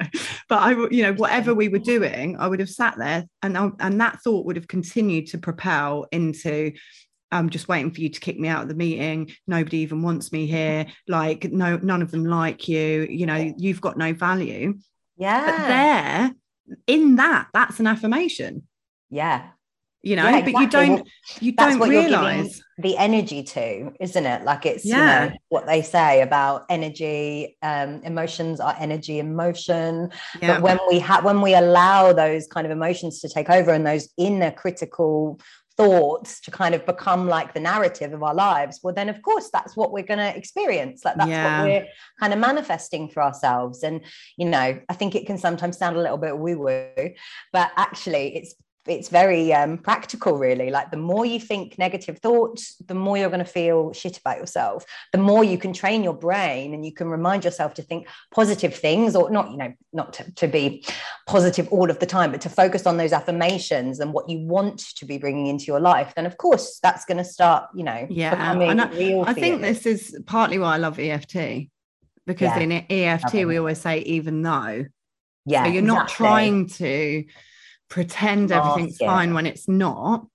but 0.49 0.63
I, 0.63 0.71
you 0.89 1.03
know, 1.03 1.13
whatever 1.13 1.53
we 1.53 1.67
were 1.67 1.77
doing, 1.77 2.35
I 2.39 2.47
would 2.47 2.59
have 2.59 2.69
sat 2.69 2.97
there 2.97 3.25
and, 3.43 3.55
I, 3.55 3.69
and 3.79 4.01
that 4.01 4.21
thought 4.23 4.47
would 4.47 4.55
have 4.55 4.67
continued 4.67 5.27
to 5.27 5.37
propel 5.37 6.07
into 6.11 6.71
I'm 7.35 7.49
just 7.49 7.67
waiting 7.67 7.91
for 7.91 8.01
you 8.01 8.09
to 8.09 8.19
kick 8.19 8.39
me 8.39 8.47
out 8.47 8.63
of 8.63 8.69
the 8.69 8.75
meeting. 8.75 9.31
Nobody 9.45 9.79
even 9.79 10.01
wants 10.01 10.31
me 10.31 10.47
here. 10.47 10.87
Like, 11.07 11.43
no, 11.51 11.77
none 11.77 12.01
of 12.01 12.11
them 12.11 12.25
like 12.25 12.67
you. 12.67 13.07
You 13.09 13.25
know, 13.25 13.53
you've 13.57 13.81
got 13.81 13.97
no 13.97 14.13
value. 14.13 14.79
Yeah. 15.17 15.45
But 15.45 15.67
there, 15.67 16.31
in 16.87 17.15
that, 17.17 17.49
that's 17.53 17.79
an 17.79 17.87
affirmation. 17.87 18.67
Yeah. 19.09 19.49
You 20.01 20.15
know, 20.15 20.29
yeah, 20.29 20.37
exactly. 20.37 20.53
but 20.53 20.61
you 20.61 20.69
don't 20.69 21.09
you 21.41 21.53
that's 21.57 21.77
don't 21.77 21.89
realize 21.89 22.61
the 22.77 22.95
energy 22.95 23.41
to, 23.41 23.91
isn't 23.99 24.25
it? 24.25 24.43
Like 24.43 24.67
it's 24.67 24.85
yeah. 24.85 25.23
you 25.23 25.29
know 25.31 25.35
what 25.49 25.65
they 25.65 25.81
say 25.81 26.21
about 26.21 26.65
energy, 26.69 27.57
um, 27.63 28.03
emotions 28.03 28.59
are 28.59 28.75
energy 28.79 29.17
emotion. 29.17 30.11
Yeah. 30.39 30.53
But 30.53 30.61
when 30.61 30.79
we 30.87 30.99
have 30.99 31.25
when 31.25 31.41
we 31.41 31.55
allow 31.55 32.13
those 32.13 32.45
kind 32.45 32.67
of 32.67 32.71
emotions 32.71 33.19
to 33.21 33.29
take 33.29 33.49
over 33.49 33.73
and 33.73 33.83
those 33.83 34.07
inner 34.15 34.51
critical 34.51 35.39
thoughts 35.77 36.39
to 36.41 36.51
kind 36.51 36.73
of 36.73 36.85
become 36.85 37.27
like 37.27 37.53
the 37.53 37.59
narrative 37.59 38.13
of 38.13 38.23
our 38.23 38.33
lives 38.33 38.79
well 38.81 38.93
then 38.93 39.09
of 39.09 39.21
course 39.21 39.49
that's 39.51 39.75
what 39.75 39.91
we're 39.91 40.03
going 40.03 40.19
to 40.19 40.37
experience 40.37 41.03
like 41.03 41.15
that's 41.15 41.29
yeah. 41.29 41.61
what 41.61 41.67
we're 41.69 41.87
kind 42.19 42.33
of 42.33 42.39
manifesting 42.39 43.09
for 43.09 43.21
ourselves 43.21 43.83
and 43.83 44.01
you 44.37 44.45
know 44.45 44.79
i 44.89 44.93
think 44.93 45.15
it 45.15 45.25
can 45.25 45.37
sometimes 45.37 45.77
sound 45.77 45.95
a 45.95 46.01
little 46.01 46.17
bit 46.17 46.37
woo 46.37 46.57
woo 46.57 47.09
but 47.51 47.71
actually 47.75 48.35
it's 48.37 48.55
it's 48.87 49.09
very 49.09 49.53
um, 49.53 49.77
practical 49.77 50.37
really. 50.37 50.69
Like 50.69 50.91
the 50.91 50.97
more 50.97 51.25
you 51.25 51.39
think 51.39 51.77
negative 51.77 52.19
thoughts 52.19 52.75
the 52.87 52.93
more 52.93 53.17
you're 53.17 53.29
going 53.29 53.39
to 53.39 53.45
feel 53.45 53.93
shit 53.93 54.17
about 54.17 54.37
yourself. 54.37 54.85
The 55.11 55.17
more 55.17 55.43
you 55.43 55.57
can 55.57 55.73
train 55.73 56.03
your 56.03 56.13
brain 56.13 56.73
and 56.73 56.85
you 56.85 56.91
can 56.91 57.07
remind 57.07 57.43
yourself 57.43 57.73
to 57.75 57.81
think 57.81 58.07
positive 58.33 58.75
things 58.75 59.15
or 59.15 59.29
not 59.29 59.51
you 59.51 59.57
know 59.57 59.73
not 59.93 60.13
to, 60.13 60.31
to 60.35 60.47
be 60.47 60.85
positive 61.27 61.67
all 61.69 61.89
of 61.89 61.99
the 61.99 62.05
time 62.05 62.31
but 62.31 62.41
to 62.41 62.49
focus 62.49 62.85
on 62.85 62.97
those 62.97 63.13
affirmations 63.13 63.99
and 63.99 64.13
what 64.13 64.29
you 64.29 64.39
want 64.39 64.79
to 64.95 65.05
be 65.05 65.17
bringing 65.17 65.47
into 65.47 65.65
your 65.65 65.79
life 65.79 66.13
then 66.15 66.25
of 66.25 66.37
course 66.37 66.79
that's 66.81 67.05
going 67.05 67.17
to 67.17 67.23
start 67.23 67.69
you 67.75 67.83
know 67.83 68.05
yeah 68.09 68.53
and 68.53 68.81
I, 68.81 69.23
I 69.25 69.33
think 69.33 69.61
this 69.61 69.85
is 69.85 70.17
partly 70.25 70.59
why 70.59 70.75
i 70.75 70.77
love 70.77 70.99
EFT 70.99 71.69
because 72.25 72.55
yeah. 72.55 72.59
in 72.59 72.71
EFT 72.89 73.33
we 73.45 73.57
always 73.57 73.79
say 73.79 73.99
even 73.99 74.41
though. 74.41 74.85
Yeah 75.45 75.63
so 75.63 75.69
you're 75.69 75.83
exactly. 75.83 75.87
not 75.87 76.07
trying 76.09 76.67
to 76.69 77.25
pretend 77.89 78.51
oh, 78.51 78.57
everything's 78.57 78.97
yeah. 78.99 79.07
fine 79.07 79.33
when 79.33 79.45
it's 79.45 79.67
not. 79.67 80.25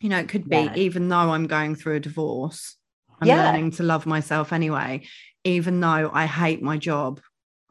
You 0.00 0.08
know, 0.08 0.18
it 0.18 0.28
could 0.28 0.48
be 0.48 0.56
yeah. 0.56 0.74
even 0.76 1.08
though 1.08 1.16
I'm 1.16 1.46
going 1.46 1.74
through 1.74 1.96
a 1.96 2.00
divorce, 2.00 2.76
I'm 3.20 3.28
yeah. 3.28 3.44
learning 3.44 3.72
to 3.72 3.82
love 3.82 4.06
myself 4.06 4.52
anyway. 4.52 5.02
Even 5.44 5.80
though 5.80 6.10
I 6.12 6.26
hate 6.26 6.62
my 6.62 6.78
job, 6.78 7.20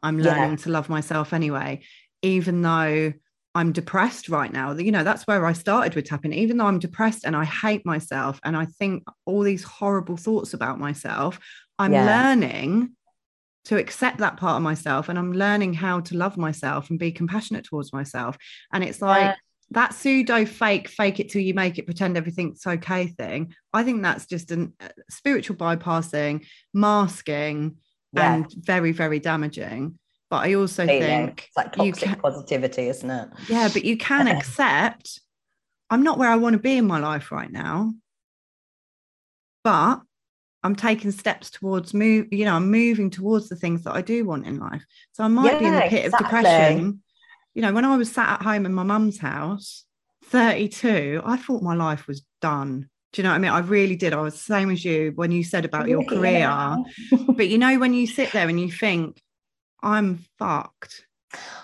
I'm 0.02 0.18
learning 0.18 0.56
to 0.58 0.70
love 0.70 0.88
myself 0.88 1.32
anyway. 1.32 1.82
Even 2.22 2.62
though 2.62 3.12
I'm 3.54 3.72
depressed 3.72 4.28
right 4.28 4.52
now, 4.52 4.72
you 4.72 4.92
know, 4.92 5.04
that's 5.04 5.26
where 5.26 5.44
I 5.44 5.52
started 5.52 5.94
with 5.94 6.04
tapping. 6.04 6.32
Even 6.32 6.56
though 6.56 6.66
I'm 6.66 6.78
depressed 6.78 7.24
and 7.24 7.34
I 7.36 7.44
hate 7.44 7.84
myself 7.84 8.38
and 8.44 8.56
I 8.56 8.66
think 8.66 9.04
all 9.26 9.42
these 9.42 9.64
horrible 9.64 10.16
thoughts 10.16 10.54
about 10.54 10.78
myself, 10.78 11.40
I'm 11.78 11.92
learning 11.92 12.94
to 13.70 13.76
accept 13.76 14.18
that 14.18 14.36
part 14.36 14.56
of 14.56 14.62
myself 14.62 15.08
and 15.08 15.16
I'm 15.16 15.32
learning 15.32 15.74
how 15.74 16.00
to 16.00 16.16
love 16.16 16.36
myself 16.36 16.90
and 16.90 16.98
be 16.98 17.12
compassionate 17.12 17.64
towards 17.64 17.92
myself. 17.92 18.36
And 18.72 18.82
it's 18.82 19.00
like, 19.00 19.22
yeah. 19.22 19.34
that 19.70 19.94
pseudo 19.94 20.44
fake, 20.44 20.88
fake 20.88 21.20
it 21.20 21.30
till 21.30 21.40
you 21.40 21.54
make 21.54 21.78
it, 21.78 21.84
pretend 21.86 22.16
everything's 22.16 22.66
okay 22.66 23.06
thing. 23.06 23.54
I 23.72 23.84
think 23.84 24.02
that's 24.02 24.26
just 24.26 24.50
a 24.50 24.72
uh, 24.80 24.88
spiritual 25.08 25.54
bypassing, 25.54 26.44
masking, 26.74 27.76
yeah. 28.12 28.34
and 28.34 28.52
very, 28.56 28.90
very 28.90 29.20
damaging. 29.20 30.00
But 30.30 30.46
I 30.46 30.54
also 30.54 30.84
Feeling. 30.84 31.02
think 31.02 31.44
it's 31.46 31.56
like 31.56 31.72
toxic 31.72 32.08
can, 32.08 32.20
positivity, 32.20 32.88
isn't 32.88 33.08
it? 33.08 33.28
Yeah, 33.48 33.68
but 33.72 33.84
you 33.84 33.96
can 33.96 34.26
accept 34.26 35.20
I'm 35.90 36.02
not 36.02 36.18
where 36.18 36.30
I 36.30 36.36
want 36.36 36.54
to 36.54 36.58
be 36.60 36.76
in 36.76 36.88
my 36.88 36.98
life 36.98 37.30
right 37.30 37.50
now. 37.50 37.94
But 39.62 40.00
I'm 40.62 40.76
taking 40.76 41.10
steps 41.10 41.50
towards 41.50 41.94
move, 41.94 42.26
you 42.30 42.44
know, 42.44 42.54
I'm 42.54 42.70
moving 42.70 43.10
towards 43.10 43.48
the 43.48 43.56
things 43.56 43.84
that 43.84 43.94
I 43.94 44.02
do 44.02 44.24
want 44.24 44.46
in 44.46 44.58
life. 44.58 44.84
So 45.12 45.24
I 45.24 45.28
might 45.28 45.52
yeah, 45.52 45.58
be 45.58 45.64
in 45.64 45.74
the 45.74 45.80
pit 45.82 46.04
exactly. 46.06 46.08
of 46.08 46.18
depression. 46.18 47.02
You 47.54 47.62
know, 47.62 47.72
when 47.72 47.84
I 47.84 47.96
was 47.96 48.12
sat 48.12 48.28
at 48.28 48.42
home 48.42 48.66
in 48.66 48.74
my 48.74 48.82
mum's 48.82 49.18
house, 49.18 49.84
32, 50.26 51.22
I 51.24 51.36
thought 51.36 51.62
my 51.62 51.74
life 51.74 52.06
was 52.06 52.22
done. 52.40 52.88
Do 53.12 53.20
you 53.20 53.24
know 53.24 53.30
what 53.30 53.36
I 53.36 53.38
mean? 53.38 53.50
I 53.50 53.58
really 53.60 53.96
did. 53.96 54.12
I 54.12 54.20
was 54.20 54.34
the 54.34 54.54
same 54.54 54.70
as 54.70 54.84
you 54.84 55.12
when 55.16 55.32
you 55.32 55.42
said 55.42 55.64
about 55.64 55.88
your 55.88 56.04
career. 56.04 56.40
Yeah. 56.40 56.76
but 57.28 57.48
you 57.48 57.58
know, 57.58 57.78
when 57.78 57.92
you 57.92 58.06
sit 58.06 58.30
there 58.32 58.48
and 58.48 58.60
you 58.60 58.70
think, 58.70 59.20
I'm 59.82 60.24
fucked. 60.38 61.06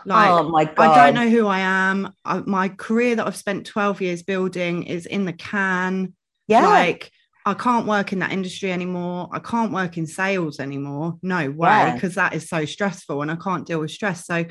Like, 0.05 0.29
oh 0.29 0.49
my 0.49 0.65
God. 0.65 0.79
I 0.79 1.07
don't 1.07 1.15
know 1.15 1.31
who 1.31 1.47
I 1.47 1.61
am. 1.61 2.13
I, 2.25 2.39
my 2.39 2.69
career 2.69 3.17
that 3.17 3.27
I've 3.27 3.37
spent 3.37 3.67
12 3.67 4.01
years 4.01 4.23
building 4.23 4.85
is 4.85 5.07
in 5.07 5.25
the 5.25 5.33
can. 5.33 6.15
Yeah. 6.49 6.67
Like, 6.67 7.13
I 7.47 7.55
can't 7.55 7.87
work 7.87 8.13
in 8.13 8.19
that 8.19 8.33
industry 8.33 8.73
anymore. 8.73 9.29
I 9.33 9.39
can't 9.39 9.73
work 9.73 9.97
in 9.97 10.07
sales 10.07 10.59
anymore. 10.59 11.17
No 11.23 11.49
way, 11.51 11.93
because 11.95 12.17
yeah. 12.17 12.29
that 12.29 12.35
is 12.35 12.49
so 12.49 12.65
stressful 12.65 13.23
and 13.23 13.31
I 13.31 13.37
can't 13.37 13.65
deal 13.65 13.79
with 13.79 13.93
stress. 13.93 14.27
So, 14.27 14.45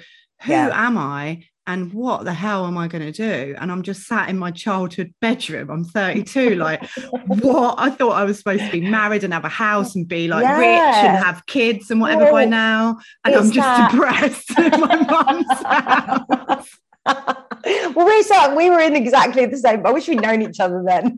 who 0.44 0.52
yeah. 0.52 0.72
am 0.74 0.98
I 0.98 1.44
and 1.68 1.92
what 1.94 2.26
the 2.26 2.34
hell 2.34 2.66
am 2.68 2.78
I 2.78 2.88
going 2.88 3.12
to 3.12 3.12
do? 3.12 3.56
And 3.60 3.72
I'm 3.72 3.82
just 3.82 4.04
sat 4.04 4.30
in 4.30 4.38
my 4.38 4.52
childhood 4.52 5.14
bedroom. 5.20 5.70
I'm 5.72 5.84
32. 5.84 6.56
like, 6.56 6.88
what? 7.28 7.76
I 7.78 7.90
thought 7.90 8.12
I 8.12 8.24
was 8.24 8.38
supposed 8.38 8.64
to 8.64 8.72
be 8.72 8.82
married 8.82 9.24
and 9.24 9.34
have 9.34 9.46
a 9.46 9.50
house 9.50 9.96
and 9.96 10.08
be 10.08 10.28
like 10.28 10.44
yeah. 10.44 10.60
rich 10.60 10.96
and 10.96 11.24
have 11.24 11.46
kids 11.48 11.90
and 11.90 12.00
whatever 12.00 12.26
well, 12.26 12.34
by 12.34 12.46
now. 12.46 13.00
And 13.24 13.36
I'm 13.36 13.52
just 13.52 13.56
that. 13.56 13.92
depressed 13.92 14.58
in 14.58 14.72
my 14.80 14.96
mum's 15.02 16.68
house. 17.06 17.45
Well, 17.66 18.06
we're 18.06 18.24
so, 18.24 18.56
we 18.56 18.70
were 18.70 18.80
in 18.80 18.96
exactly 18.96 19.46
the 19.46 19.58
same. 19.58 19.86
I 19.86 19.92
wish 19.92 20.08
we'd 20.08 20.22
known 20.22 20.42
each 20.42 20.60
other 20.60 20.84
then. 20.86 21.18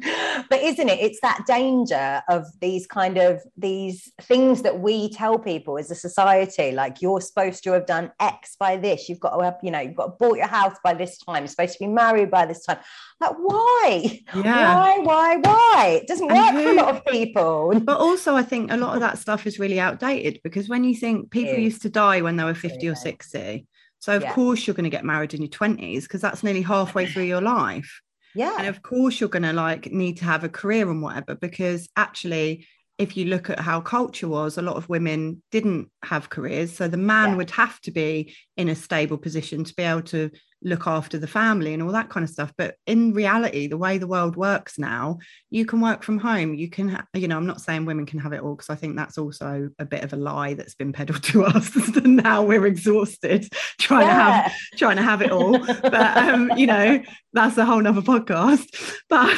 But 0.49 0.61
isn't 0.61 0.87
it? 0.87 0.99
It's 0.99 1.19
that 1.21 1.43
danger 1.45 2.21
of 2.29 2.45
these 2.61 2.87
kind 2.87 3.17
of 3.17 3.41
these 3.57 4.11
things 4.21 4.61
that 4.61 4.79
we 4.79 5.09
tell 5.09 5.37
people 5.37 5.77
as 5.77 5.91
a 5.91 5.95
society, 5.95 6.71
like 6.71 7.01
you're 7.01 7.21
supposed 7.21 7.63
to 7.65 7.71
have 7.71 7.85
done 7.85 8.11
X 8.19 8.55
by 8.59 8.77
this. 8.77 9.09
You've 9.09 9.19
got 9.19 9.35
to 9.37 9.43
have, 9.43 9.57
you 9.61 9.71
know, 9.71 9.79
you've 9.79 9.95
got 9.95 10.05
to 10.05 10.11
bought 10.11 10.37
your 10.37 10.47
house 10.47 10.77
by 10.83 10.93
this 10.93 11.17
time. 11.17 11.43
You're 11.43 11.47
supposed 11.47 11.73
to 11.73 11.79
be 11.79 11.87
married 11.87 12.31
by 12.31 12.45
this 12.45 12.65
time. 12.65 12.77
Like, 13.19 13.35
why? 13.37 14.21
Yeah. 14.35 14.75
Why? 14.75 14.97
Why? 14.99 15.35
Why? 15.37 15.99
It 16.01 16.07
doesn't 16.07 16.27
work 16.27 16.51
who, 16.51 16.63
for 16.63 16.69
a 16.69 16.75
lot 16.75 16.95
of 16.95 17.05
people. 17.05 17.79
But 17.79 17.99
also, 17.99 18.35
I 18.35 18.43
think 18.43 18.71
a 18.71 18.77
lot 18.77 18.93
of 18.93 19.01
that 19.01 19.17
stuff 19.17 19.47
is 19.47 19.59
really 19.59 19.79
outdated 19.79 20.39
because 20.43 20.69
when 20.69 20.83
you 20.83 20.95
think 20.95 21.31
people 21.31 21.55
used 21.55 21.81
to 21.81 21.89
die 21.89 22.21
when 22.21 22.37
they 22.37 22.43
were 22.43 22.53
50 22.53 22.87
or 22.87 22.95
60 22.95 23.65
so 23.99 24.15
of 24.15 24.23
yeah. 24.23 24.33
course 24.33 24.65
you're 24.65 24.75
going 24.75 24.83
to 24.83 24.89
get 24.89 25.05
married 25.05 25.33
in 25.33 25.41
your 25.41 25.49
20s 25.49 26.03
because 26.03 26.21
that's 26.21 26.43
nearly 26.43 26.61
halfway 26.61 27.05
through 27.07 27.23
your 27.23 27.41
life. 27.41 28.01
Yeah. 28.35 28.55
And 28.57 28.67
of 28.67 28.81
course 28.83 29.19
you're 29.19 29.29
going 29.29 29.43
to 29.43 29.53
like 29.53 29.91
need 29.91 30.17
to 30.17 30.25
have 30.25 30.43
a 30.43 30.49
career 30.49 30.89
and 30.89 31.01
whatever 31.01 31.35
because 31.35 31.89
actually 31.95 32.67
if 32.97 33.15
you 33.15 33.25
look 33.25 33.49
at 33.49 33.59
how 33.59 33.79
culture 33.79 34.27
was, 34.27 34.57
a 34.57 34.61
lot 34.61 34.75
of 34.75 34.89
women 34.89 35.41
didn't 35.51 35.89
have 36.03 36.29
careers. 36.29 36.75
So 36.75 36.87
the 36.87 36.97
man 36.97 37.29
yeah. 37.29 37.35
would 37.35 37.51
have 37.51 37.79
to 37.81 37.91
be 37.91 38.35
in 38.55 38.69
a 38.69 38.75
stable 38.75 39.17
position 39.17 39.63
to 39.63 39.75
be 39.75 39.83
able 39.83 40.01
to 40.03 40.31
look 40.63 40.87
after 40.87 41.17
the 41.17 41.27
family 41.27 41.73
and 41.73 41.83
all 41.83 41.91
that 41.91 42.09
kind 42.09 42.23
of 42.23 42.29
stuff. 42.29 42.53
But 42.57 42.75
in 42.85 43.13
reality 43.13 43.67
the 43.67 43.77
way 43.77 43.97
the 43.97 44.07
world 44.07 44.35
works 44.35 44.77
now 44.77 45.19
you 45.49 45.65
can 45.65 45.81
work 45.81 46.03
from 46.03 46.17
home. 46.17 46.53
You 46.53 46.69
can 46.69 46.89
ha- 46.89 47.05
you 47.13 47.27
know 47.27 47.37
i'm 47.37 47.45
not 47.45 47.61
saying 47.61 47.85
women 47.85 48.05
can 48.05 48.19
have 48.19 48.33
it 48.33 48.41
all 48.41 48.55
because 48.55 48.69
i 48.69 48.75
think 48.75 48.95
that's 48.95 49.17
also 49.17 49.69
a 49.79 49.85
bit 49.85 50.03
of 50.03 50.13
a 50.13 50.15
lie 50.15 50.53
that's 50.53 50.75
been 50.75 50.93
peddled 50.93 51.23
to 51.31 51.45
us 51.45 51.75
and 51.97 52.17
now 52.17 52.43
we're 52.43 52.65
exhausted 52.65 53.47
trying 53.79 54.07
yeah. 54.07 54.13
to 54.13 54.21
have 54.21 54.53
trying 54.77 54.97
to 54.97 55.03
have 55.03 55.21
it 55.21 55.31
all. 55.31 55.57
But 55.57 56.17
um 56.17 56.51
you 56.57 56.67
know 56.67 57.01
that's 57.33 57.57
a 57.57 57.65
whole 57.65 57.81
nother 57.81 58.01
podcast. 58.01 58.67
But 59.09 59.33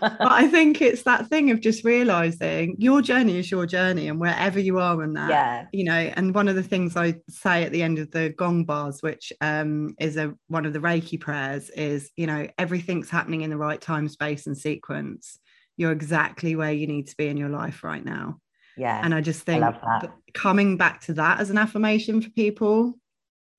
but 0.00 0.32
i 0.32 0.48
think 0.48 0.80
it's 0.80 1.02
that 1.02 1.28
thing 1.28 1.50
of 1.50 1.60
just 1.60 1.84
realizing 1.84 2.76
your 2.78 3.02
journey 3.02 3.38
is 3.38 3.50
your 3.50 3.66
journey 3.66 4.08
and 4.08 4.18
wherever 4.18 4.58
you 4.58 4.78
are 4.78 5.02
in 5.02 5.12
that 5.14 5.28
yeah. 5.28 5.66
you 5.72 5.84
know 5.84 5.92
and 5.92 6.34
one 6.34 6.48
of 6.48 6.54
the 6.54 6.62
things 6.62 6.96
i 6.96 7.14
say 7.28 7.64
at 7.64 7.72
the 7.72 7.82
end 7.82 7.98
of 7.98 8.10
the 8.12 8.30
gong 8.30 8.64
baths 8.64 9.02
which 9.02 9.30
um 9.42 9.94
is 9.98 10.16
a 10.16 10.34
one 10.48 10.66
of 10.66 10.72
the 10.72 10.78
Reiki 10.78 11.18
prayers 11.18 11.70
is, 11.70 12.10
you 12.16 12.26
know, 12.26 12.46
everything's 12.58 13.10
happening 13.10 13.42
in 13.42 13.50
the 13.50 13.56
right 13.56 13.80
time, 13.80 14.08
space, 14.08 14.46
and 14.46 14.56
sequence. 14.56 15.38
You're 15.76 15.92
exactly 15.92 16.54
where 16.54 16.72
you 16.72 16.86
need 16.86 17.08
to 17.08 17.16
be 17.16 17.28
in 17.28 17.36
your 17.36 17.48
life 17.48 17.82
right 17.82 18.04
now. 18.04 18.38
Yeah. 18.76 19.00
And 19.02 19.14
I 19.14 19.20
just 19.20 19.42
think 19.42 19.62
I 19.62 20.08
coming 20.34 20.76
back 20.76 21.00
to 21.02 21.14
that 21.14 21.40
as 21.40 21.50
an 21.50 21.58
affirmation 21.58 22.20
for 22.20 22.30
people, 22.30 22.94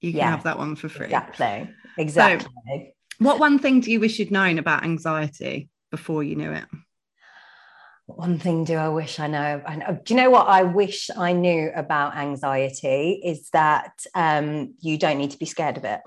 you 0.01 0.11
can 0.11 0.19
yeah, 0.19 0.31
have 0.31 0.43
that 0.43 0.57
one 0.57 0.75
for 0.75 0.89
free. 0.89 1.05
Exactly. 1.05 1.69
Exactly. 1.97 2.49
So, 2.67 2.91
what 3.19 3.39
one 3.39 3.59
thing 3.59 3.79
do 3.79 3.91
you 3.91 3.99
wish 3.99 4.19
you'd 4.19 4.31
known 4.31 4.59
about 4.59 4.83
anxiety 4.83 5.69
before 5.89 6.23
you 6.23 6.35
knew 6.35 6.51
it? 6.51 6.65
One 8.07 8.37
thing 8.37 8.63
do 8.63 8.75
I 8.75 8.89
wish 8.89 9.19
I 9.19 9.27
know? 9.27 9.61
I 9.65 9.75
know? 9.75 9.99
Do 10.03 10.13
you 10.13 10.19
know 10.19 10.29
what 10.29 10.47
I 10.47 10.63
wish 10.63 11.09
I 11.17 11.33
knew 11.33 11.71
about 11.75 12.15
anxiety 12.15 13.21
is 13.23 13.49
that 13.49 14.05
um, 14.13 14.75
you 14.79 14.97
don't 14.97 15.17
need 15.17 15.31
to 15.31 15.39
be 15.39 15.45
scared 15.45 15.77
of 15.77 15.85
it. 15.85 16.01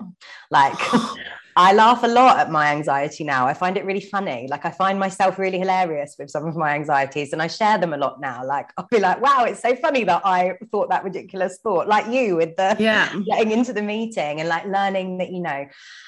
Like 0.49 0.79
I 1.59 1.73
laugh 1.73 2.03
a 2.03 2.07
lot 2.07 2.39
at 2.39 2.49
my 2.49 2.67
anxiety 2.67 3.25
now. 3.25 3.45
I 3.45 3.53
find 3.53 3.75
it 3.75 3.83
really 3.83 3.99
funny. 3.99 4.47
Like 4.49 4.63
I 4.65 4.71
find 4.71 4.97
myself 4.97 5.37
really 5.37 5.59
hilarious 5.59 6.15
with 6.17 6.29
some 6.29 6.45
of 6.45 6.55
my 6.55 6.73
anxieties 6.73 7.33
and 7.33 7.41
I 7.41 7.47
share 7.47 7.77
them 7.77 7.91
a 7.91 7.97
lot 7.97 8.21
now. 8.21 8.45
Like 8.45 8.69
I'll 8.77 8.87
be 8.89 9.01
like, 9.01 9.19
wow, 9.19 9.43
it's 9.43 9.61
so 9.61 9.75
funny 9.75 10.05
that 10.05 10.21
I 10.23 10.53
thought 10.71 10.89
that 10.89 11.03
ridiculous 11.03 11.59
thought, 11.61 11.89
like 11.89 12.07
you 12.07 12.37
with 12.37 12.55
the 12.55 12.77
yeah. 12.79 13.13
getting 13.25 13.51
into 13.51 13.73
the 13.73 13.81
meeting 13.81 14.39
and 14.39 14.47
like 14.47 14.67
learning 14.67 15.17
that, 15.17 15.33
you 15.33 15.41
know, 15.41 15.67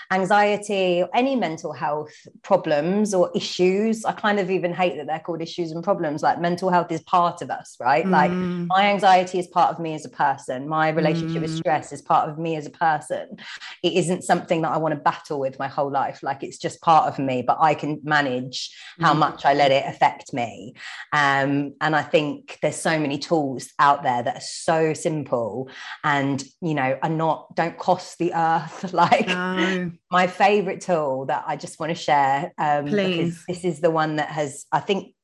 anxiety 0.10 1.02
or 1.02 1.10
any 1.14 1.36
mental 1.36 1.74
health 1.74 2.14
problems 2.44 3.14
or 3.14 3.30
issues. 3.36 4.06
I 4.06 4.14
kind 4.14 4.40
of 4.40 4.50
even 4.50 4.74
hate 4.74 4.96
that 4.96 5.08
they're 5.08 5.20
called 5.20 5.42
issues 5.42 5.74
and 5.74 5.84
problems. 5.84 6.24
Like 6.24 6.40
mental 6.40 6.70
health 6.70 6.94
is 6.94 7.02
part 7.02 7.42
of 7.42 7.50
us, 7.50 7.76
right? 7.78 8.06
Mm. 8.06 8.12
Like 8.12 8.32
my 8.32 8.86
anxiety 8.86 9.38
is 9.38 9.48
part 9.48 9.74
of 9.74 9.82
me 9.82 9.96
as 9.96 10.06
a 10.06 10.10
person. 10.10 10.70
My 10.70 10.90
relationship 10.90 11.40
mm. 11.40 11.42
with 11.42 11.58
stress 11.58 11.92
is 11.92 12.02
part 12.02 12.30
of 12.30 12.40
me 12.40 12.56
as 12.56 12.66
a 12.66 12.70
person. 12.70 13.38
It 13.84 13.94
isn't 13.94 14.24
something 14.24 14.62
that 14.62 14.72
I 14.72 14.78
want 14.78 14.94
to 14.94 15.00
battle 15.00 15.41
with 15.42 15.60
my 15.60 15.68
whole 15.68 15.92
life. 15.92 16.24
Like 16.24 16.44
it's 16.44 16.58
just 16.58 16.82
part 16.82 17.08
of 17.08 17.20
me, 17.20 17.42
but 17.42 17.58
I 17.60 17.74
can 17.74 18.00
manage 18.04 18.74
how 19.00 19.14
mm. 19.14 19.20
much 19.20 19.44
I 19.44 19.54
let 19.54 19.72
it 19.72 19.86
affect 19.86 20.34
me. 20.34 20.76
Um, 21.12 21.74
and 21.82 21.96
I 21.96 22.04
think 22.04 22.58
there's 22.62 22.78
so 22.78 22.98
many 23.00 23.18
tools 23.18 23.70
out 23.80 24.04
there 24.04 24.24
that 24.24 24.38
are 24.38 24.42
so 24.42 24.94
simple 24.94 25.70
and, 26.04 26.44
you 26.62 26.74
know, 26.74 26.98
are 27.02 27.10
not, 27.10 27.56
don't 27.56 27.78
cost 27.78 28.18
the 28.18 28.34
earth. 28.34 28.94
like 28.94 29.28
no. 29.28 29.92
my 30.12 30.28
favorite 30.28 30.82
tool 30.82 31.26
that 31.26 31.44
I 31.48 31.56
just 31.56 31.80
want 31.80 31.90
to 31.90 31.96
share. 31.96 32.54
Um, 32.58 32.86
Please. 32.86 33.44
this 33.48 33.66
is 33.66 33.82
the 33.82 33.92
one 33.92 34.18
that 34.18 34.30
has, 34.30 34.66
I 34.72 34.80
think, 34.80 35.16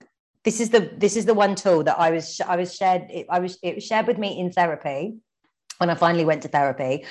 this 0.43 0.61
is 0.61 0.69
the 0.69 0.89
this 0.95 1.17
is 1.17 1.25
the 1.25 1.33
one 1.33 1.55
tool 1.55 1.83
that 1.83 1.99
I 1.99 2.11
was 2.11 2.39
I 2.39 2.55
was 2.55 2.73
shared 2.73 3.11
it, 3.11 3.25
I 3.29 3.39
was 3.39 3.57
it 3.61 3.75
was 3.75 3.83
shared 3.83 4.07
with 4.07 4.17
me 4.17 4.39
in 4.39 4.49
therapy 4.49 5.17
when 5.77 5.89
I 5.89 5.95
finally 5.95 6.25
went 6.25 6.41
to 6.43 6.47
therapy, 6.47 7.05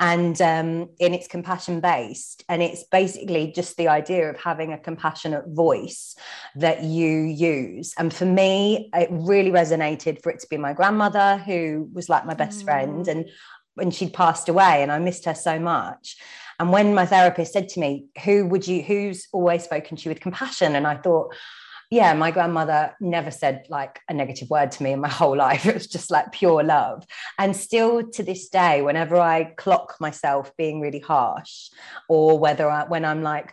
and 0.00 0.40
um, 0.40 0.88
in 0.98 1.14
it's 1.14 1.28
compassion 1.28 1.80
based, 1.80 2.44
and 2.48 2.62
it's 2.62 2.84
basically 2.84 3.52
just 3.52 3.76
the 3.76 3.88
idea 3.88 4.30
of 4.30 4.40
having 4.40 4.72
a 4.72 4.78
compassionate 4.78 5.44
voice 5.48 6.14
that 6.56 6.82
you 6.82 7.08
use. 7.08 7.94
And 7.98 8.12
for 8.12 8.26
me, 8.26 8.90
it 8.94 9.08
really 9.10 9.50
resonated 9.50 10.22
for 10.22 10.30
it 10.30 10.40
to 10.40 10.46
be 10.48 10.56
my 10.56 10.72
grandmother, 10.72 11.38
who 11.38 11.88
was 11.92 12.08
like 12.08 12.26
my 12.26 12.34
best 12.34 12.60
mm. 12.60 12.64
friend, 12.64 13.08
and 13.08 13.28
when 13.74 13.90
she'd 13.90 14.12
passed 14.12 14.48
away, 14.48 14.82
and 14.82 14.92
I 14.92 14.98
missed 14.98 15.24
her 15.24 15.34
so 15.34 15.58
much. 15.58 16.16
And 16.58 16.70
when 16.70 16.94
my 16.94 17.06
therapist 17.06 17.52
said 17.52 17.68
to 17.70 17.80
me, 17.80 18.06
"Who 18.24 18.46
would 18.46 18.66
you? 18.68 18.82
Who's 18.82 19.26
always 19.32 19.64
spoken 19.64 19.96
to 19.96 20.04
you 20.04 20.10
with 20.10 20.20
compassion?" 20.20 20.76
and 20.76 20.86
I 20.86 20.96
thought 20.96 21.34
yeah, 21.92 22.14
my 22.14 22.30
grandmother 22.30 22.96
never 23.00 23.30
said 23.30 23.66
like 23.68 24.00
a 24.08 24.14
negative 24.14 24.48
word 24.48 24.70
to 24.70 24.82
me 24.82 24.92
in 24.92 25.00
my 25.00 25.08
whole 25.20 25.36
life. 25.36 25.66
It 25.66 25.74
was 25.74 25.86
just 25.86 26.10
like 26.10 26.32
pure 26.32 26.62
love. 26.62 27.06
And 27.38 27.54
still 27.54 28.08
to 28.12 28.22
this 28.22 28.48
day, 28.48 28.80
whenever 28.80 29.16
I 29.18 29.52
clock 29.58 29.96
myself 30.00 30.56
being 30.56 30.80
really 30.80 31.00
harsh, 31.00 31.68
or 32.08 32.38
whether 32.38 32.70
I, 32.70 32.86
when 32.86 33.04
I'm 33.04 33.22
like 33.22 33.52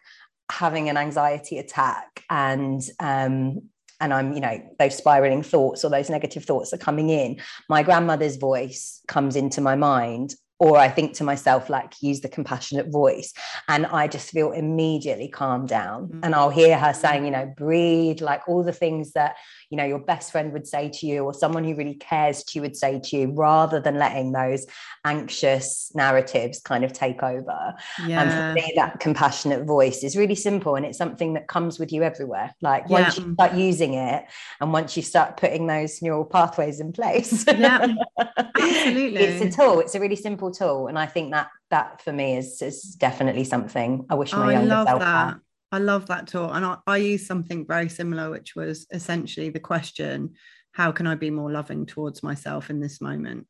having 0.50 0.88
an 0.88 0.96
anxiety 0.96 1.58
attack 1.58 2.24
and 2.30 2.82
um, 3.02 3.64
and 4.00 4.14
I'm, 4.14 4.32
you 4.32 4.40
know, 4.40 4.58
those 4.80 4.96
spiraling 4.96 5.44
thoughts 5.44 5.84
or 5.84 5.90
those 5.90 6.10
negative 6.10 6.46
thoughts 6.46 6.72
are 6.72 6.78
coming 6.78 7.10
in, 7.10 7.42
my 7.68 7.84
grandmother's 7.84 8.38
voice 8.38 9.02
comes 9.10 9.36
into 9.36 9.60
my 9.60 9.76
mind 9.76 10.34
or 10.60 10.78
I 10.78 10.90
think 10.90 11.14
to 11.16 11.24
myself, 11.24 11.70
like, 11.70 11.94
use 12.02 12.20
the 12.20 12.30
compassionate 12.30 12.92
voice. 12.92 13.34
And 13.68 13.86
I 13.86 14.08
just 14.08 14.30
feel 14.30 14.52
immediately 14.52 15.30
calmed 15.30 15.70
down. 15.70 16.08
Mm-hmm. 16.08 16.20
And 16.24 16.36
I'll 16.36 16.50
hear 16.50 16.78
her 16.78 16.94
saying, 16.94 17.26
you 17.26 17.32
know, 17.32 17.52
breathe, 17.58 18.22
like 18.22 18.48
all 18.48 18.64
the 18.64 18.74
things 18.74 19.14
that, 19.14 19.38
you 19.70 19.78
know, 19.78 19.86
your 19.86 20.00
best 20.00 20.32
friend 20.32 20.52
would 20.54 20.68
say 20.68 20.90
to 20.90 21.06
you, 21.06 21.24
or 21.24 21.34
someone 21.34 21.64
who 21.64 21.76
really 21.76 21.94
cares 21.94 22.44
to 22.44 22.58
you 22.58 22.62
would 22.62 22.76
say 22.76 23.00
to 23.00 23.18
you, 23.18 23.32
rather 23.32 23.80
than 23.80 23.98
letting 23.98 24.32
those 24.32 24.66
anxious 25.06 25.92
narratives 25.94 26.60
kind 26.60 26.84
of 26.84 26.94
take 26.94 27.22
over. 27.24 27.76
Yeah. 28.06 28.22
And 28.22 28.32
for 28.32 28.54
me, 28.54 28.74
that 28.76 29.00
compassionate 29.00 29.66
voice 29.66 30.04
is 30.04 30.18
really 30.18 30.36
simple. 30.36 30.76
And 30.76 30.86
it's 30.86 30.98
something 30.98 31.34
that 31.34 31.48
comes 31.48 31.80
with 31.80 31.92
you 31.92 32.04
everywhere. 32.04 32.54
Like 32.62 32.90
once 32.90 33.18
you 33.18 33.34
start 33.34 33.54
using 33.54 33.94
it 33.94 34.26
and 34.60 34.74
once 34.74 34.98
you 34.98 35.04
start 35.04 35.38
putting 35.38 35.68
those 35.68 36.02
neural 36.02 36.26
pathways 36.26 36.80
in 36.80 36.92
place, 36.92 37.46
yeah, 37.48 37.88
absolutely. 38.38 39.22
it's 39.22 39.56
a 39.56 39.58
tool. 39.58 39.80
It's 39.80 39.96
a 39.96 40.00
really 40.00 40.16
simple 40.16 40.52
tool. 40.52 40.88
And 40.88 40.98
I 40.98 41.06
think 41.06 41.32
that 41.32 41.50
that 41.70 42.02
for 42.02 42.12
me 42.12 42.38
is, 42.38 42.62
is 42.62 42.82
definitely 42.96 43.44
something 43.44 44.06
I 44.10 44.16
wish 44.16 44.34
my 44.34 44.48
oh, 44.48 44.50
younger 44.50 44.84
self 44.88 45.00
that. 45.00 45.28
had. 45.28 45.36
I 45.72 45.80
love 45.80 46.08
that 46.08 46.28
tool. 46.28 46.52
And 46.52 46.66
I, 46.66 46.78
I 46.88 46.98
use 46.98 47.28
something 47.28 47.66
very 47.68 47.90
similar, 47.90 48.30
which 48.30 48.56
was 48.56 48.88
essentially 48.92 49.50
the 49.50 49.60
question, 49.60 50.34
how 50.72 50.92
can 50.92 51.08
I 51.08 51.16
be 51.16 51.30
more 51.30 51.52
loving 51.52 51.86
towards 51.86 52.24
myself 52.24 52.70
in 52.70 52.80
this 52.80 53.02
moment? 53.02 53.48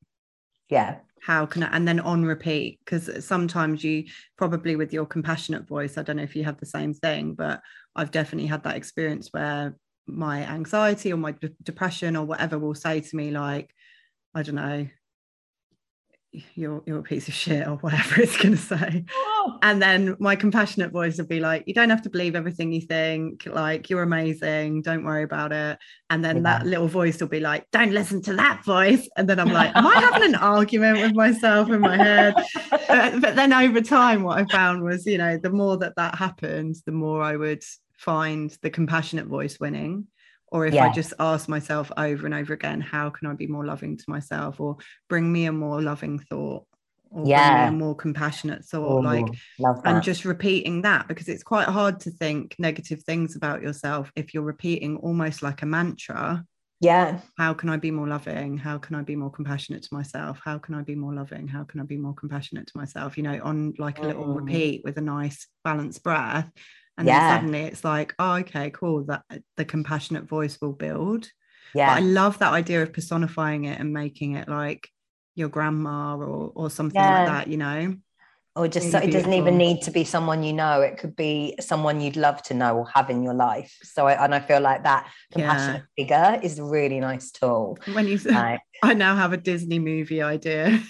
Yeah. 0.70 0.98
How 1.22 1.46
can 1.46 1.64
I, 1.64 1.76
and 1.76 1.88
then 1.88 2.00
on 2.00 2.24
repeat, 2.24 2.80
because 2.80 3.26
sometimes 3.26 3.84
you 3.84 4.06
probably 4.38 4.76
with 4.76 4.94
your 4.94 5.06
compassionate 5.06 5.68
voice, 5.68 5.98
I 5.98 6.04
don't 6.04 6.18
know 6.18 6.24
if 6.24 6.36
you 6.36 6.44
have 6.46 6.60
the 6.60 6.66
same 6.66 6.94
thing, 6.94 7.34
but 7.34 7.62
I've 7.96 8.12
definitely 8.12 8.48
had 8.48 8.64
that 8.64 8.78
experience 8.78 9.30
where 9.32 9.76
my 10.08 10.46
anxiety 10.48 11.12
or 11.12 11.18
my 11.18 11.34
d- 11.34 11.50
depression 11.64 12.16
or 12.16 12.26
whatever 12.26 12.58
will 12.58 12.76
say 12.76 13.02
to 13.02 13.16
me, 13.16 13.32
like, 13.32 13.74
I 14.34 14.44
don't 14.44 14.56
know, 14.56 14.88
you're 16.54 16.84
you're 16.86 17.00
a 17.00 17.04
piece 17.04 17.28
of 17.28 17.34
shit 17.34 17.68
or 17.68 17.78
whatever 17.78 18.22
it's 18.22 18.38
going 18.38 18.56
to 18.56 18.62
say. 18.62 19.04
Oh. 19.12 19.58
and 19.64 19.82
then 19.82 20.16
my 20.20 20.36
compassionate 20.36 20.92
voice 20.92 21.18
would 21.18 21.28
be 21.28 21.40
like 21.40 21.64
you 21.66 21.74
don't 21.74 21.90
have 21.90 22.04
to 22.04 22.10
believe 22.10 22.36
everything 22.36 22.72
you 22.72 22.82
think. 22.82 23.46
Like 23.46 23.90
you're 23.90 24.04
amazing. 24.04 24.84
Don't 24.84 25.04
worry 25.04 25.24
about 25.24 25.52
it. 25.52 25.80
And 26.10 26.24
then 26.24 26.38
yeah. 26.38 26.44
that 26.44 26.66
little 26.66 26.88
voice 26.88 27.20
will 27.20 27.28
be 27.28 27.40
like 27.40 27.66
don't 27.72 27.92
listen 27.92 28.22
to 28.24 28.36
that 28.36 28.64
voice. 28.64 29.08
And 29.18 29.28
then 29.28 29.40
i'm 29.40 29.52
like 29.52 29.76
am 29.76 29.88
i 29.88 29.96
having 29.96 30.24
an 30.24 30.36
argument 30.60 31.00
with 31.00 31.16
myself 31.16 31.70
in 31.70 31.82
my 31.82 31.98
head? 31.98 32.36
Uh, 32.72 33.20
but 33.20 33.36
then 33.36 33.54
over 33.54 33.82
time 33.82 34.24
what 34.24 34.38
i 34.38 34.46
found 34.46 34.84
was 34.84 35.06
you 35.06 35.18
know 35.18 35.38
the 35.38 35.50
more 35.50 35.78
that 35.78 35.96
that 35.96 36.16
happened 36.16 36.76
the 36.86 36.92
more 36.92 37.22
i 37.22 37.36
would 37.36 37.64
find 37.98 38.58
the 38.62 38.70
compassionate 38.70 39.26
voice 39.26 39.60
winning 39.60 40.08
or 40.52 40.66
if 40.66 40.74
yeah. 40.74 40.88
i 40.88 40.92
just 40.92 41.14
ask 41.20 41.48
myself 41.48 41.92
over 41.98 42.26
and 42.26 42.36
over 42.36 42.54
again 42.54 42.82
how 42.82 43.10
can 43.10 43.28
i 43.28 43.34
be 43.34 43.48
more 43.48 43.66
loving 43.66 43.98
to 43.98 44.06
myself 44.08 44.60
or 44.60 44.78
bring 45.08 45.32
me 45.32 45.46
a 45.46 45.52
more 45.52 45.82
loving 45.82 46.20
thought 46.20 46.66
or 47.12 47.26
yeah 47.26 47.68
a 47.68 47.72
more 47.72 47.96
compassionate 47.96 48.64
thought? 48.64 49.00
Ooh, 49.00 49.04
like 49.04 49.26
and 49.86 50.04
just 50.04 50.26
repeating 50.26 50.84
that 50.84 51.08
because 51.08 51.28
it's 51.28 51.44
quite 51.44 51.68
hard 51.68 52.00
to 52.02 52.12
think 52.12 52.56
negative 52.60 53.04
things 53.04 53.36
about 53.36 53.62
yourself 53.62 54.12
if 54.16 54.34
you're 54.34 54.44
repeating 54.44 54.98
almost 54.98 55.42
like 55.42 55.62
a 55.62 55.66
mantra. 55.66 56.44
Yeah. 56.82 57.20
How 57.38 57.54
can 57.54 57.68
i 57.70 57.76
be 57.76 57.92
more 57.92 58.08
loving? 58.08 58.58
How 58.58 58.78
can 58.78 58.96
i 58.96 59.02
be 59.02 59.16
more 59.16 59.32
compassionate 59.32 59.84
to 59.84 59.94
myself? 59.94 60.40
How 60.44 60.58
can 60.58 60.76
i 60.76 60.82
be 60.82 60.96
more 60.96 61.14
loving? 61.14 61.48
How 61.48 61.64
can 61.64 61.82
i 61.82 61.84
be 61.84 61.98
more 61.98 62.14
compassionate 62.14 62.68
to 62.68 62.78
myself? 62.78 63.18
You 63.18 63.24
know 63.24 63.40
on 63.44 63.74
like 63.78 64.00
a 64.00 64.04
little 64.04 64.26
mm. 64.26 64.38
repeat 64.38 64.84
with 64.86 64.98
a 64.98 65.02
nice 65.02 65.48
balanced 65.64 66.04
breath 66.04 66.50
and 67.00 67.08
yeah. 67.08 67.20
then 67.20 67.38
suddenly 67.38 67.62
it's 67.62 67.84
like 67.84 68.14
oh 68.20 68.34
okay 68.34 68.70
cool 68.70 69.04
that 69.06 69.24
uh, 69.32 69.38
the 69.58 69.66
compassionate 69.66 70.26
voice 70.26 70.60
will 70.62 70.74
build 70.74 71.28
yeah 71.74 71.96
but 71.96 72.04
i 72.04 72.06
love 72.06 72.38
that 72.40 72.54
idea 72.54 72.84
of 72.84 72.94
personifying 72.94 73.64
it 73.64 73.80
and 73.80 73.94
making 73.94 74.36
it 74.36 74.48
like 74.48 74.88
your 75.36 75.50
grandma 75.50 76.16
or 76.16 76.52
or 76.54 76.70
something 76.70 77.02
yeah. 77.02 77.20
like 77.20 77.28
that 77.28 77.48
you 77.48 77.58
know 77.58 77.96
or 78.60 78.68
just 78.68 78.88
really 78.88 78.92
so, 78.92 79.08
it 79.08 79.12
doesn't 79.12 79.34
even 79.34 79.58
need 79.58 79.82
to 79.82 79.92
be 79.92 80.04
someone 80.04 80.44
you 80.44 80.52
know 80.52 80.82
it 80.82 80.98
could 80.98 81.16
be 81.16 81.56
someone 81.60 82.02
you'd 82.02 82.18
love 82.18 82.42
to 82.44 82.54
know 82.54 82.78
or 82.78 82.88
have 82.90 83.10
in 83.10 83.24
your 83.24 83.34
life 83.34 83.78
so 83.82 84.08
I, 84.08 84.24
and 84.24 84.36
i 84.36 84.40
feel 84.40 84.60
like 84.60 84.84
that 84.84 85.10
compassionate 85.32 85.84
yeah. 85.98 86.04
figure 86.04 86.40
is 86.44 86.60
a 86.60 86.64
really 86.64 87.00
nice 87.00 87.32
tool 87.32 87.78
when 87.94 88.08
you 88.08 88.18
like, 88.18 88.60
i 88.84 88.94
now 88.94 89.16
have 89.16 89.32
a 89.32 89.38
disney 89.38 89.80
movie 89.80 90.22
idea 90.22 90.80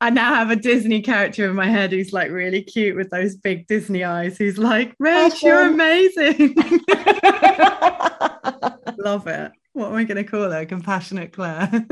I 0.00 0.10
now 0.10 0.34
have 0.34 0.50
a 0.50 0.56
Disney 0.56 1.02
character 1.02 1.50
in 1.50 1.56
my 1.56 1.66
head 1.66 1.90
who's 1.90 2.12
like 2.12 2.30
really 2.30 2.62
cute 2.62 2.94
with 2.94 3.10
those 3.10 3.34
big 3.34 3.66
Disney 3.66 4.04
eyes. 4.04 4.38
Who's 4.38 4.56
like, 4.56 4.96
Rach, 4.98 5.42
you're 5.42 5.62
amazing. 5.62 6.54
Love 8.98 9.26
it. 9.26 9.50
What 9.78 9.92
am 9.92 9.94
I 9.94 10.02
going 10.02 10.16
to 10.16 10.28
call 10.28 10.50
her? 10.50 10.66
Compassionate 10.66 11.32
Claire. 11.32 11.70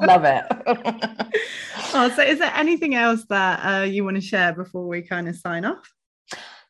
Love 0.00 0.24
it. 0.24 0.44
oh, 1.92 2.10
so 2.16 2.22
is 2.22 2.38
there 2.38 2.52
anything 2.54 2.94
else 2.94 3.24
that 3.28 3.58
uh, 3.58 3.82
you 3.82 4.02
want 4.02 4.16
to 4.16 4.22
share 4.22 4.54
before 4.54 4.88
we 4.88 5.02
kind 5.02 5.28
of 5.28 5.36
sign 5.36 5.66
off? 5.66 5.92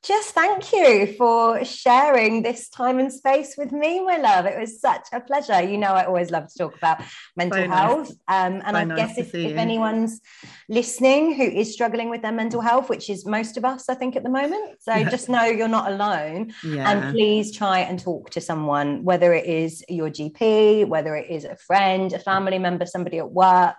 Just 0.06 0.34
thank 0.34 0.72
you 0.72 1.14
for 1.18 1.64
sharing 1.64 2.42
this 2.42 2.68
time 2.68 2.98
and 2.98 3.12
space 3.12 3.56
with 3.58 3.72
me, 3.72 4.04
my 4.04 4.18
love. 4.18 4.46
It 4.46 4.58
was 4.58 4.80
such 4.80 5.06
a 5.12 5.20
pleasure. 5.20 5.60
You 5.62 5.78
know, 5.78 5.92
I 5.92 6.04
always 6.04 6.30
love 6.30 6.46
to 6.48 6.58
talk 6.58 6.76
about 6.76 7.02
mental 7.36 7.64
so 7.64 7.68
health. 7.68 8.08
Nice. 8.28 8.46
Um, 8.46 8.62
and 8.64 8.70
so 8.70 8.74
I 8.74 8.84
nice 8.84 8.96
guess 8.96 9.18
if, 9.18 9.34
if 9.34 9.56
anyone's 9.56 10.20
listening 10.68 11.34
who 11.34 11.42
is 11.42 11.72
struggling 11.72 12.08
with 12.08 12.22
their 12.22 12.32
mental 12.32 12.60
health, 12.60 12.88
which 12.88 13.10
is 13.10 13.26
most 13.26 13.56
of 13.56 13.64
us, 13.64 13.88
I 13.88 13.94
think, 13.94 14.14
at 14.14 14.22
the 14.22 14.30
moment. 14.30 14.80
So 14.80 14.94
yeah. 14.94 15.10
just 15.10 15.28
know 15.28 15.44
you're 15.44 15.66
not 15.66 15.90
alone. 15.90 16.54
Yeah. 16.62 16.90
And 16.90 17.12
please 17.12 17.56
try 17.56 17.80
and 17.80 17.98
talk 17.98 18.30
to 18.30 18.40
someone, 18.40 19.02
whether 19.04 19.32
it 19.34 19.46
is 19.46 19.84
your 19.88 20.08
GP, 20.08 20.86
whether 20.86 21.16
it 21.16 21.30
is 21.30 21.44
a 21.44 21.56
friend, 21.56 22.12
a 22.12 22.18
family 22.20 22.58
member, 22.58 22.86
somebody 22.86 23.18
at 23.18 23.30
work 23.30 23.76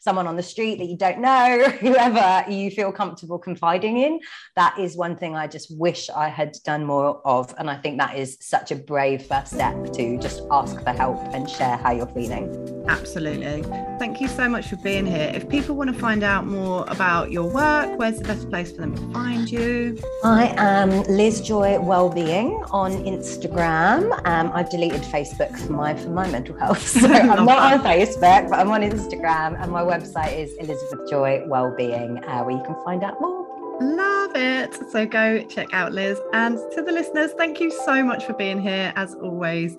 someone 0.00 0.26
on 0.26 0.36
the 0.36 0.42
street 0.42 0.78
that 0.78 0.86
you 0.86 0.96
don't 0.96 1.20
know, 1.20 1.64
whoever 1.80 2.50
you 2.50 2.70
feel 2.70 2.90
comfortable 2.90 3.38
confiding 3.38 3.98
in. 3.98 4.20
That 4.56 4.78
is 4.78 4.96
one 4.96 5.16
thing 5.16 5.36
I 5.36 5.46
just 5.46 5.76
wish 5.78 6.10
I 6.10 6.28
had 6.28 6.56
done 6.64 6.84
more 6.84 7.20
of. 7.24 7.54
And 7.58 7.70
I 7.70 7.76
think 7.76 7.98
that 7.98 8.16
is 8.16 8.36
such 8.40 8.72
a 8.72 8.76
brave 8.76 9.22
first 9.22 9.52
step 9.52 9.92
to 9.92 10.18
just 10.18 10.42
ask 10.50 10.82
for 10.82 10.90
help 10.90 11.18
and 11.34 11.48
share 11.48 11.76
how 11.76 11.92
you're 11.92 12.06
feeling. 12.08 12.70
Absolutely. 12.88 13.62
Thank 13.98 14.20
you 14.20 14.28
so 14.28 14.48
much 14.48 14.68
for 14.68 14.76
being 14.76 15.06
here. 15.06 15.30
If 15.34 15.48
people 15.48 15.76
want 15.76 15.92
to 15.92 15.98
find 15.98 16.22
out 16.22 16.46
more 16.46 16.84
about 16.88 17.30
your 17.30 17.48
work, 17.48 17.98
where's 17.98 18.18
the 18.18 18.24
best 18.24 18.48
place 18.50 18.72
for 18.72 18.78
them 18.78 18.94
to 18.96 19.12
find 19.12 19.50
you? 19.50 19.98
I 20.24 20.54
am 20.56 21.02
Liz 21.04 21.40
Joy 21.40 21.78
Wellbeing 21.78 22.64
on 22.70 22.92
Instagram. 23.04 24.10
Um, 24.26 24.50
I've 24.54 24.70
deleted 24.70 25.02
Facebook 25.02 25.56
for 25.58 25.72
my 25.72 25.94
for 25.94 26.08
my 26.08 26.28
mental 26.30 26.56
health, 26.56 26.86
so 27.00 27.06
I'm 27.12 27.44
not 27.44 27.72
on 27.72 27.80
Facebook, 27.84 28.50
but 28.50 28.58
I'm 28.58 28.70
on 28.70 28.80
Instagram, 28.80 29.60
and 29.62 29.70
my 29.70 29.82
website 29.90 30.36
is 30.36 30.54
Elizabeth 30.54 31.08
Joy 31.10 31.42
Wellbeing, 31.46 32.22
uh, 32.24 32.42
where 32.44 32.56
you 32.56 32.62
can 32.62 32.76
find 32.84 33.02
out 33.02 33.20
more. 33.20 33.40
Love 33.80 34.32
it. 34.34 34.74
So 34.90 35.06
go 35.06 35.42
check 35.44 35.72
out 35.72 35.92
Liz. 35.92 36.20
And 36.32 36.58
to 36.72 36.82
the 36.82 36.92
listeners, 36.92 37.32
thank 37.32 37.60
you 37.60 37.70
so 37.70 38.04
much 38.04 38.24
for 38.24 38.34
being 38.34 38.60
here. 38.60 38.92
As 38.96 39.14
always, 39.14 39.76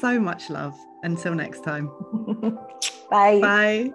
so 0.00 0.20
much 0.20 0.50
love. 0.50 0.74
Until 1.02 1.34
next 1.34 1.64
time. 1.64 1.86
Bye. 3.10 3.40
Bye. 3.40 3.92